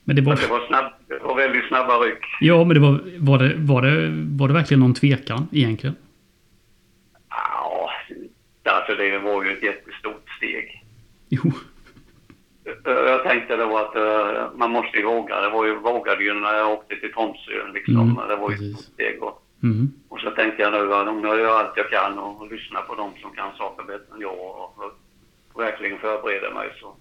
Men 0.03 0.15
det 0.15 0.23
Så 0.23 0.29
var... 0.29 0.35
det 0.35 0.47
var, 0.47 0.67
snabb, 0.67 0.91
det 1.07 1.19
var 1.19 1.35
väldigt 1.35 1.67
snabba 1.67 1.93
ryck. 1.99 2.25
Ja, 2.39 2.63
men 2.63 2.73
det 2.73 2.79
var... 2.79 2.99
Var 3.19 3.37
det, 3.39 3.55
var 3.57 3.81
det, 3.81 4.09
var 4.39 4.47
det 4.47 4.53
verkligen 4.53 4.79
någon 4.79 4.93
tvekan 4.93 5.47
egentligen? 5.51 5.95
Ja, 7.29 7.91
alltså 8.63 8.95
det 8.95 9.17
var 9.19 9.43
ju 9.43 9.51
ett 9.51 9.63
jättestort 9.63 10.29
steg. 10.37 10.83
Jo. 11.29 11.51
Eh, 12.85 12.91
Jag 12.93 13.23
tänkte 13.23 13.55
då 13.57 13.77
att 13.77 13.95
eh, 13.95 14.49
man 14.55 14.71
måste 14.71 14.97
ju 14.97 15.03
våga. 15.05 15.41
Det 15.41 15.49
var 15.49 15.65
ju, 15.65 15.75
vågade 15.75 16.23
ju 16.23 16.33
när 16.33 16.53
jag 16.53 16.71
åkte 16.71 16.95
till 16.95 17.13
Tromsö. 17.13 17.71
Liksom. 17.73 17.95
Mm, 18.11 18.27
det 18.27 18.35
var 18.35 18.49
ju 18.49 18.55
ett 18.55 18.61
precis. 18.61 18.85
steg. 18.93 19.23
Och, 19.23 19.37
Mm. 19.63 19.91
och 20.09 20.19
så 20.19 20.31
tänkte 20.31 20.61
jag 20.61 20.71
nu 20.73 20.93
att 20.93 21.07
om 21.07 21.23
jag 21.23 21.39
gör 21.39 21.59
allt 21.59 21.73
jag 21.77 21.89
kan 21.89 22.19
och 22.19 22.51
lyssnar 22.51 22.81
på 22.81 22.95
dem 22.95 23.11
som 23.21 23.31
kan 23.31 23.51
saker 23.57 23.83
bättre 23.83 24.15
än 24.15 24.21
jag 24.21 24.33
och, 24.33 24.75
och 25.53 25.61
verkligen 25.61 25.99
förbereder 25.99 26.53
mig 26.53 26.69
så, 26.81 26.95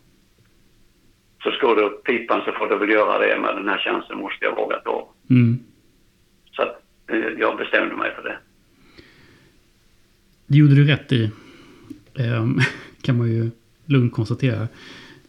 så 1.42 1.50
ska 1.50 1.74
det 1.74 1.82
upp 1.82 2.04
pipan 2.04 2.40
så 2.44 2.52
får 2.52 2.66
du 2.66 2.78
väl 2.78 2.90
göra 2.90 3.18
det. 3.18 3.38
Men 3.42 3.56
den 3.56 3.68
här 3.68 3.78
chansen 3.78 4.18
måste 4.18 4.44
jag 4.44 4.56
våga 4.56 4.76
ta. 4.76 5.08
Mm. 5.30 5.58
Så 6.52 6.62
att, 6.62 6.82
eh, 7.10 7.16
jag 7.38 7.56
bestämde 7.56 7.96
mig 7.96 8.14
för 8.14 8.22
det. 8.22 8.38
Det 10.46 10.58
gjorde 10.58 10.74
du 10.74 10.84
rätt 10.86 11.12
i. 11.12 11.30
Ehm, 12.18 12.58
kan 13.02 13.18
man 13.18 13.28
ju 13.28 13.50
lugnt 13.86 14.12
konstatera. 14.14 14.68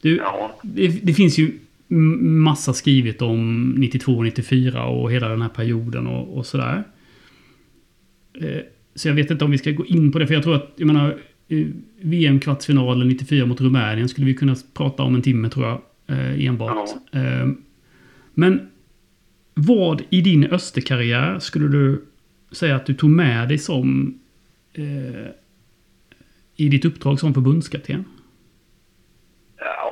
Du, 0.02 0.16
Ja. 0.18 0.60
det, 0.64 0.88
det 0.88 1.14
finns 1.14 1.38
ju 1.38 1.52
massa 1.88 2.74
skrivet 2.74 3.22
om 3.22 3.70
92 3.78 4.12
och 4.12 4.24
94 4.24 4.86
och 4.86 5.12
hela 5.12 5.30
den 5.30 5.42
här 5.42 5.50
perioden 5.50 6.08
och, 6.08 6.38
och 6.38 6.46
sådär. 6.46 6.84
Eh, 8.34 8.62
så 8.96 9.08
jag 9.08 9.16
vet 9.16 9.32
inte 9.32 9.46
om 9.46 9.52
vi 9.52 9.58
ska 9.58 9.72
gå 9.72 9.86
in 9.86 10.12
på 10.12 10.20
det, 10.20 10.28
för 10.28 10.34
jag 10.34 10.44
tror 10.44 10.56
att, 10.56 10.74
jag 10.76 10.88
menar, 10.88 11.18
eh, 11.48 11.66
VM-kvartsfinalen 12.02 13.08
94 13.08 13.46
mot 13.46 13.62
Rumänien 13.62 14.10
skulle 14.10 14.28
vi 14.28 14.34
kunna 14.34 14.56
prata 14.74 15.04
om 15.04 15.16
en 15.16 15.22
timme 15.22 15.50
tror 15.50 15.66
jag, 15.66 15.82
eh, 16.18 16.46
enbart. 16.46 16.90
Eh, 17.12 17.48
men 18.34 18.70
vad 19.54 20.02
i 20.10 20.22
din 20.22 20.44
Österkarriär 20.46 21.40
skulle 21.40 21.68
du 21.68 22.06
säga 22.52 22.76
att 22.76 22.86
du 22.86 22.94
tog 22.94 23.10
med 23.10 23.48
dig 23.48 23.58
som 23.58 24.20
eh, 24.74 25.26
i 26.56 26.70
ditt 26.70 26.86
uppdrag 26.86 27.20
som 27.20 27.34
förbundskapten? 27.34 28.06
Ja, 29.58 29.91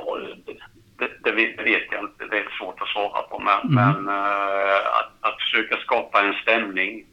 det, 1.32 1.64
vet- 1.64 1.92
jag 1.92 2.04
inte. 2.04 2.26
Det 2.26 2.38
är 2.38 2.50
svårt 2.60 2.82
att 2.82 2.88
svara 2.88 3.22
på. 3.22 3.40
Men, 3.40 3.60
Mm. 3.80 4.04
men 4.04 4.16
eh, 4.16 4.76
att, 5.00 5.12
att 5.22 5.42
försöka 5.42 5.78
skapa 5.78 6.22
en 6.22 6.34
stämning 6.34 7.06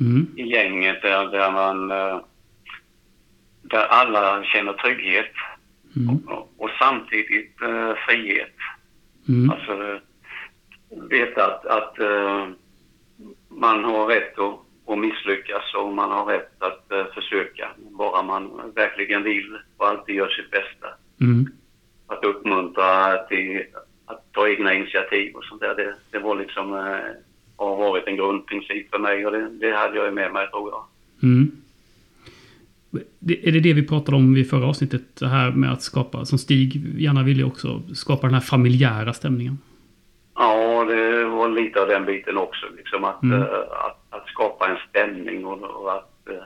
Mm. 0.00 0.26
i 0.36 0.42
gänget 0.42 1.02
där, 1.02 1.26
där 1.26 1.50
man... 1.52 1.90
eh, 1.90 2.20
där 3.62 3.86
alla 3.86 4.44
känner 4.44 4.72
trygghet 4.72 5.32
Mm. 5.96 6.16
och, 6.26 6.52
och 6.58 6.70
samtidigt 6.78 7.62
eh, 7.62 7.94
frihet. 8.08 8.54
Mm. 9.28 9.50
Alltså 9.50 10.00
veta 11.10 11.46
att, 11.46 11.66
att 11.66 11.94
man 13.48 13.84
har 13.84 14.06
rätt 14.06 14.38
att, 14.38 14.54
att 14.92 14.98
misslyckas 14.98 15.74
och 15.74 15.92
man 15.94 16.10
har 16.10 16.24
rätt 16.26 16.62
att 16.62 17.14
försöka. 17.14 17.68
Bara 17.76 18.22
man 18.22 18.72
verkligen 18.74 19.22
vill 19.22 19.58
och 19.76 19.88
alltid 19.88 20.14
gör 20.14 20.28
sitt 20.28 20.50
bästa 20.50 20.86
Mm. 21.20 21.46
Att 22.06 22.24
uppmuntra 22.24 23.16
till 23.28 23.62
att 24.06 24.32
ta 24.32 24.48
egna 24.48 24.74
initiativ 24.74 25.34
och 25.34 25.44
sånt 25.44 25.60
där. 25.60 25.74
Det, 25.74 25.94
det 26.10 26.18
var 26.18 26.36
liksom, 26.36 26.72
eh, 26.74 26.98
har 27.56 27.76
varit 27.76 28.06
en 28.06 28.16
grundprincip 28.16 28.90
för 28.90 28.98
mig 28.98 29.26
och 29.26 29.32
det, 29.32 29.48
det 29.48 29.76
hade 29.76 29.96
jag 29.96 30.14
med 30.14 30.32
mig 30.32 30.48
tror 30.50 30.70
jag. 30.70 30.84
Mm. 31.22 31.50
Det, 33.18 33.48
är 33.48 33.52
det 33.52 33.60
det 33.60 33.72
vi 33.72 33.86
pratade 33.86 34.16
om 34.16 34.36
i 34.36 34.44
förra 34.44 34.66
avsnittet? 34.66 35.02
Det 35.20 35.26
här 35.28 35.50
med 35.50 35.72
att 35.72 35.82
skapa, 35.82 36.24
som 36.24 36.38
Stig 36.38 37.00
gärna 37.00 37.22
ville 37.22 37.44
också, 37.44 37.82
skapa 37.94 38.26
den 38.26 38.34
här 38.34 38.40
familjära 38.40 39.12
stämningen. 39.12 39.58
Ja, 40.34 40.84
det 40.84 41.24
var 41.24 41.48
lite 41.48 41.82
av 41.82 41.88
den 41.88 42.04
biten 42.04 42.36
också. 42.36 42.66
Liksom 42.76 43.04
att, 43.04 43.22
Mm. 43.22 43.42
eh, 43.42 43.48
att, 43.70 44.06
att 44.10 44.28
skapa 44.28 44.68
en 44.68 44.76
stämning 44.90 45.46
och, 45.46 45.62
och 45.62 45.92
att 45.94 46.28
eh, 46.30 46.36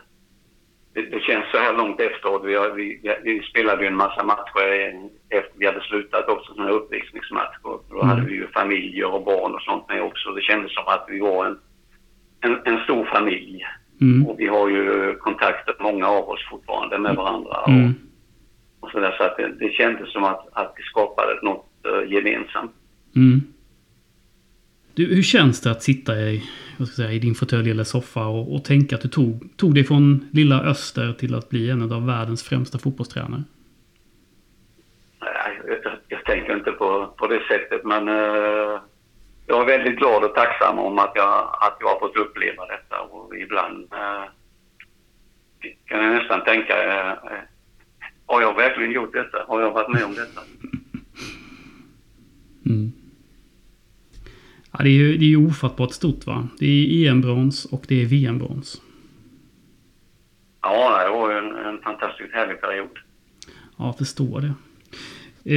det, 0.94 1.02
det 1.02 1.20
känns 1.20 1.44
så 1.50 1.58
här 1.58 1.72
långt 1.76 2.00
efteråt. 2.00 2.44
Vi, 2.44 2.54
har, 2.54 2.70
vi, 2.70 3.00
vi- 3.24 3.42
spelade 3.42 3.82
ju 3.82 3.86
en 3.88 3.96
massa 3.96 4.24
matcher 4.24 4.94
efter 5.28 5.52
vi 5.58 5.66
hade 5.66 5.80
slutat 5.80 6.28
också, 6.28 6.54
sådana 6.54 6.70
uppvisningsmatcher. 6.70 7.60
Då 7.62 7.94
Mm. 7.94 8.08
hade 8.08 8.22
vi 8.26 8.32
ju 8.34 8.46
familjer 8.46 9.14
och 9.14 9.24
barn 9.24 9.54
och 9.54 9.62
sånt 9.62 9.88
med 9.88 10.02
också. 10.02 10.30
Det 10.32 10.42
kändes 10.42 10.74
som 10.74 10.84
att 10.86 11.06
vi 11.08 11.20
var 11.20 11.46
en, 11.46 11.58
en, 12.40 12.58
en 12.64 12.84
stor 12.84 13.04
familj. 13.04 13.64
Mm. 14.00 14.26
Och 14.26 14.40
vi 14.40 14.46
har 14.46 14.68
ju 14.68 15.14
kontakter, 15.16 15.74
många 15.80 16.06
av 16.08 16.28
oss 16.28 16.48
fortfarande, 16.50 16.98
med 16.98 17.16
varandra. 17.16 17.56
Mm. 17.68 17.94
Och, 18.80 18.86
och 18.86 18.90
så 18.90 19.00
där, 19.00 19.14
så 19.16 19.22
att 19.24 19.36
det, 19.36 19.52
det 19.58 19.72
kändes 19.72 20.12
som 20.12 20.24
att, 20.24 20.48
att 20.52 20.74
vi 20.76 20.82
skapade 20.82 21.38
något 21.42 21.66
eh, 21.86 22.12
gemensamt. 22.12 22.72
Mm. 23.16 23.40
Du, 24.94 25.14
hur 25.14 25.22
känns 25.22 25.60
det 25.60 25.70
att 25.70 25.82
sitta 25.82 26.20
i, 26.20 26.42
säga, 26.96 27.12
i 27.12 27.18
din 27.18 27.34
fåtölj 27.34 27.70
eller 27.70 27.84
soffa 27.84 28.26
och, 28.26 28.54
och 28.54 28.64
tänka 28.64 28.96
att 28.96 29.02
du 29.02 29.08
tog, 29.08 29.56
tog 29.56 29.74
dig 29.74 29.84
från 29.84 30.28
lilla 30.32 30.62
öster 30.62 31.12
till 31.12 31.34
att 31.34 31.48
bli 31.48 31.70
en 31.70 31.92
av 31.92 32.06
världens 32.06 32.42
främsta 32.42 32.78
fotbollstränare? 32.78 33.42
Nej, 35.20 35.60
jag, 35.66 35.92
jag 36.08 36.24
tänker 36.24 36.56
inte 36.56 36.72
på, 36.72 37.14
på 37.18 37.26
det 37.26 37.40
sättet, 37.48 37.84
men 37.84 38.08
eh, 38.08 38.80
jag 39.46 39.60
är 39.62 39.78
väldigt 39.78 39.98
glad 39.98 40.24
och 40.24 40.34
tacksam 40.34 40.78
om 40.78 40.98
att 40.98 41.12
jag, 41.14 41.58
att 41.60 41.76
jag 41.80 41.88
har 41.88 41.98
fått 41.98 42.16
uppleva 42.16 42.66
detta. 42.66 43.00
Och 43.00 43.36
ibland 43.36 43.92
eh, 43.92 44.24
kan 45.86 46.04
jag 46.04 46.14
nästan 46.14 46.44
tänka, 46.44 46.84
eh, 46.84 47.18
har 48.26 48.42
jag 48.42 48.56
verkligen 48.56 48.92
gjort 48.92 49.12
detta? 49.12 49.44
Har 49.48 49.60
jag 49.60 49.70
varit 49.70 49.94
med 49.94 50.04
om 50.04 50.14
detta? 50.14 50.40
Mm. 52.66 52.99
Ja, 54.80 54.84
det 54.84 54.90
är 54.90 54.92
ju 54.92 55.16
det 55.16 55.32
är 55.32 55.36
ofattbart 55.46 55.92
stort 55.92 56.26
va? 56.26 56.48
Det 56.58 56.66
är 56.66 57.08
EM-brons 57.10 57.64
och 57.64 57.84
det 57.88 58.02
är 58.02 58.06
VM-brons. 58.06 58.80
Ja, 60.62 61.04
det 61.04 61.10
var 61.10 61.30
ju 61.32 61.38
en, 61.38 61.56
en 61.66 61.78
fantastiskt 61.82 62.32
härlig 62.32 62.60
period. 62.60 62.88
Ja, 63.76 63.86
jag 63.86 63.98
förstår 63.98 64.40
det. 64.40 64.54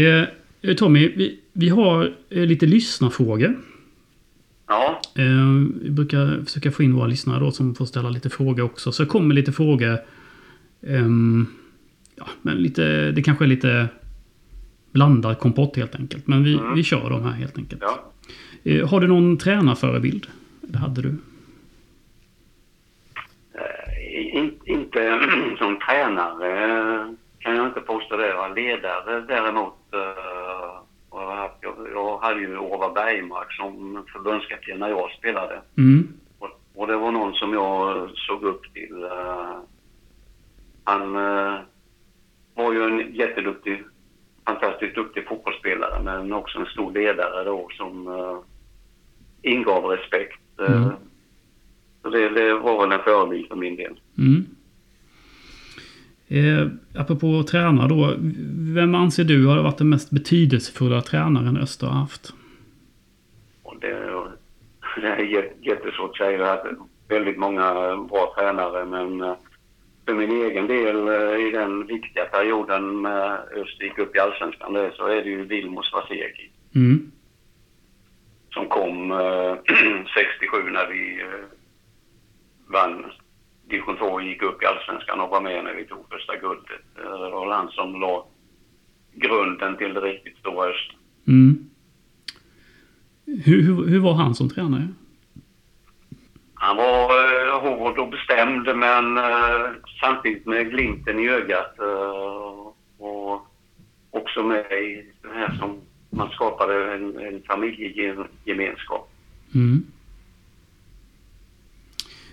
Eh, 0.08 0.28
eh, 0.62 0.76
Tommy, 0.76 1.12
vi, 1.16 1.40
vi 1.54 1.70
har 1.70 2.14
eh, 2.30 2.46
lite 2.46 2.66
lyssnarfrågor. 2.66 3.56
Ja, 4.68 5.02
Eh, 5.16 5.48
vi 5.82 5.90
brukar 5.90 6.42
försöka 6.46 6.72
få 6.72 6.84
in 6.84 6.94
våra 6.94 7.08
lyssnare 7.08 7.40
då 7.40 7.52
som 7.52 7.76
får 7.76 7.86
ställa 7.86 8.10
lite 8.10 8.30
frågor 8.30 8.64
också. 8.64 8.92
Så 8.92 9.04
det 9.04 9.10
kommer 9.10 9.36
lite 9.36 9.52
frågor. 9.52 9.98
ehm, 10.88 11.46
ja, 12.16 12.26
men 12.42 12.58
lite, 12.58 13.12
det 13.12 13.22
kanske 13.24 13.46
är 13.46 13.48
lite 13.48 13.88
blandad 14.92 15.40
kompott 15.40 15.76
helt 15.76 15.96
enkelt. 15.96 16.28
Men 16.28 16.44
vi, 16.44 16.54
Mm. 16.54 16.76
vi 16.76 16.84
kör 16.84 17.10
dem 17.10 17.24
här 17.24 17.32
helt 17.32 17.58
enkelt. 17.58 17.82
ja. 17.82 18.10
Eh, 18.64 18.90
har 18.90 19.00
du 19.00 19.08
någon 19.08 19.38
tränarförebild? 19.38 20.28
Det 20.62 20.78
hade 20.78 21.02
du. 21.02 21.16
Eh, 23.54 24.38
in, 24.38 24.60
inte 24.66 25.20
som 25.58 25.80
tränare 25.80 26.66
eh, 26.66 27.06
kan 27.40 27.56
jag 27.56 27.68
inte 27.68 27.82
påstå 27.82 28.18
det. 28.18 28.54
Ledare 28.56 29.22
däremot. 29.22 29.74
jag 31.94 32.18
hade 32.18 32.40
ju 32.40 32.58
Orvar 32.58 32.94
Bergmark 32.94 33.54
som 33.54 34.06
förbundskapten 34.14 34.80
när 34.80 34.90
jag 34.90 35.12
spelade. 35.12 35.62
Mm. 35.78 36.08
Och, 36.40 36.50
och 36.76 36.88
det 36.88 36.98
var 36.98 37.12
någon 37.12 37.34
som 37.34 37.54
jag 37.54 38.10
såg 38.16 38.44
upp 38.44 38.74
till. 38.74 39.08
han 40.84 41.14
var 42.56 42.74
ju 42.74 42.84
en 42.84 43.14
jätteduktig, 43.14 43.84
fantastiskt 44.46 44.96
duktig 44.96 45.28
fotbollsspelare 45.28 46.04
men 46.04 46.34
också 46.34 46.60
en 46.60 46.66
stor 46.66 46.92
ledare 46.94 47.44
då 47.44 47.68
som 47.78 48.08
uh, 48.08 48.40
ingav 49.42 49.86
respekt. 49.86 50.40
eh. 50.60 50.84
Mm. 50.84 50.90
Så 52.02 52.10
det, 52.10 52.30
det 52.30 52.54
var 52.54 52.82
väl 52.88 53.00
en 53.00 53.04
förebild 53.04 53.48
för 53.48 53.56
min 53.56 53.76
del. 53.76 54.00
Mm. 54.18 54.46
Eh, 56.28 56.68
apropå 57.02 57.44
tränare 57.44 57.88
då. 57.88 58.14
Vem 58.76 58.96
anser 58.96 59.24
du 59.24 59.46
har 59.46 59.64
varit 59.64 59.78
den 59.78 59.90
mest 59.90 60.12
betydelsefulla 60.12 61.02
tränaren 61.02 61.58
Öster 61.58 61.88
har 61.88 61.94
haft? 62.00 62.34
Det, 63.82 63.88
det 65.02 65.08
är 65.08 65.18
jät- 65.18 65.54
jättesvårt 65.62 66.10
att 66.12 66.18
säga. 66.18 66.32
Jag 66.32 66.46
har 66.46 66.56
haft 66.56 66.66
väldigt 67.08 67.38
många 67.38 67.74
bra 68.10 68.34
tränare 68.38 68.86
men 68.86 69.22
eh, 69.22 69.36
för 70.06 70.14
min 70.14 70.32
egen 70.32 70.68
del 70.68 71.08
eh, 71.08 71.48
i 71.48 71.52
den 71.52 71.86
viktiga 71.88 72.26
perioden 72.26 73.02
med 73.02 73.32
Öster 73.56 73.84
gick 73.84 73.98
upp 73.98 74.16
i 74.16 74.20
Allsvenskan 74.20 74.74
där, 74.74 74.92
så 74.96 75.08
är 75.08 75.16
det 75.24 75.30
ju 75.30 75.44
Vilmos 75.46 75.94
Vaseki 75.94 76.50
Mm. 76.76 77.12
som 78.54 78.68
kom 78.68 79.12
eh, 79.12 79.56
67 80.16 80.70
när 80.72 80.88
vi 80.90 81.22
eh, 81.22 81.46
vann 82.68 83.06
division 83.70 83.98
2 83.98 84.06
och 84.06 84.24
gick 84.24 84.42
upp 84.42 84.64
i 84.64 84.66
Allsvenskan 84.66 85.20
och 85.20 85.30
var 85.30 85.42
med 85.42 85.64
när 85.64 85.74
vi 85.76 85.86
tog 85.86 86.10
första 86.10 86.36
guldet. 86.38 86.86
Eh, 86.98 87.04
Det 87.22 87.30
var 87.30 87.54
han 87.54 87.68
som 87.72 88.02
la 88.02 88.26
grunden 89.14 89.78
till 89.78 89.94
det 89.94 90.02
riktigt 90.02 90.38
stora 90.38 90.68
Öster. 90.70 90.96
Mm. 91.28 91.70
Hur, 93.26 93.62
hur, 93.62 93.88
hur 93.88 94.00
var 94.00 94.14
han 94.14 94.36
som 94.36 94.50
tränare? 94.50 94.88
Han 96.64 96.78
var 96.78 97.10
eh, 97.48 97.62
hård 97.62 98.00
och 98.00 98.10
bestämd 98.10 98.78
men 98.78 99.18
eh, 99.18 99.72
samtidigt 100.02 100.46
med 100.46 100.70
glimten 100.70 101.20
i 101.20 101.30
ögat. 101.30 101.80
Eh, 101.80 103.06
och 103.06 103.48
också 104.12 104.44
med 104.44 104.72
i 104.72 105.12
det 105.22 105.34
här 105.34 105.58
som 105.60 105.82
man 106.10 106.30
skapade 106.30 106.94
en, 106.94 107.18
en 107.18 107.42
familjegemenskap. 107.48 109.10
Mm. 109.56 109.84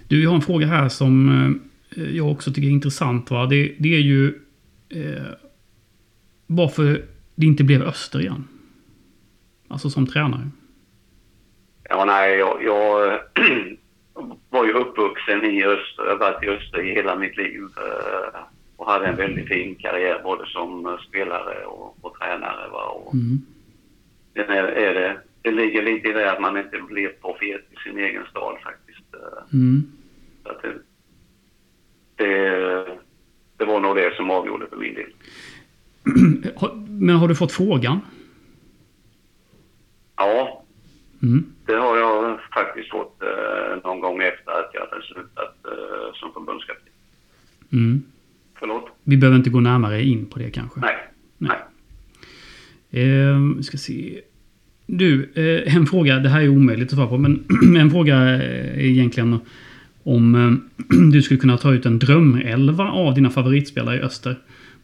Du, 0.08 0.22
jag 0.22 0.30
har 0.30 0.36
en 0.36 0.42
fråga 0.42 0.66
här 0.66 0.88
som 0.88 1.28
eh, 1.96 2.16
jag 2.16 2.30
också 2.30 2.52
tycker 2.52 2.68
är 2.68 2.72
intressant. 2.72 3.30
Va? 3.30 3.46
Det, 3.46 3.74
det 3.78 3.94
är 3.94 4.00
ju 4.00 4.26
eh, 4.88 5.32
varför 6.46 7.04
det 7.34 7.46
inte 7.46 7.64
blev 7.64 7.82
Öster 7.82 8.20
igen. 8.20 8.48
Alltså 9.68 9.90
som 9.90 10.06
tränare. 10.06 10.50
Ja, 11.82 12.04
nej, 12.04 12.38
jag, 12.38 12.64
jag 12.64 13.20
var 14.50 14.64
ju 14.64 14.72
uppvuxen 14.72 15.44
i 15.44 15.64
Öster. 15.64 16.04
Jag 16.04 16.10
har 16.10 16.18
varit 16.18 16.42
i 16.44 16.48
Öster 16.48 16.82
i 16.86 16.94
hela 16.94 17.16
mitt 17.16 17.36
liv. 17.36 17.62
eh, 17.76 18.40
Och 18.76 18.86
hade 18.90 19.06
en 19.06 19.16
väldigt 19.16 19.48
fin 19.48 19.74
karriär 19.74 20.20
både 20.24 20.46
som 20.46 20.98
spelare 21.08 21.64
och, 21.66 21.96
och 22.00 22.18
tränare. 22.18 22.68
Va? 22.68 22.84
Och 22.84 23.14
Mm. 23.14 23.38
Är, 24.34 24.64
är 24.64 24.94
det, 24.94 25.20
det 25.42 25.50
ligger 25.50 25.82
lite 25.82 26.08
i 26.08 26.12
det 26.12 26.32
att 26.32 26.40
man 26.40 26.56
inte 26.56 26.78
blir 26.80 27.08
profet 27.08 27.60
i 27.70 27.76
sin 27.88 27.98
egen 27.98 28.22
stad 28.30 28.56
faktiskt. 28.64 29.14
eh. 29.14 29.54
Mm. 29.54 29.82
Så 30.42 30.50
att 30.50 30.62
det, 30.62 30.74
det, 32.16 32.98
det 33.56 33.64
var 33.64 33.80
nog 33.80 33.96
det 33.96 34.16
som 34.16 34.30
avgjorde 34.30 34.66
för 34.66 34.76
min 34.76 34.94
del. 34.94 35.12
Men 36.88 37.16
har 37.16 37.28
du 37.28 37.34
fått 37.34 37.52
frågan? 37.52 38.00
Ja, 40.16 40.59
Mm. 41.22 41.44
det 41.66 41.74
har 41.74 41.96
jag 41.98 42.38
faktiskt 42.54 42.90
fått 42.90 43.22
eh, 43.22 43.82
någon 43.84 44.00
gång 44.00 44.22
efter 44.22 44.50
att 44.50 44.70
jag 44.74 44.80
hade 44.80 45.02
slutat 45.02 45.56
eh, 45.64 46.12
som 46.14 46.32
förbundskapten. 46.32 46.92
Mm. 47.72 48.02
Förlåt? 48.58 48.88
Vi 49.04 49.16
behöver 49.16 49.36
inte 49.38 49.50
gå 49.50 49.60
närmare 49.60 50.02
in 50.02 50.26
på 50.26 50.38
det 50.38 50.50
kanske. 50.50 50.80
Nej. 50.80 50.96
Nej. 51.38 51.58
Nej. 52.90 53.20
Eh, 53.20 53.60
ska 53.62 53.76
se. 53.78 54.20
Du, 54.86 55.30
eh, 55.34 55.76
en 55.76 55.86
fråga. 55.86 56.18
Det 56.18 56.28
här 56.28 56.40
är 56.40 56.48
omöjligt 56.48 56.88
att 56.88 56.94
svara 56.94 57.08
på. 57.08 57.18
Men 57.18 57.44
en 57.76 57.90
fråga 57.90 58.16
är 58.16 58.78
egentligen 58.80 59.38
om 60.02 60.34
eh, 60.34 60.52
du 61.12 61.22
skulle 61.22 61.40
kunna 61.40 61.56
ta 61.58 61.74
ut 61.74 61.86
en 61.86 61.98
drömelva 61.98 62.84
av 62.90 63.14
dina 63.14 63.30
favoritspelare 63.30 63.96
i 63.96 64.00
öster. 64.00 64.36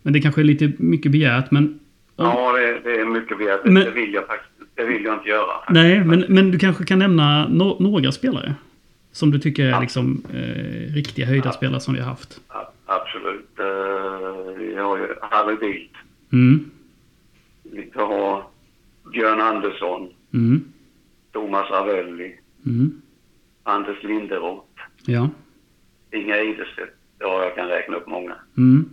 Men 0.03 0.13
det 0.13 0.21
kanske 0.21 0.41
är 0.41 0.45
lite 0.45 0.73
mycket 0.79 1.13
begärt. 1.13 1.51
Men, 1.51 1.79
Ja, 2.17 2.53
det, 2.53 2.81
det 2.91 3.01
är 3.01 3.05
mycket 3.05 3.39
begärt. 3.39 3.61
Men- 3.65 3.75
Det 3.75 3.91
vill 3.91 4.15
jag 4.15 4.27
faktiskt 4.27 4.56
det 4.77 4.85
vill 4.85 5.05
jag 5.05 5.15
inte 5.15 5.29
göra. 5.29 5.53
nej, 5.71 6.05
men, 6.05 6.25
men 6.29 6.51
du 6.51 6.59
kanske 6.59 6.85
kan 6.85 6.99
nämna 6.99 7.49
no 7.49 7.77
några 7.81 8.13
spelare. 8.13 8.55
Som 9.13 9.31
du 9.31 9.39
tycker 9.39 9.65
är 9.65 9.81
liksom, 9.81 10.23
eh, 10.33 10.95
riktiga 10.95 11.27
höjda 11.27 11.53
spelare 11.53 11.81
som 11.81 11.95
vi 11.95 12.01
har 12.01 12.09
haft. 12.09 12.41
Absolut. 12.87 13.59
Eh, 13.59 14.59
vi 14.59 14.75
har 14.77 14.99
ju 14.99 15.07
Harry 15.23 15.57
Bildt. 15.57 15.95
Mm. 16.33 16.71
Vi 17.63 17.91
har 17.95 18.43
Björn 19.13 19.41
Andersson. 19.41 20.09
Mm. 20.35 20.65
Thomas 21.33 21.71
Ravelli. 21.71 22.35
Mm. 22.67 23.03
Anders 23.63 24.03
Linderoth. 24.03 24.67
Ja. 25.07 25.31
Inga 26.13 26.37
Idestedt. 26.41 26.95
Ja, 27.19 27.43
jag 27.45 27.55
kan 27.55 27.69
räkna 27.69 27.97
upp 27.97 28.07
många. 28.07 28.35
Mm. 28.57 28.89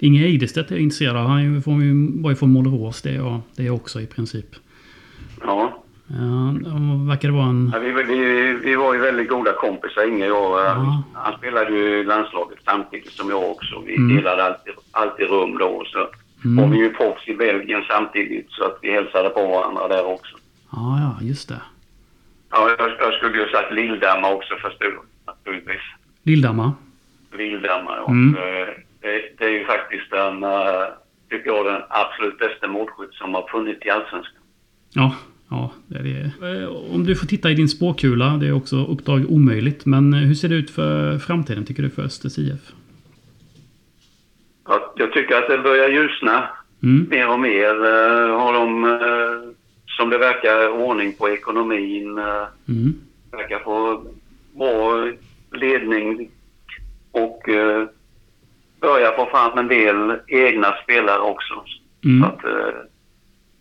Inge 0.00 0.22
Eidestedt 0.26 0.70
är 0.70 0.74
jag 0.74 0.82
intresserad 0.82 1.16
av. 1.16 1.26
Han 1.26 1.38
är 1.38 1.42
ju 1.42 1.62
från, 1.62 2.22
var 2.22 2.30
ju 2.30 2.36
från 2.36 2.52
Målerås. 2.52 3.02
Det 3.02 3.10
är 3.10 3.14
jag, 3.14 3.40
det 3.56 3.62
är 3.62 3.66
jag 3.66 3.74
också 3.74 4.00
i 4.00 4.06
princip. 4.06 4.46
Ja, 5.42 5.76
Ja, 6.12 6.16
han 6.70 7.06
verkar 7.08 7.30
vara 7.30 7.46
en... 7.46 7.70
Ja, 7.74 7.78
vi, 7.78 7.92
vi, 7.92 8.52
vi 8.64 8.74
var 8.74 8.94
ju 8.94 9.00
väldigt 9.00 9.28
goda 9.28 9.52
kompisar, 9.52 10.08
Inge 10.08 10.30
och 10.30 10.58
jag. 10.60 10.66
Ja. 10.66 11.02
Han 11.14 11.38
spelade 11.38 11.70
ju 11.70 12.00
i 12.00 12.04
landslaget 12.04 12.58
samtidigt 12.64 13.12
som 13.12 13.30
jag 13.30 13.50
också. 13.50 13.82
Vi 13.86 13.96
Mm. 13.96 14.16
delade 14.16 14.44
alltid, 14.44 14.72
alltid 14.90 15.26
rum 15.28 15.58
då. 15.58 15.84
Så 15.86 16.08
Mm. 16.44 16.56
var 16.64 16.72
vi 16.72 16.78
ju 16.78 16.90
proffs 16.92 17.28
i 17.28 17.34
Belgien 17.34 17.82
samtidigt 17.88 18.46
så 18.50 18.64
att 18.64 18.78
vi 18.82 18.90
hälsade 18.92 19.28
på 19.28 19.46
varandra 19.46 19.88
där 19.88 20.06
också. 20.06 20.36
Ja, 20.72 20.98
ja, 21.00 21.26
just 21.26 21.48
det. 21.48 21.60
Ja, 22.50 22.70
jag, 22.78 22.90
jag 22.98 23.12
skulle 23.14 23.38
ju 23.38 23.48
sagt 23.48 23.72
Lilldamma 23.74 24.32
också 24.32 24.54
förstår 24.62 25.00
naturligtvis. 25.26 25.80
Lilldammar. 26.22 26.70
Lilldamma, 27.38 27.90
ja. 27.96 28.10
Mm. 28.10 28.34
Eh, 28.36 28.68
Det, 29.00 29.22
det 29.38 29.44
är 29.44 29.50
ju 29.50 29.64
faktiskt 29.64 30.10
den, 30.10 30.42
eh, 30.42 30.84
tycker 31.30 31.46
jag, 31.50 31.66
den 31.66 31.82
absolut 31.88 32.38
bästa 32.38 32.68
målskytt 32.68 33.14
som 33.14 33.34
har 33.34 33.48
funnits 33.48 33.86
i 33.86 33.90
Allsvenskan. 33.90 34.42
Ja, 34.94 35.14
ja, 35.50 35.72
det 35.86 35.98
är 35.98 36.02
det. 36.02 36.60
Eh, 36.62 36.68
Om 36.94 37.04
du 37.04 37.16
får 37.16 37.26
titta 37.26 37.50
i 37.50 37.54
din 37.54 37.68
spåkula, 37.68 38.36
det 38.36 38.46
är 38.46 38.52
också 38.52 38.76
uppdrag 38.86 39.26
omöjligt. 39.30 39.86
Men 39.86 40.14
eh, 40.14 40.20
hur 40.20 40.34
ser 40.34 40.48
det 40.48 40.54
ut 40.54 40.70
för 40.70 41.18
framtiden 41.18 41.64
tycker 41.64 41.82
du 41.82 41.90
för 41.90 42.02
Östers 42.02 42.38
IF? 42.38 42.72
Jag, 44.68 44.80
jag 44.96 45.12
tycker 45.12 45.34
att 45.36 45.48
det 45.48 45.58
börjar 45.58 45.88
ljusna 45.88 46.48
Mm. 46.82 47.06
mer 47.10 47.28
och 47.30 47.40
mer. 47.40 47.74
har 48.38 48.52
de, 48.52 48.98
som 49.86 50.10
det 50.10 50.18
verkar, 50.18 50.68
ordning 50.68 51.12
på 51.12 51.28
ekonomin. 51.28 52.18
Mm. 52.68 52.94
verkar 53.30 53.58
få 53.58 54.04
bra 54.54 55.08
ledning 55.52 56.30
och 57.12 57.42
eh, 58.82 58.88
börja 58.88 59.12
få 59.12 59.26
fram 59.26 59.58
en 59.58 59.68
del 59.68 60.20
egna 60.26 60.74
spelare 60.82 61.20
också. 61.20 61.64
Mm. 62.04 62.20
Så 62.20 62.26
att, 62.26 62.44
eh, 62.44 62.74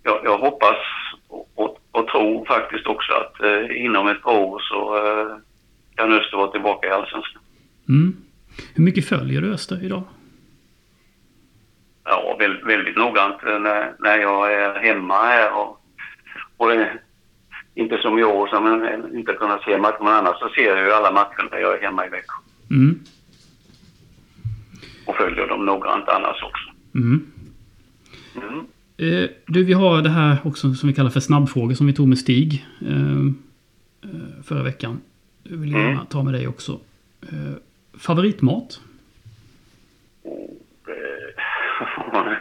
jag, 0.04 0.22
jag 0.24 0.38
hoppas 0.38 0.78
och, 1.28 1.50
och, 1.56 1.78
och 1.92 2.08
tror 2.08 2.46
faktiskt 2.46 2.88
också 2.88 3.14
att 3.14 3.44
eh, 3.44 3.86
inom 3.86 4.08
ett 4.08 4.22
par 4.22 4.38
år 4.38 4.60
så 4.60 4.98
eh, 4.98 5.38
kan 5.96 6.14
Öster 6.14 6.38
vara 6.38 6.52
tillbaka 6.52 6.88
i 6.88 6.92
Allsvenskan. 6.92 7.42
Mm. 7.90 8.16
Hur 8.76 8.84
mycket 8.84 9.10
följer 9.10 9.42
du 9.42 9.54
Öster 9.54 9.86
idag? 9.86 10.04
Ja, 12.04 12.36
väldigt, 12.40 12.66
väldigt 12.66 12.98
noggrant 12.98 13.44
eh, 13.44 13.60
när, 13.60 13.94
när 14.00 14.18
jag 14.18 14.54
är 14.54 14.80
hemma 14.80 15.16
här 15.16 15.58
och, 15.58 15.82
och 16.58 16.72
inte 17.76 17.98
som 17.98 18.20
i 18.20 18.24
år 18.24 18.48
som 18.48 18.66
jag 18.66 19.18
inte 19.20 19.34
kunnat 19.34 19.64
se 19.64 19.78
matcher. 19.78 20.04
Men 20.04 20.14
annars 20.14 20.40
så 20.40 20.50
ser 20.50 20.76
jag 20.76 20.86
ju 20.86 20.92
alla 20.92 21.12
matcher 21.12 21.48
när 21.52 21.60
jag 21.60 21.78
är 21.78 21.82
hemma 21.82 22.06
i 22.06 22.10
Växjö. 22.10 22.42
Mm. 22.72 23.00
Och 25.10 25.16
följer 25.16 25.48
dem 25.48 25.66
noggrant 25.66 26.10
annars 26.10 26.44
också. 26.44 26.70
Mm. 26.96 27.32
Mm. 28.36 28.66
Eh, 28.98 29.30
du, 29.46 29.64
vi 29.64 29.74
har 29.74 30.02
det 30.02 30.10
här 30.10 30.38
också 30.44 30.74
som 30.74 30.90
vi 30.90 30.96
kallar 30.96 31.10
för 31.10 31.20
snabbfrågor 31.20 31.74
som 31.74 31.88
vi 31.88 31.94
tog 31.94 32.08
med 32.08 32.18
Stig 32.18 32.66
eh, 32.82 33.20
eh, 34.04 34.44
förra 34.44 34.64
veckan. 34.64 35.02
Det 35.44 35.56
vill 35.56 35.72
jag 35.72 35.82
gärna 35.82 36.06
ta 36.06 36.24
med 36.24 36.34
dig 36.34 36.48
också. 36.48 36.80
Eh, 37.22 37.54
favoritmat? 38.00 38.82
Eh, 40.26 40.32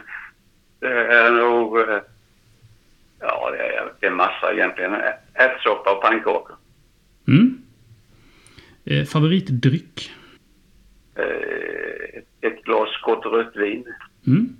det 0.79 1.13
är 1.13 1.31
nog... 1.31 1.77
Ja, 3.19 3.51
det 3.51 3.57
är, 3.57 3.93
det 3.99 4.07
är 4.07 4.11
massa 4.11 4.53
egentligen. 4.53 4.95
Ärtsoppa 5.33 5.95
och 5.95 6.01
pannkakor. 6.01 6.55
Mm. 7.27 7.61
Favoritdryck? 9.05 10.11
Eh, 11.15 11.88
ett- 12.41 12.63
glas 12.63 12.89
gott 13.05 13.25
rött 13.25 13.55
vin. 13.55 13.83
Mm. 14.27 14.55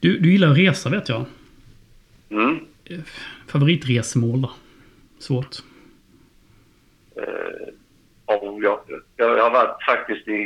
Du, 0.00 0.18
du 0.18 0.32
gillar 0.32 0.50
att 0.50 0.58
resa 0.58 0.90
vet 0.90 1.08
jag. 1.08 1.24
Mm. 2.30 2.58
Favoritresmål 3.46 4.42
då? 4.42 4.50
Svårt. 5.18 5.56
Eh, 7.16 7.74
och 8.24 8.62
jag, 8.62 8.80
jag 9.16 9.42
har 9.44 9.50
varit 9.50 9.82
faktiskt 9.86 10.28
i, 10.28 10.42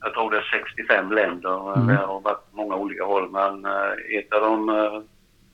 jag 0.00 0.12
tror 0.14 0.30
det 0.30 0.36
är 0.36 0.60
65 0.76 1.12
länder. 1.12 1.74
Mm. 1.76 1.86
Det 1.88 1.94
har 1.94 2.20
varit 2.20 2.50
på 2.50 2.56
många 2.56 2.76
olika 2.76 3.04
håll. 3.04 3.30
Men 3.30 3.64
eh, 3.64 4.18
ett 4.18 4.32
av 4.32 4.40
de 4.40 4.68
eh, 4.68 5.02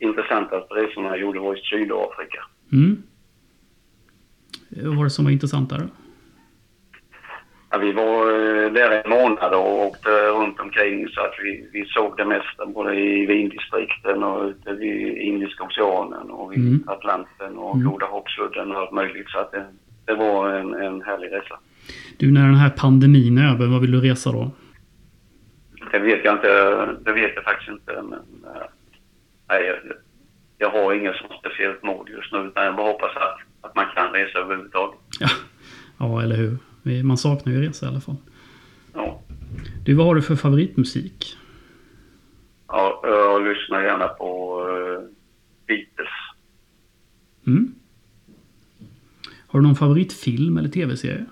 intressantaste 0.09 0.74
resorna 0.74 1.09
jag 1.09 1.18
gjorde 1.20 1.40
var 1.40 1.57
i 1.57 1.61
Sydafrika. 1.61 2.44
Mm. 2.72 3.03
Vad 4.68 4.96
var 4.96 5.05
det 5.05 5.11
som 5.11 5.24
var 5.24 5.32
intressant 5.32 5.70
där? 5.70 5.88
Ja, 7.73 7.79
vi 7.79 7.93
var 7.93 8.27
eh, 8.33 8.73
där 8.73 9.03
en 9.05 9.11
månad 9.11 9.55
och 9.55 9.87
åkte 9.87 10.09
runt 10.29 10.61
omkring 10.61 11.09
så 11.09 11.21
att 11.21 11.35
vi, 11.43 11.68
vi 11.73 11.85
såg 11.85 12.16
det 12.16 12.25
mesta 12.25 12.66
både 12.66 12.95
i 13.01 13.27
vindistrikten 13.27 14.23
och 14.23 14.45
ute 14.49 14.73
vid 14.73 15.16
Indiska 15.18 15.64
oceanen 15.64 16.31
och 16.31 16.53
vid 16.53 16.59
Mm. 16.59 16.85
Atlanten 16.87 17.57
och 17.57 17.75
Mm. 17.75 17.91
Goda 17.91 18.07
Hoppsudden 18.07 18.71
och 18.73 18.79
allt 18.79 18.93
möjligt. 18.93 19.29
Så 19.31 19.39
att 19.39 19.53
det, 19.53 19.66
det 20.05 20.14
var 20.14 20.51
en, 20.51 20.75
en 20.75 21.03
härlig 21.03 21.33
resa. 21.33 21.59
Du, 22.18 22.33
när 22.33 22.43
den 22.43 22.55
här 22.55 22.71
pandemin 22.71 23.39
är 23.39 23.53
över, 23.55 23.66
vad 23.66 23.81
vill 23.81 23.91
du 23.93 24.01
resa 24.01 24.33
då? 24.33 24.51
Det 25.93 25.99
vet 25.99 26.25
jag 26.25 26.35
inte, 26.35 26.49
det 27.05 27.12
vet 27.12 27.33
jag 27.35 27.45
faktiskt 27.45 27.71
inte 27.71 27.93
men 28.03 28.12
eh, 28.55 28.62
nej, 29.49 29.64
jag, 29.66 29.77
jag 30.59 30.71
har 30.71 30.93
inget 30.95 31.16
som 31.16 31.29
speciellt 31.39 31.83
mål 31.83 32.09
just 32.11 32.33
nu 32.33 32.39
utan 32.39 32.64
jag 32.64 32.77
bara 32.77 32.87
hoppas 32.93 33.16
att, 33.16 33.39
att 33.71 33.77
man 33.77 33.85
kan 33.95 34.12
resa 34.12 34.39
överhuvudtaget. 34.39 34.99
Ja, 35.21 35.29
ja 35.99 36.23
eller 36.23 36.37
hur? 36.37 36.57
Man 36.83 37.18
saknar 37.18 37.53
ju 37.53 37.61
resa 37.68 37.87
i 37.87 37.89
alla 37.89 38.01
fall. 38.01 38.16
Ja. 38.95 39.22
Du, 39.85 39.95
vad 39.95 40.07
har 40.07 40.14
du 40.14 40.22
för 40.22 40.37
favoritmusik? 40.37 41.37
Ja, 42.68 43.01
jag 43.03 43.43
lyssnar 43.45 43.83
gärna 43.83 44.09
på 44.09 44.61
uh, 44.68 45.01
Beatles. 45.66 46.09
Mm. 47.47 47.74
Har 49.47 49.61
du 49.61 49.66
någon 49.66 49.76
favoritfilm 49.76 50.57
eller 50.59 50.68
tv-serie? 50.68 51.26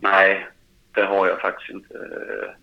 Nej, 0.00 0.46
det 0.94 1.02
har 1.02 1.26
jag 1.28 1.40
faktiskt 1.40 1.70
inte. 1.70 1.94
eh, 1.94 2.54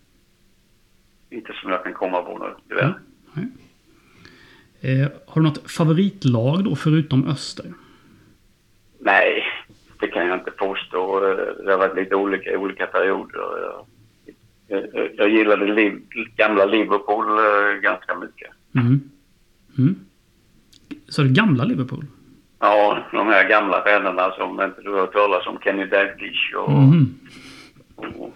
Inte 1.38 1.52
som 1.62 1.70
jag 1.70 1.84
kan 1.84 1.94
komma 1.94 2.22
på 2.22 2.38
nu, 2.38 2.54
tyvärr. 2.68 2.98
Nej. 3.34 3.46
Eh, 4.80 5.08
har 5.26 5.42
du 5.42 5.48
något 5.48 5.70
favoritlag 5.70 6.64
då, 6.64 6.76
förutom 6.76 7.26
Öster? 7.28 7.72
Nej, 8.98 9.42
det 10.02 10.08
kan 10.08 10.26
jag 10.26 10.38
inte 10.38 10.50
påstå. 10.50 11.16
Eh, 11.28 11.64
Det 11.64 11.70
har 11.72 11.78
varit 11.78 11.96
lite 11.96 12.14
olika 12.14 12.50
i 12.50 12.56
olika 12.56 12.86
perioder. 12.86 13.40
Jag, 14.68 14.86
jag, 14.94 15.08
jag 15.16 15.28
gillade 15.30 15.66
liv, 15.74 16.00
gamla 16.36 16.64
Liverpool 16.64 17.26
eh, 17.38 17.80
ganska 17.80 18.14
mycket. 18.18 18.50
Mm. 18.74 19.00
Mm. 19.78 19.94
Så 21.08 21.22
är 21.22 21.26
det 21.26 21.32
gamla 21.32 21.64
Liverpool? 21.64 22.04
Ja, 22.58 22.98
de 23.12 23.26
här 23.26 23.48
gamla 23.48 23.82
vännerna 23.84 24.30
som 24.30 24.60
inte 24.60 24.82
du 24.82 24.90
har 24.90 25.00
hört 25.00 25.12
talas 25.12 25.46
om, 25.46 25.58
Kenny 25.64 25.86
Dalglish 25.86 26.54
och, 26.56 26.70
Mhm. 26.72 27.14
och 27.96 28.34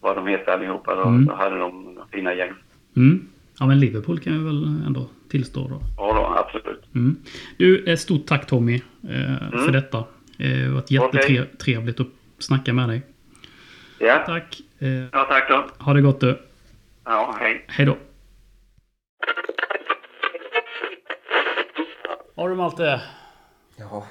vad 0.00 0.16
de 0.16 0.26
heter 0.26 0.52
allihopa. 0.52 0.94
Då, 0.94 1.02
Mm. 1.02 1.24
då 1.26 1.34
hade 1.34 1.58
de 1.58 1.98
fina 2.12 2.34
gäng. 2.34 2.52
Mm. 2.96 3.20
Ja, 3.60 3.66
men 3.66 3.80
Liverpool 3.80 4.18
kan 4.18 4.32
vi 4.38 4.44
väl 4.44 4.64
ändå 4.86 5.06
tillstå 5.30 5.68
då. 5.68 5.80
Ja, 5.96 6.12
då, 6.14 6.38
absolut. 6.44 6.84
Mm. 6.94 7.16
Du, 7.58 7.84
ett 7.92 8.00
stort 8.00 8.26
tack 8.26 8.46
Tommy 8.46 8.74
eh, 9.08 9.50
för 9.64 9.72
detta. 9.72 10.04
Eh, 10.38 10.48
Det 10.88 10.96
har 10.96 11.06
varit 11.12 11.30
jättetrevligt 11.30 12.00
att 12.00 12.06
snacka 12.38 12.72
med 12.72 12.88
dig. 12.88 13.02
Ja, 14.00 14.22
Tack. 14.26 14.60
Eh, 14.78 14.88
ja 14.88 15.24
tack 15.28 15.48
då. 15.50 15.84
ha 15.84 15.94
det 15.94 16.00
gott 16.02 16.20
du. 16.20 16.38
Ja, 17.04 17.36
hej. 17.40 17.64
Hej 17.68 17.86
då. 17.86 17.96
Har 22.36 22.48
du 22.48 22.54
Malte? 22.54 23.00
Ja. 23.76 24.06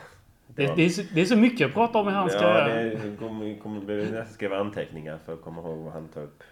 Det, 0.55 0.75
det, 0.75 0.85
är 0.85 0.89
så, 0.89 1.01
det 1.13 1.21
är 1.21 1.25
så 1.25 1.35
mycket 1.35 1.67
att 1.67 1.73
prata 1.73 1.97
om 1.99 2.09
i 2.09 2.11
hans 2.11 2.33
Ja, 2.33 2.67
det 2.67 3.17
kommer, 3.19 3.59
kommer 3.59 3.81
bli 3.81 3.95
nästan 3.95 4.33
skriva 4.33 4.57
anteckningar 4.59 5.19
för 5.25 5.33
att 5.33 5.41
komma 5.41 5.61
ihåg 5.61 5.77
vad 5.83 5.93
han 5.93 6.07
tar 6.07 6.21
upp. 6.23 6.43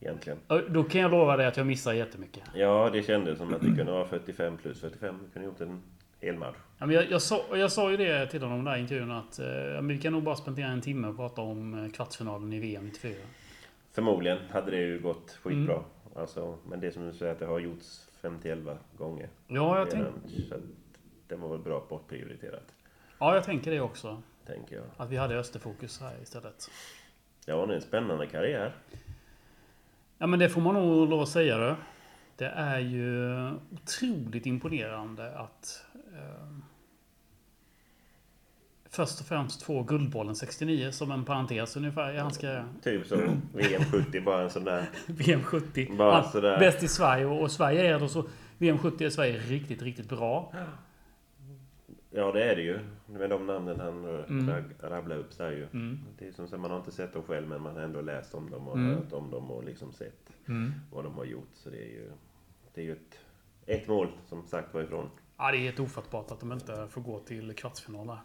Egentligen. 0.00 0.38
Då 0.68 0.84
kan 0.84 1.00
jag 1.00 1.10
lova 1.10 1.36
dig 1.36 1.46
att 1.46 1.56
jag 1.56 1.66
missar 1.66 1.92
jättemycket. 1.92 2.42
Ja, 2.54 2.90
det 2.92 3.02
kändes 3.02 3.38
som 3.38 3.54
att 3.54 3.60
det 3.60 3.66
kunde 3.66 3.92
vara 3.92 4.04
45 4.08 4.56
plus 4.56 4.80
45. 4.80 5.14
Vi 5.24 5.30
kunde 5.32 5.48
gjort 5.48 5.60
en 5.60 5.82
hel 6.20 6.36
match. 6.36 6.56
Ja, 6.78 6.86
men 6.86 6.96
jag, 6.96 7.10
jag, 7.10 7.22
sa, 7.22 7.44
jag 7.52 7.72
sa 7.72 7.90
ju 7.90 7.96
det 7.96 8.26
till 8.26 8.42
honom 8.42 8.60
i 8.60 8.70
där 8.70 8.76
intervjun 8.76 9.10
att 9.10 9.38
eh, 9.38 9.82
vi 9.82 9.98
kan 9.98 10.12
nog 10.12 10.22
bara 10.22 10.36
spendera 10.36 10.68
en 10.68 10.80
timme 10.80 11.08
och 11.08 11.16
prata 11.16 11.42
om 11.42 11.84
eh, 11.84 11.90
kvartsfinalen 11.90 12.52
i 12.52 12.60
VM 12.60 12.84
94. 12.84 13.14
Förmodligen 13.92 14.38
hade 14.50 14.70
det 14.70 14.76
ju 14.76 14.98
gått 14.98 15.38
skitbra. 15.42 15.74
Mm. 15.74 15.84
Alltså, 16.16 16.58
men 16.68 16.80
det 16.80 16.92
som 16.92 17.06
du 17.06 17.12
säger 17.12 17.32
att 17.32 17.38
det 17.38 17.46
har 17.46 17.58
gjorts 17.58 18.08
50-11 18.22 18.76
gånger. 18.98 19.28
Ja, 19.46 19.78
jag, 19.78 19.90
tänk, 19.90 20.04
redan, 20.04 20.48
så 20.48 20.54
att 20.54 20.60
det 21.28 21.36
var 21.36 21.48
väl 21.48 21.58
bra 21.58 21.86
bortprioriterat. 21.88 22.74
ja, 23.18 23.34
jag 23.34 23.44
tänker 23.44 23.70
det 23.70 23.80
också. 23.80 24.22
Tänker 24.46 24.76
jag. 24.76 24.84
Att 24.96 25.10
vi 25.10 25.16
hade 25.16 25.38
Österfokus 25.38 26.00
här 26.00 26.22
istället. 26.22 26.70
Ja, 27.46 27.66
det 27.66 27.72
är 27.72 27.76
en 27.76 27.82
spännande 27.82 28.26
karriär. 28.26 28.72
Ja, 30.18 30.26
men 30.26 30.38
det 30.38 30.48
får 30.48 30.60
man 30.60 30.74
nog 30.74 31.08
lov 31.08 31.20
att 31.20 31.28
säga 31.28 31.58
det. 31.58 31.76
Det 32.36 32.46
är 32.46 32.78
ju 32.78 33.50
otroligt 33.72 34.46
imponerande 34.46 35.38
att 35.38 35.84
först 38.90 39.20
och 39.20 39.26
främst 39.26 39.62
få 39.62 39.82
Guldbollen 39.82 40.34
69 40.36 40.90
som 40.90 41.10
en 41.10 41.24
parentes 41.24 41.76
ungefär 41.76 42.14
i 42.14 42.18
hans 42.18 42.38
karriär. 42.38 42.64
Typ 42.82 43.06
som 43.06 43.42
VM 43.54 43.82
70, 43.92 44.20
bara 44.20 44.42
en 44.42 44.50
sån 44.50 44.64
där... 44.64 44.86
VM 45.06 45.42
70. 45.42 45.92
Bara 45.96 46.12
Han- 46.20 46.30
sådär. 46.30 46.58
Bäst 46.58 46.82
i 46.82 46.88
Sverige 46.88 47.26
och, 47.26 47.42
och 47.42 47.50
Sverige 47.50 47.94
är 47.94 48.00
då 48.00 48.08
så... 48.08 48.24
VM 48.58 48.78
70 48.78 49.04
är 49.04 49.10
Sverige 49.10 49.38
riktigt, 49.38 49.82
riktigt 49.82 50.08
bra. 50.08 50.52
Ja, 52.10 52.32
det 52.32 52.44
är 52.44 52.56
det 52.56 52.62
ju. 52.62 52.78
Med 53.06 53.30
de 53.30 53.46
namnen 53.46 53.80
han 53.80 54.04
Mm. 54.04 54.64
rabblade 54.80 55.20
upp 55.20 55.32
så 55.32 55.42
är 55.42 55.50
ju. 55.50 55.66
Mm. 55.72 55.98
Det 56.18 56.28
är 56.28 56.32
som 56.32 56.48
så 56.48 56.58
man 56.58 56.70
har 56.70 56.78
inte 56.78 56.92
sett 56.92 57.12
dem 57.12 57.22
själv, 57.22 57.48
men 57.48 57.62
man 57.62 57.74
har 57.74 57.82
ändå 57.82 58.00
läst 58.00 58.34
om 58.34 58.50
dem 58.50 58.68
och 58.68 58.76
Mm. 58.76 58.94
hört 58.94 59.12
om 59.12 59.30
dem 59.30 59.50
och 59.50 59.64
liksom 59.64 59.92
sett 59.92 60.30
Mm. 60.48 60.72
vad 60.92 61.04
de 61.04 61.14
har 61.14 61.24
gjort. 61.24 61.48
Så 61.54 61.70
det 61.70 61.76
är 61.82 61.88
ju... 61.88 62.10
Det 62.74 62.80
är 62.80 62.84
ju 62.84 62.92
ett, 62.92 63.18
ett 63.66 63.88
mål, 63.88 64.08
som 64.28 64.46
sagt 64.46 64.74
var 64.74 64.82
ifrån. 64.82 65.10
Ja, 65.38 65.50
det 65.50 65.56
är 65.56 65.60
helt 65.60 65.80
ofattbart 65.80 66.30
att 66.30 66.40
de 66.40 66.52
inte 66.52 66.88
får 66.88 67.00
gå 67.00 67.18
till 67.18 67.54
kvartsfinal 67.54 68.06
där. 68.06 68.18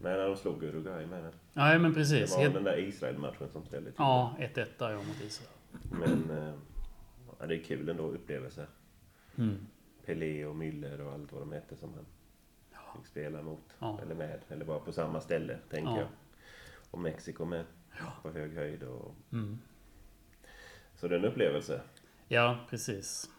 Men 0.00 0.18
när 0.18 0.26
de 0.28 0.36
slog 0.36 0.62
Uruguay 0.62 1.06
med 1.06 1.24
det. 1.24 1.32
Nej, 1.52 1.78
men 1.78 1.90
Det 1.90 1.94
precis. 1.94 2.30
var 2.32 2.38
Helt, 2.42 2.54
den 2.54 2.64
där 2.64 2.78
Israel-matchen 2.78 3.48
som 3.48 3.64
ställde 3.64 3.90
till 3.90 3.96
ja, 3.98 4.36
1-1 4.38 4.66
där 4.78 4.90
ja, 4.90 4.96
mot 4.96 5.20
Israel. 5.22 5.50
det. 5.72 5.96
Men... 5.98 6.30
eh, 6.48 6.54
Ja, 7.40 7.46
det 7.46 7.54
är 7.56 7.62
kul 7.62 7.88
ändå 7.88 8.02
upplevelse. 8.08 8.66
Mm. 9.36 9.66
Pelé 10.06 10.44
och 10.46 10.54
Müller 10.56 11.00
och 11.00 11.12
allt 11.12 11.32
vad 11.32 11.42
de 11.42 11.52
hette 11.52 11.76
som 11.76 11.94
han 11.94 12.96
fick 12.96 13.06
spela 13.10 13.42
mot. 13.42 13.76
Ja. 13.78 13.98
Eller 14.02 14.14
med. 14.14 14.40
Eller 14.48 14.64
bara 14.64 14.78
på 14.78 14.92
samma 14.92 15.20
ställe, 15.20 15.58
tänker 15.70 15.92
Ja. 15.92 15.98
jag. 15.98 16.08
Och 16.90 16.98
Mexiko 16.98 17.44
med. 17.44 17.64
På 18.22 18.30
hög 18.30 18.54
höjd 18.54 18.82
och... 18.82 19.14
Mm. 19.32 19.58
Så 20.94 21.08
det 21.08 21.14
är 21.14 21.18
en 21.18 21.24
upplevelse. 21.24 21.80
Ja, 22.28 22.58
precis. 22.70 23.30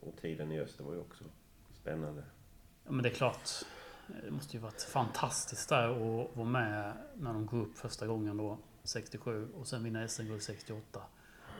Och 0.00 0.16
tiden 0.20 0.52
i 0.52 0.60
öster 0.60 0.84
var 0.84 0.92
ju 0.92 1.00
också 1.00 1.24
spännande. 1.88 2.22
Ja, 2.84 2.92
men 2.92 3.02
det 3.02 3.08
är 3.08 3.14
klart. 3.14 3.50
Det 4.24 4.30
måste 4.30 4.56
ju 4.56 4.62
varit 4.62 4.82
fantastiskt 4.82 5.68
där 5.68 5.88
att 5.88 6.36
vara 6.36 6.48
med 6.48 6.92
när 7.14 7.32
de 7.32 7.46
går 7.46 7.58
upp 7.58 7.78
första 7.78 8.06
gången 8.06 8.36
då, 8.36 8.58
67, 8.82 9.48
och 9.54 9.66
sen 9.66 9.84
vinna 9.84 10.08
SM-guld 10.08 10.42
68. 10.42 11.00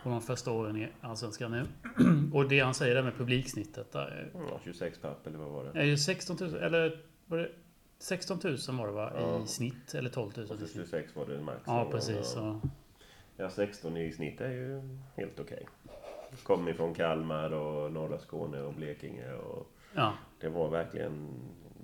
Och 0.03 0.11
de 0.11 0.23
första 0.23 0.51
åren 0.51 0.77
i 0.77 0.89
Allsvenskan 1.01 1.51
nu. 1.51 1.67
Och 2.33 2.49
det 2.49 2.61
han 2.61 2.75
säger 2.75 2.95
där 2.95 3.03
med 3.03 3.17
publiksnittet 3.17 3.93
där. 3.93 4.31
Ja, 4.35 4.61
26 4.65 4.99
papp 4.99 5.27
eller 5.27 5.39
vad 5.39 5.51
var 5.51 5.65
det? 5.65 5.81
Är 5.81 5.85
ju 5.85 5.97
16 5.97 6.37
000, 6.41 6.55
eller 6.55 7.05
var 7.27 7.39
det 7.39 7.51
16 7.99 8.41
000 8.45 8.57
var 8.69 8.87
det 8.87 8.93
va? 8.93 9.13
Ja. 9.15 9.43
I 9.43 9.47
snitt, 9.47 9.95
eller 9.95 10.11
12 10.11 10.33
000 10.37 10.43
Och 10.43 10.59
så 10.59 10.65
i 10.65 10.69
snitt. 10.69 10.73
26 10.91 11.17
var 11.17 11.27
det 11.27 11.41
max. 11.41 11.63
Ja, 11.67 11.89
precis. 11.91 12.27
Så. 12.27 12.61
Ja, 13.37 13.51
16 13.51 13.97
i 13.97 14.13
snitt 14.13 14.41
är 14.41 14.51
ju 14.51 14.99
helt 15.17 15.41
okej. 15.41 15.67
Kom 16.43 16.69
ifrån 16.69 16.95
Kalmar 16.95 17.51
och 17.51 17.93
norra 17.93 18.19
Skåne 18.19 18.61
och 18.63 18.75
Blekinge 18.75 19.33
och 19.33 19.71
Ja. 19.95 20.15
det 20.41 20.49
var 20.49 20.71
verkligen 20.71 21.29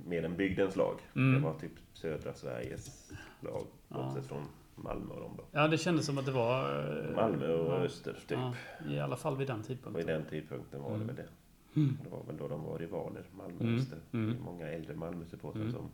mer 0.06 0.24
än 0.24 0.36
bygdens 0.36 0.76
lag. 0.76 1.00
Mm. 1.16 1.34
Det 1.34 1.48
var 1.48 1.58
typ 1.58 1.72
södra 1.92 2.34
Sveriges 2.34 3.12
lag. 3.40 3.66
Ja. 3.88 3.96
Bortsett 3.96 4.26
från 4.26 4.42
Malmö 4.76 5.14
och 5.14 5.20
dem 5.20 5.34
då. 5.36 5.44
Ja, 5.52 5.68
det 5.68 5.78
kändes 5.78 6.06
som 6.06 6.18
att 6.18 6.26
det 6.26 6.32
var... 6.32 6.88
eh, 7.08 7.16
Malmö 7.16 7.52
och 7.54 7.72
ja, 7.72 7.76
Öster 7.76 8.12
typ. 8.12 8.38
Ja, 8.38 8.54
I 8.88 8.98
alla 9.00 9.16
fall 9.16 9.36
vid 9.36 9.46
den 9.46 9.62
tidpunkten. 9.62 10.06
den 10.06 10.24
tidpunkten 10.24 10.82
var 10.82 10.98
det 10.98 11.04
väl 11.04 11.16
det. 11.16 11.28
Mm. 11.76 11.98
Det 12.04 12.10
var 12.10 12.24
väl 12.24 12.36
då 12.36 12.48
de 12.48 12.62
var 12.64 12.78
rivaler, 12.78 13.22
Malmö 13.36 13.54
och 13.56 13.60
Mm, 13.62 13.76
Öster. 13.76 13.98
mm. 14.12 14.30
Det 14.30 14.36
är 14.36 14.40
många 14.40 14.66
äldre 14.68 14.94
Malmö-supportrar 14.94 15.60
Mm. 15.62 15.72
som 15.72 15.90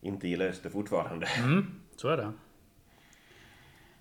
inte 0.00 0.28
gillar 0.28 0.46
Öster 0.46 0.70
fortfarande. 0.70 1.26
Mm, 1.26 1.66
så 1.96 2.08
är 2.08 2.16
det. 2.16 2.32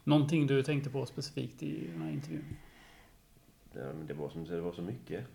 Någonting 0.04 0.48
du 0.48 0.64
tänkte 0.64 0.90
på 0.90 1.06
specifikt 1.06 1.64
i 1.64 1.88
den 1.88 2.02
här 2.02 2.12
intervjun? 2.12 2.56
Men 3.74 4.08
det, 4.08 4.14
var 4.14 4.30
som, 4.30 4.46
det 4.46 4.62
var 4.62 4.72
så 4.72 4.82
mycket. 4.82 5.26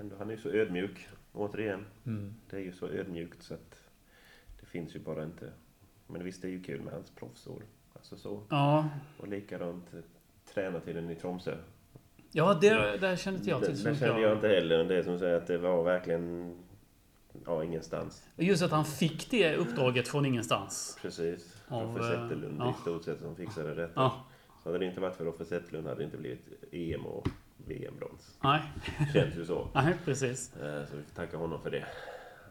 Ändå, 0.00 0.16
han 0.18 0.28
är 0.30 0.34
ju 0.34 0.40
så 0.40 0.48
ödmjuk, 0.48 1.08
återigen. 1.36 1.86
Mm. 2.06 2.34
Det 2.50 2.56
är 2.56 2.60
ju 2.60 2.72
så 2.72 2.88
ödmjukt 2.88 3.42
så 3.42 3.54
att 3.54 3.80
det 4.60 4.66
finns 4.66 4.96
ju 4.96 5.00
bara 5.00 5.24
inte. 5.24 5.52
Men 6.06 6.24
visst, 6.24 6.42
det 6.42 6.48
är 6.48 6.52
ju 6.52 6.62
kul 6.62 6.80
med 6.80 6.92
hans 6.92 7.10
proffsår. 7.10 7.62
Alltså 7.92 8.16
så. 8.16 8.42
Ja, 8.48 8.88
Och 9.18 9.28
likadant 9.28 9.94
eh, 9.94 10.00
tränartiden 10.54 11.10
i 11.10 11.14
Tromsö. 11.14 11.56
ja 12.32 12.54
det, 12.60 12.96
det 12.96 13.16
kände 13.16 13.38
inte 13.38 13.50
jag 13.50 13.60
Det, 13.60 13.66
till 13.66 13.84
det 13.84 13.90
mycket 13.90 14.06
kände 14.06 14.22
jag 14.22 14.32
inte 14.36 14.48
heller. 14.48 14.84
Det 14.84 14.96
är 14.96 15.02
som 15.02 15.18
säger 15.18 15.36
att 15.36 15.46
det 15.46 15.58
var 15.58 15.84
verkligen... 15.84 16.56
Ja, 17.46 17.64
ingenstans. 17.64 18.28
Just 18.36 18.62
att 18.62 18.70
han 18.70 18.84
fick 18.84 19.30
det 19.30 19.56
uppdraget 19.56 20.08
från 20.08 20.26
ingenstans. 20.26 20.98
Precis. 21.02 21.62
Av, 21.68 21.96
Roffe 21.96 22.14
eh, 22.14 22.22
Zetterlund 22.22 22.56
ja. 22.58 22.74
i 22.78 22.80
stort 22.80 23.04
sett 23.04 23.20
som 23.20 23.36
fixade 23.36 23.74
detta. 23.74 23.92
Ja, 23.96 24.24
Så 24.62 24.68
hade 24.68 24.78
det 24.78 24.84
inte 24.84 25.00
varit 25.00 25.16
för 25.16 25.24
Roffe 25.24 25.44
Zetterlund 25.44 25.86
hade 25.86 26.00
det 26.00 26.04
inte 26.04 26.16
blivit 26.16 26.64
EM 26.72 27.06
och 27.06 27.28
VM-brons. 27.66 28.38
nej, 28.42 28.62
Känns 29.12 29.36
ju 29.36 29.44
så. 29.46 29.70
nej 29.74 29.96
precis. 30.04 30.56
Eh, 30.56 30.86
Så 30.86 30.96
vi 30.96 31.02
får 31.02 31.14
tacka 31.14 31.36
honom 31.36 31.62
för 31.62 31.70
det. 31.70 31.86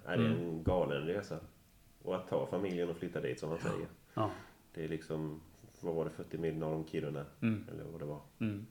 Nej, 0.07 0.17
det 0.17 0.23
är 0.25 0.29
en 0.29 0.63
galen 0.63 1.01
resa. 1.07 1.39
Och 2.01 2.15
att 2.15 2.27
ta 2.27 2.45
familjen 2.47 2.89
och 2.89 2.97
flytta 2.97 3.21
dit 3.21 3.39
som 3.39 3.49
han 3.49 3.59
säger. 3.59 3.87
Ja. 4.13 4.31
Det 4.73 4.83
är 4.83 4.87
liksom, 4.87 5.41
vad 5.81 5.95
var 5.95 6.05
det, 6.05 6.11
40 6.11 6.37
mil 6.37 6.57
norr 6.57 6.73
om 6.75 6.87
Kiruna? 6.87 7.25
Mm. 7.41 7.65
Eller 7.71 7.83
vad 7.83 8.01
det 8.01 8.05
var. 8.05 8.21
Mm. 8.39 8.65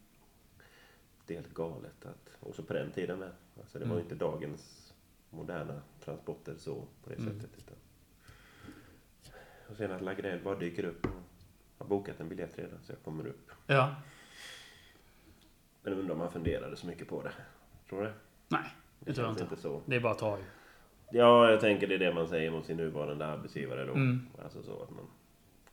Det 1.27 1.35
är 1.35 1.41
helt 1.41 1.55
galet. 1.55 2.07
Att, 2.07 2.31
och 2.41 2.55
så 2.55 2.63
på 2.63 2.73
den 2.73 2.91
tiden 2.91 3.19
med. 3.19 3.31
Alltså 3.61 3.79
det 3.79 3.85
var 3.85 3.97
ju 3.97 4.03
inte 4.03 4.15
dagens 4.15 4.93
moderna 5.31 5.81
transporter 6.05 6.55
så 6.59 6.75
på 7.05 7.11
det 7.11 7.17
Mm. 7.17 7.35
sättet. 7.41 7.51
Utan. 7.59 7.77
Och 9.69 9.77
sen 9.77 9.93
att 9.93 10.03
Lagrell 10.03 10.41
bara 10.45 10.59
dyker 10.59 10.85
upp. 10.85 11.07
och 11.07 11.11
har 11.79 11.87
bokat 11.87 12.21
en 12.21 12.29
biljett 12.29 12.59
redan 12.59 12.79
så 12.83 12.93
jag 12.93 13.03
kommer 13.05 13.27
upp. 13.27 13.51
Ja, 13.67 13.95
Men 15.85 15.93
undrar 15.93 16.15
om 16.15 16.21
han 16.21 16.33
funderade 16.33 16.77
så 16.77 16.87
mycket 16.87 17.09
på 17.09 17.23
det. 17.23 17.33
Tror 17.89 18.01
du 18.03 18.07
det? 18.07 18.15
nej, 18.49 18.75
det 19.01 19.13
tror 19.13 19.27
jag 19.27 19.33
inte. 19.33 19.43
inte 19.43 19.57
så. 19.57 19.81
Det 19.87 19.97
är 19.97 20.01
bara 20.01 20.13
att 20.13 20.19
ta 20.19 20.39
i. 20.39 20.43
Ja, 21.11 21.51
jag 21.51 21.61
tänker 21.61 21.87
det 21.87 21.95
är 21.95 21.99
det 21.99 22.15
man 22.15 22.29
säger 22.29 22.51
mot 22.51 22.67
sin 22.67 22.77
nuvarande 22.77 23.27
arbetsgivare 23.27 23.85
då. 23.85 23.93
Mm. 23.93 24.27
Alltså 24.43 24.63
så 24.63 24.83
att 24.83 24.91
man 24.91 25.07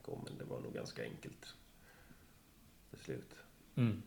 kom, 0.01 0.20
men 0.24 0.38
det 0.38 0.43
var 0.43 0.59
nog 0.59 0.74
ganska 0.74 1.03
enkelt 1.03 1.55
beslut. 2.91 3.36
Mm. 3.76 4.01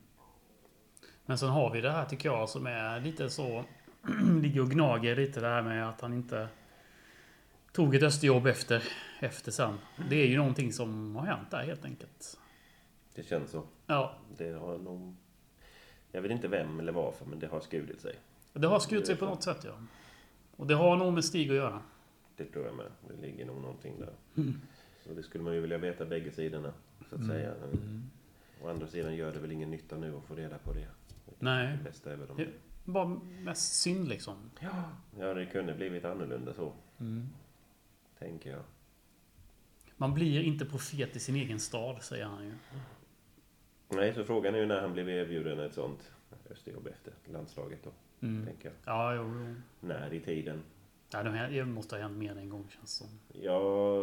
Men 1.26 1.38
sen 1.38 1.48
har 1.48 1.70
vi 1.70 1.80
det 1.80 1.90
här 1.90 2.04
tycker 2.04 2.28
jag 2.28 2.48
som 2.48 2.66
är 2.66 3.00
lite 3.00 3.30
så... 3.30 3.64
ligger 4.42 4.60
och 4.60 4.70
gnager 4.70 5.16
lite 5.16 5.40
det 5.40 5.46
här 5.46 5.62
med 5.62 5.88
att 5.88 6.00
han 6.00 6.12
inte 6.12 6.48
tog 7.72 7.94
ett 7.94 8.02
österjobb 8.02 8.46
efter, 8.46 8.82
efter 9.20 9.52
sen. 9.52 9.78
Det 10.10 10.16
är 10.16 10.26
ju 10.26 10.36
någonting 10.36 10.72
som 10.72 11.16
har 11.16 11.26
hänt 11.26 11.50
där 11.50 11.62
helt 11.62 11.84
enkelt. 11.84 12.38
Det 13.14 13.22
känns 13.22 13.50
så. 13.50 13.62
Ja, 13.86 14.14
Det 14.36 14.52
har 14.52 14.78
nog... 14.78 15.16
Jag 16.14 16.22
vet 16.22 16.30
inte 16.30 16.48
vem 16.48 16.80
eller 16.80 16.92
varför, 16.92 17.26
men 17.26 17.38
det 17.38 17.46
har 17.46 17.60
skurit 17.60 18.00
sig. 18.00 18.14
det 18.52 18.66
har 18.66 18.80
skurit 18.80 19.06
sig 19.06 19.16
på 19.16 19.24
något 19.24 19.42
sätt 19.42 19.64
ja. 19.64 19.72
Och 20.56 20.66
det 20.66 20.74
har 20.74 20.96
nog 20.96 21.12
med 21.12 21.24
Stig 21.24 21.50
att 21.50 21.56
göra. 21.56 21.82
Det 22.36 22.44
tror 22.44 22.66
jag 22.66 22.74
med. 22.76 22.86
Det 23.08 23.26
ligger 23.26 23.46
nog 23.46 23.60
någonting 23.60 24.00
där. 24.00 24.12
Mm. 24.36 24.60
Så 25.06 25.14
det 25.14 25.22
skulle 25.22 25.44
man 25.44 25.54
ju 25.54 25.60
vilja 25.60 25.78
veta 25.78 26.04
bägge 26.04 26.30
sidorna, 26.32 26.72
så 27.10 27.14
att 27.14 27.26
säga. 27.26 27.54
Å 28.62 28.68
andra 28.68 28.86
sidan 28.86 29.14
gör 29.14 29.32
det 29.32 29.38
väl 29.38 29.52
ingen 29.52 29.70
nytta 29.70 29.96
nu 29.96 30.16
att 30.16 30.24
få 30.24 30.34
reda 30.34 30.58
på 30.58 30.72
det. 30.72 30.88
Nej. 31.38 31.76
Det 31.76 31.84
bästa 31.84 32.12
är 32.12 32.16
väl 32.16 32.30
om 32.30 32.36
Det- 32.36 32.48
Bara 32.84 33.06
mest 33.44 33.74
synd 33.74 34.08
liksom. 34.08 34.36
Ja, 35.18 35.34
det 35.34 35.46
kunde 35.46 35.74
blivit 35.74 36.04
annorlunda 36.04 36.54
så, 36.54 36.72
Mm. 37.00 37.28
tänker 38.18 38.50
jag. 38.50 38.62
Man 39.96 40.14
blir 40.14 40.42
inte 40.42 40.64
profet 40.64 41.16
i 41.16 41.20
sin 41.20 41.36
egen 41.36 41.60
stad, 41.60 42.02
säger 42.02 42.24
han 42.24 42.44
ju. 42.44 42.52
Nej, 43.88 44.14
så 44.14 44.24
frågan 44.24 44.54
är 44.54 44.58
ju 44.58 44.66
när 44.66 44.80
han 44.80 44.92
blev 44.92 45.08
erbjuden 45.08 45.60
ett 45.60 45.74
sånt 45.74 46.12
österjobb 46.50 46.86
efter 46.86 47.12
landslaget 47.32 47.78
då, 47.84 47.90
Mm. 48.26 48.46
tänker 48.46 48.64
jag. 48.68 48.74
Ja, 48.84 49.14
jo, 49.14 49.22
jo. 49.46 49.54
När 49.80 50.12
i 50.14 50.20
tiden? 50.20 50.62
Ja, 51.12 51.22
det 51.22 51.30
här- 51.30 51.50
det 51.50 51.64
måste 51.64 51.94
ha 51.94 52.02
hänt 52.02 52.16
mer 52.18 52.30
än 52.30 52.38
en 52.38 52.48
gång 52.48 52.66
känns 52.70 52.90
som. 52.92 53.06
Ja, 53.32 53.58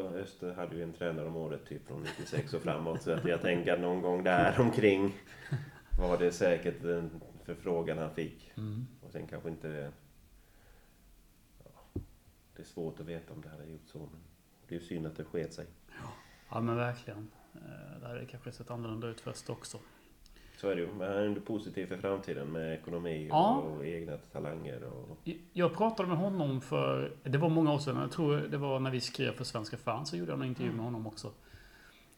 Öster 0.09 0.53
hade 0.53 0.75
ju 0.75 0.83
en 0.83 0.93
tränare 0.93 1.27
om 1.27 1.35
året 1.35 1.65
typ 1.65 1.87
från 1.87 2.01
96 2.03 2.53
och 2.53 2.61
framåt. 2.61 3.01
Så 3.01 3.11
att 3.11 3.25
jag 3.25 3.41
tänker 3.41 3.73
att 3.73 3.79
någon 3.79 4.01
gång 4.01 4.23
där 4.23 4.59
omkring 4.59 5.13
var 5.99 6.17
det 6.17 6.31
säkert 6.31 6.83
en 6.83 7.21
förfrågan 7.43 7.97
han 7.97 8.13
fick. 8.15 8.51
Mm. 8.57 8.87
Och 9.01 9.11
sen 9.11 9.27
kanske 9.27 9.49
inte... 9.49 9.91
Ja, 11.63 12.01
det 12.55 12.61
är 12.61 12.65
svårt 12.65 12.99
att 12.99 13.05
veta 13.05 13.33
om 13.33 13.41
det 13.41 13.49
hade 13.49 13.65
gjort 13.65 13.87
så. 13.87 13.99
Men 13.99 14.19
det 14.67 14.75
är 14.75 14.79
ju 14.79 14.85
synd 14.85 15.07
att 15.07 15.17
det 15.17 15.23
sket 15.23 15.53
sig. 15.53 15.65
Ja, 16.51 16.61
men 16.61 16.75
verkligen. 16.75 17.31
Eh, 17.55 17.99
Det 18.01 18.07
hade 18.07 18.25
kanske 18.25 18.51
sett 18.51 18.71
annorlunda 18.71 19.07
ut 19.07 19.21
först 19.21 19.49
också. 19.49 19.77
Så 20.57 20.69
är 20.69 20.75
det 20.75 20.81
ju. 20.81 20.87
Men 20.93 21.07
han 21.13 21.35
är 21.35 21.39
positiv 21.39 21.87
för 21.87 21.97
framtiden 21.97 22.47
med 22.47 22.73
ekonomi 22.73 23.25
och, 23.31 23.35
Ja. 23.35 23.55
och 23.57 23.85
egna 23.85 24.17
talanger. 24.17 24.83
Och, 24.83 25.17
Jag 25.53 25.73
pratade 25.77 26.09
med 26.09 26.17
honom 26.17 26.61
för, 26.61 27.11
det 27.23 27.37
var 27.37 27.49
många 27.49 27.73
år 27.73 27.79
sedan, 27.79 27.97
jag 27.97 28.11
tror 28.11 28.37
det 28.37 28.57
var 28.57 28.79
när 28.79 28.91
vi 28.91 29.01
skrev 29.01 29.31
för 29.31 29.43
Svenska 29.43 29.77
fans, 29.77 30.09
så 30.09 30.17
gjorde 30.17 30.31
jag 30.31 30.39
en 30.41 30.45
intervju 30.47 30.71
med 30.71 30.85
honom 30.85 31.07
också. 31.07 31.31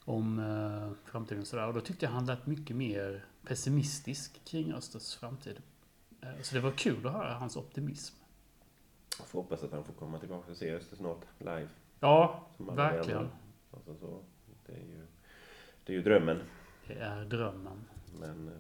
Om 0.06 0.40
eh, 0.40 0.92
framtiden 1.12 1.42
och 1.42 1.48
sådär. 1.48 1.68
Och 1.68 1.74
då 1.74 1.82
tyckte 1.82 2.06
jag 2.06 2.12
han 2.12 2.26
lät 2.26 2.46
mycket 2.46 2.76
mer 2.76 3.26
pessimistisk 3.48 4.42
kring 4.46 4.74
Östers 4.74 5.16
framtid. 5.16 5.62
Eh, 6.22 6.42
så 6.42 6.56
det 6.56 6.62
var 6.62 6.72
kul 6.72 7.08
att 7.08 7.14
höra 7.14 7.34
hans 7.34 7.58
optimism. 7.58 8.16
jag 9.20 9.28
får 9.28 9.40
hoppas 9.42 9.64
att 9.64 9.72
han 9.72 9.84
får 9.84 9.94
komma 9.94 10.20
tillbaka 10.20 10.52
och 10.52 10.58
se 10.58 10.72
Öster 10.76 10.96
snart 10.96 11.22
live. 11.40 11.68
Ja, 12.00 12.48
verkligen. 12.58 13.30
Alltså 13.74 13.96
så, 13.96 14.20
det, 14.66 14.74
är 14.74 14.78
ju, 14.78 15.03
det 15.86 15.94
är 15.94 15.98
ju 15.98 16.04
drömmen. 16.04 16.40
Det 16.88 16.94
är 16.94 17.26
drömmen. 17.26 17.86
Men 18.20 18.48
eh, 18.48 18.54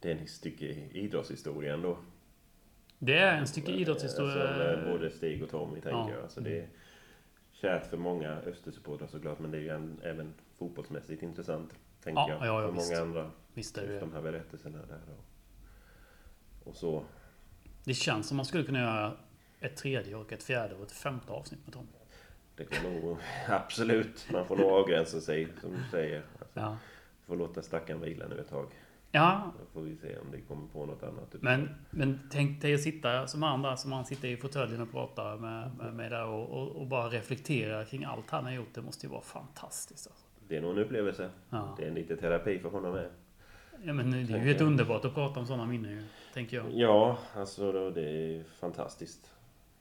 det 0.00 0.12
är 0.12 0.16
ett 0.16 0.30
stycke 0.30 0.66
idrottshistoria 0.92 1.74
ändå. 1.74 1.98
Det 2.98 3.18
är 3.18 3.36
en 3.38 3.46
stycke 3.46 3.72
idrottshistoria. 3.72 4.74
Som 4.74 4.84
eh, 4.84 4.92
både 4.92 5.10
Stig 5.10 5.42
och 5.42 5.50
Tommy 5.50 5.72
tänker 5.80 5.90
Ja. 5.90 6.10
jag. 6.10 6.22
Alltså 6.22 6.40
det 6.40 6.58
är 6.60 6.68
kärt 7.52 7.86
för 7.86 7.96
många 7.96 8.30
Östersupportrar 8.36 9.06
såklart. 9.08 9.38
Men 9.38 9.50
det 9.50 9.58
är 9.58 9.62
ju 9.62 9.68
en, 9.68 10.00
även 10.02 10.34
fotbollsmässigt 10.58 11.22
intressant. 11.22 11.74
Tänker 12.02 12.20
Ja, 12.20 12.28
jag. 12.30 12.46
ja, 12.46 12.62
ja, 12.62 12.68
för 12.68 12.74
visst. 12.74 12.90
många 12.90 13.02
andra. 13.02 13.30
Visst 13.54 13.78
är 13.78 13.86
det 13.86 14.00
de 14.00 14.12
här 14.12 14.22
berättelserna 14.22 14.78
där. 14.78 15.00
Och, 15.18 16.68
och 16.68 16.76
så. 16.76 17.04
Det 17.84 17.94
känns 17.94 18.28
som 18.28 18.36
man 18.36 18.46
skulle 18.46 18.64
kunna 18.64 18.78
göra 18.80 19.16
ett 19.60 19.76
tredje 19.76 20.14
och 20.14 20.32
ett 20.32 20.42
fjärde 20.42 20.74
och 20.74 20.82
ett 20.82 20.92
femte 20.92 21.32
avsnitt 21.32 21.60
med 21.64 21.72
Tom. 21.74 21.86
Det 22.60 22.66
kan 22.76 22.92
nog 22.92 23.16
absolut. 23.48 24.26
Man 24.32 24.46
får 24.46 24.56
nog 24.56 24.70
avgränsa 24.70 25.20
sig 25.20 25.48
som 25.60 25.70
du 25.70 25.78
säger. 25.90 26.22
Alltså, 26.38 26.60
Ja. 26.60 26.76
får 27.26 27.36
låta 27.36 27.62
stackaren 27.62 28.00
vila 28.00 28.28
nu 28.28 28.38
ett 28.40 28.48
tag. 28.50 28.66
Ja, 29.12 29.52
Då 29.58 29.64
får 29.72 29.80
vi 29.86 29.96
se 29.96 30.18
om 30.18 30.30
det 30.30 30.40
kommer 30.40 30.66
på 30.72 30.86
något 30.86 31.02
annat. 31.02 31.34
men, 31.40 31.68
men 31.90 32.20
tänk 32.32 32.62
dig 32.62 32.74
att 32.74 32.80
sitta 32.80 33.26
som 33.26 33.42
han 33.42 33.62
där, 33.62 33.76
som 33.76 33.92
han 33.92 34.04
sitter 34.04 34.28
i 34.28 34.36
fåtöljen 34.36 34.80
och 34.80 34.90
pratar 34.92 35.36
med, 35.36 35.70
med 35.78 35.94
mig 35.94 36.10
där 36.10 36.26
och, 36.26 36.48
och, 36.62 36.68
och 36.76 36.86
bara 36.86 37.08
reflektera 37.08 37.84
kring 37.84 38.04
allt 38.04 38.30
han 38.30 38.44
har 38.44 38.52
gjort. 38.52 38.74
Det 38.74 38.82
måste 38.82 39.06
ju 39.06 39.10
vara 39.12 39.22
fantastiskt. 39.22 40.06
Alltså. 40.06 40.24
Det 40.48 40.56
är 40.56 40.60
nog 40.60 40.70
en 40.70 40.78
upplevelse. 40.78 41.30
Ja. 41.50 41.74
Det 41.78 41.84
är 41.86 41.90
lite 41.90 42.16
terapi 42.16 42.58
för 42.58 42.68
honom 42.68 42.92
med. 42.92 43.08
Ja, 43.84 43.92
men 43.92 44.10
det 44.10 44.16
är 44.16 44.20
ju 44.20 44.38
helt 44.38 44.60
underbart 44.60 45.04
att 45.04 45.14
prata 45.14 45.40
om 45.40 45.46
sådana 45.46 45.66
minnen 45.66 46.04
tänker 46.34 46.56
jag. 46.56 46.66
Ja, 46.72 47.18
alltså 47.34 47.90
det 47.90 48.10
är 48.10 48.44
fantastiskt. 48.44 49.30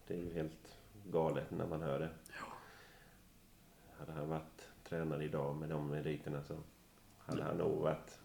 Det 0.07 0.13
är 0.13 0.17
ju 0.17 0.33
helt 0.33 0.77
galet 1.11 1.51
när 1.51 1.65
man 1.67 1.81
hör 1.81 1.99
det. 1.99 2.09
Hade 3.99 4.11
han 4.11 4.29
varit 4.29 4.69
tränare 4.89 5.23
idag 5.23 5.55
med 5.55 5.69
de 5.69 5.87
meriterna 5.89 6.43
så 6.43 6.53
hade 7.17 7.43
han 7.43 7.57
nog 7.57 7.81
varit 7.81 8.19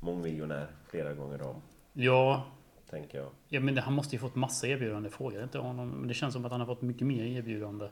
mångmiljonär 0.00 0.66
flera 0.88 1.14
gånger 1.14 1.42
om, 1.42 1.62
Ja, 1.92 2.44
tänker 2.90 3.18
jag. 3.18 3.28
ja 3.48 3.60
men 3.60 3.74
det, 3.74 3.80
han 3.80 3.94
måste 3.94 4.14
ju 4.16 4.20
fått 4.20 4.34
massa 4.34 4.66
erbjudande. 4.66 5.10
Frågar 5.10 5.42
inte 5.42 5.58
honom. 5.58 5.88
Men 5.88 6.08
det 6.08 6.14
känns 6.14 6.32
som 6.34 6.44
att 6.44 6.50
han 6.50 6.60
har 6.60 6.66
fått 6.66 6.82
mycket 6.82 7.06
mer 7.06 7.24
erbjudande. 7.24 7.88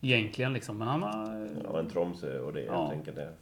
Egentligen 0.00 0.52
liksom. 0.52 0.78
Men 0.78 0.88
han 0.88 1.02
har... 1.02 1.48
Ja, 1.64 1.78
en 1.78 1.88
Tromsö 1.88 2.40
och 2.40 2.52
det. 2.52 2.62
Ja. 2.62 2.72
Jag 2.82 2.90
tänker 2.90 3.12
det 3.12 3.32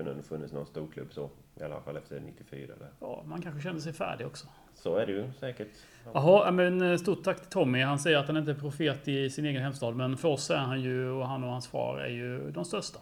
kunde 0.00 0.14
nog 0.14 0.24
funnits 0.24 0.52
någon 0.52 0.66
storklubb 0.66 1.12
så. 1.12 1.30
I 1.54 1.62
alla 1.62 1.80
fall 1.80 1.96
efter 1.96 2.20
94 2.20 2.74
där. 2.78 2.88
Ja, 3.00 3.22
man 3.26 3.42
kanske 3.42 3.60
kände 3.60 3.80
sig 3.80 3.92
färdig 3.92 4.26
också. 4.26 4.46
Så 4.74 4.96
är 4.96 5.06
det 5.06 5.12
ju 5.12 5.32
säkert. 5.32 5.68
Ja. 6.04 6.10
Jaha, 6.14 6.44
ja, 6.44 6.50
men 6.50 6.82
eh, 6.82 6.96
stort 6.96 7.24
tack 7.24 7.40
till 7.40 7.50
Tommy. 7.50 7.82
Han 7.82 7.98
säger 7.98 8.18
att 8.18 8.26
han 8.26 8.36
inte 8.36 8.50
är 8.50 8.54
profet 8.54 9.08
i 9.08 9.30
sin 9.30 9.44
egen 9.44 9.62
hemstad. 9.62 9.96
Men 9.96 10.16
för 10.16 10.28
oss 10.28 10.50
är 10.50 10.56
han 10.56 10.80
ju, 10.80 11.10
och 11.10 11.28
han 11.28 11.44
och 11.44 11.50
hans 11.50 11.68
far 11.68 11.98
är 11.98 12.08
ju 12.08 12.50
de 12.50 12.64
största. 12.64 12.98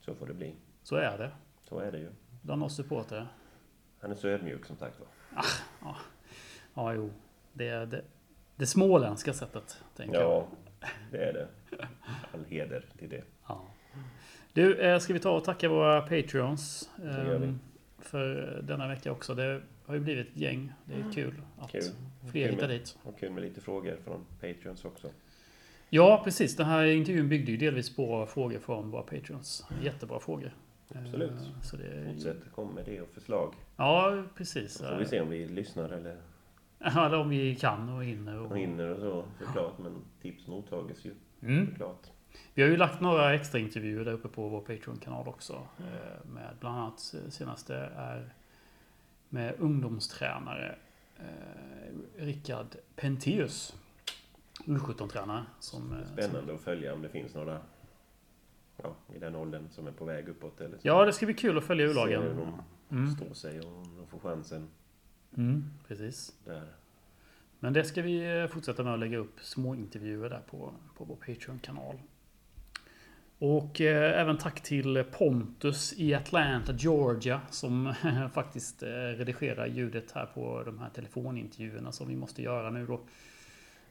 Så 0.00 0.14
får 0.14 0.26
det 0.26 0.34
bli. 0.34 0.54
Så 0.82 0.96
är 0.96 1.18
det. 1.18 1.30
Så 1.62 1.78
är 1.78 1.92
det 1.92 1.98
ju. 1.98 2.10
Bland 2.42 2.62
oss 2.62 2.76
supportrar. 2.76 3.26
Han 4.00 4.10
är 4.10 4.14
så 4.14 4.28
ödmjuk 4.28 4.66
som 4.66 4.76
sagt 4.76 5.00
var. 5.00 5.08
Ja, 6.74 6.94
jo. 6.94 7.10
Det 7.52 7.68
är 7.68 7.86
det, 7.86 8.04
det 8.56 8.66
småländska 8.66 9.32
sättet, 9.32 9.84
tänker 9.96 10.20
jag. 10.20 10.30
Ja, 10.30 10.46
det 11.10 11.24
är 11.24 11.32
det. 11.32 11.48
All 12.34 12.44
heder 12.44 12.84
till 12.98 13.08
det. 13.08 13.24
Ja. 13.48 13.66
Du, 14.52 14.74
eh, 14.78 14.98
ska 14.98 15.12
vi 15.12 15.18
ta 15.20 15.30
och 15.36 15.44
tacka 15.44 15.68
våra 15.68 16.00
Patreons 16.00 16.90
ehm, 17.04 17.58
för 17.98 18.60
denna 18.62 18.88
vecka 18.88 19.12
också. 19.12 19.34
Det 19.34 19.60
har 19.86 19.94
ju 19.94 20.00
blivit 20.00 20.28
ett 20.28 20.36
gäng. 20.36 20.72
Det 20.84 20.94
är 20.94 21.12
kul 21.12 21.34
att 21.58 21.72
Kul. 21.72 21.82
fler 22.30 22.44
Kul 22.46 22.54
hittar 22.54 22.68
med- 22.68 22.76
dit. 22.80 22.98
Och 23.02 23.18
kul 23.18 23.32
med 23.32 23.42
lite 23.42 23.60
frågor 23.60 23.96
från 24.04 24.24
Patreons 24.40 24.84
också. 24.84 25.08
Ja, 25.90 26.20
precis. 26.24 26.56
Den 26.56 26.66
här 26.66 26.84
intervjun 26.84 27.28
byggde 27.28 27.50
ju 27.50 27.56
delvis 27.56 27.96
på 27.96 28.26
frågor 28.26 28.58
från 28.58 28.90
våra 28.90 29.02
Patreons. 29.02 29.66
Jättebra 29.82 30.20
frågor. 30.20 30.54
Absolut. 30.94 31.30
Eh, 31.30 31.60
Så 31.62 31.76
det, 31.76 32.04
Fortsätt 32.14 32.36
komma 32.54 32.72
med 32.72 32.84
det 32.84 33.00
och 33.00 33.08
förslag. 33.08 33.54
Ja, 33.76 34.22
precis. 34.36 34.72
Så 34.72 34.84
får 34.84 34.96
vi 34.98 35.04
se 35.04 35.20
om 35.20 35.28
vi 35.30 35.46
lyssnar 35.48 35.88
eller 35.88 36.16
Ja, 36.78 37.06
eller 37.06 37.18
om 37.18 37.28
vi 37.28 37.54
kan 37.54 37.88
och 37.88 38.04
hinner. 38.04 38.38
och 38.40 38.50
Och... 38.50 38.58
hinner 38.58 38.88
och 38.88 38.98
så 38.98 39.24
såklart. 39.46 39.78
Men 39.78 39.92
tips 40.22 40.46
mottages 40.46 41.04
ju 41.04 41.10
Mm. 41.42 41.66
såklart. 41.70 42.06
Vi 42.54 42.62
har 42.62 42.68
ju 42.70 42.76
lagt 42.76 43.00
några 43.00 43.34
extra 43.34 43.58
intervjuer 43.58 44.04
där 44.04 44.12
uppe 44.12 44.28
på 44.28 44.48
vår 44.48 44.60
Patreon-kanal 44.60 45.28
också. 45.28 45.66
eh, 45.78 46.26
Med 46.30 46.56
bland 46.60 46.76
annat 46.78 47.14
eh, 47.24 47.30
senaste 47.30 47.74
är 47.96 48.34
med 49.28 49.54
ungdomstränare 49.58 50.76
eh, 51.18 52.24
Rickard 52.24 52.66
Penteus. 52.96 53.76
U17-tränare. 54.64 55.44
Som, 55.60 55.92
eh, 55.92 56.06
som, 56.06 56.16
Spännande 56.16 56.54
att 56.54 56.60
följa 56.60 56.94
om 56.94 57.02
det 57.02 57.08
finns 57.08 57.34
några 57.34 57.60
ja, 58.82 58.94
i 59.14 59.18
den 59.18 59.36
åldern 59.36 59.68
som 59.70 59.86
är 59.86 59.92
på 59.92 60.04
väg 60.04 60.28
uppåt. 60.28 60.60
Eller 60.60 60.78
så. 60.78 60.88
ja, 60.88 61.04
det 61.04 61.12
ska 61.12 61.26
bli 61.26 61.34
kul 61.34 61.58
att 61.58 61.64
följa 61.64 61.86
Se 61.88 61.92
hur 61.92 62.00
U-lagen. 62.10 62.36
de 62.36 62.62
Mm. 62.96 63.10
står 63.16 63.34
sig 63.34 63.60
och 63.60 63.86
de 63.96 64.06
får 64.08 64.18
chansen 64.18 64.68
Mm, 65.36 65.64
precis. 65.88 66.34
där. 66.44 66.66
Men 67.58 67.72
det 67.72 67.84
ska 67.84 68.02
vi 68.02 68.48
fortsätta 68.52 68.82
med 68.84 68.92
att 68.92 68.98
lägga 69.00 69.18
upp 69.18 69.40
små 69.40 69.74
intervjuer 69.74 70.30
där 70.30 70.40
på, 70.50 70.72
på 70.96 71.04
vår 71.04 71.16
Patreon-kanal. 71.16 71.98
Och 73.42 73.80
eh, 73.80 74.20
även 74.20 74.38
tack 74.38 74.60
till 74.60 75.04
Pontus 75.04 75.94
i 75.96 76.14
Atlanta, 76.14 76.72
Georgia 76.72 77.40
som 77.50 77.94
faktiskt 78.32 78.82
eh, 78.82 78.88
redigerar 78.88 79.66
ljudet 79.66 80.12
här 80.12 80.26
på 80.26 80.62
de 80.64 80.78
här 80.78 80.90
telefonintervjuerna 80.90 81.92
som 81.92 82.08
vi 82.08 82.16
måste 82.16 82.42
göra 82.42 82.70
nu 82.70 82.86
då. 82.86 83.00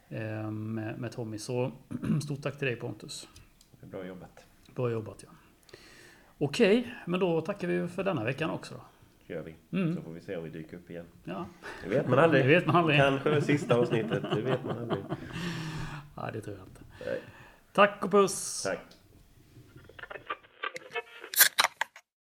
Eh, 0.10 0.52
med, 0.52 1.00
med 1.00 1.12
Tommy. 1.12 1.38
Så 1.38 1.72
stort 2.24 2.42
tack 2.42 2.58
till 2.58 2.68
dig 2.68 2.76
Pontus. 2.76 3.28
Bra 3.82 4.06
jobbat. 4.06 4.46
Bra 4.76 4.92
jobbat 4.92 5.24
ja. 5.24 5.30
Okej, 6.38 6.96
men 7.06 7.20
då 7.20 7.42
tackar 7.42 7.68
vi 7.68 7.88
för 7.88 8.04
denna 8.04 8.24
veckan 8.24 8.50
också 8.50 8.74
då. 8.74 8.82
Det 9.28 9.34
gör 9.34 9.44
vi. 9.44 9.56
Mm. 9.78 9.96
Så 9.96 10.02
får 10.02 10.12
vi 10.12 10.22
se 10.22 10.36
om 10.38 10.44
vi 10.44 10.50
dyker 10.50 10.78
upp 10.78 10.90
igen. 10.90 11.06
Ja, 11.24 11.46
Det 11.84 11.90
vet 11.90 12.08
man 12.08 12.20
aldrig. 12.20 12.44
det 12.46 12.50
vet 12.50 12.66
man 12.66 12.76
aldrig. 12.76 13.00
Kanske 13.00 13.42
sista 13.42 13.76
avsnittet. 13.76 14.24
Det 14.36 14.42
vet 14.42 14.64
man 14.64 14.78
aldrig. 14.78 15.04
Ja, 16.16 16.30
det 16.34 16.42
tror 16.42 16.58
jag 16.58 16.68
inte. 16.68 16.82
Nej. 17.06 17.20
Tack 17.74 18.06
och 18.06 18.12
puss! 18.12 18.64
Tack. 18.64 18.99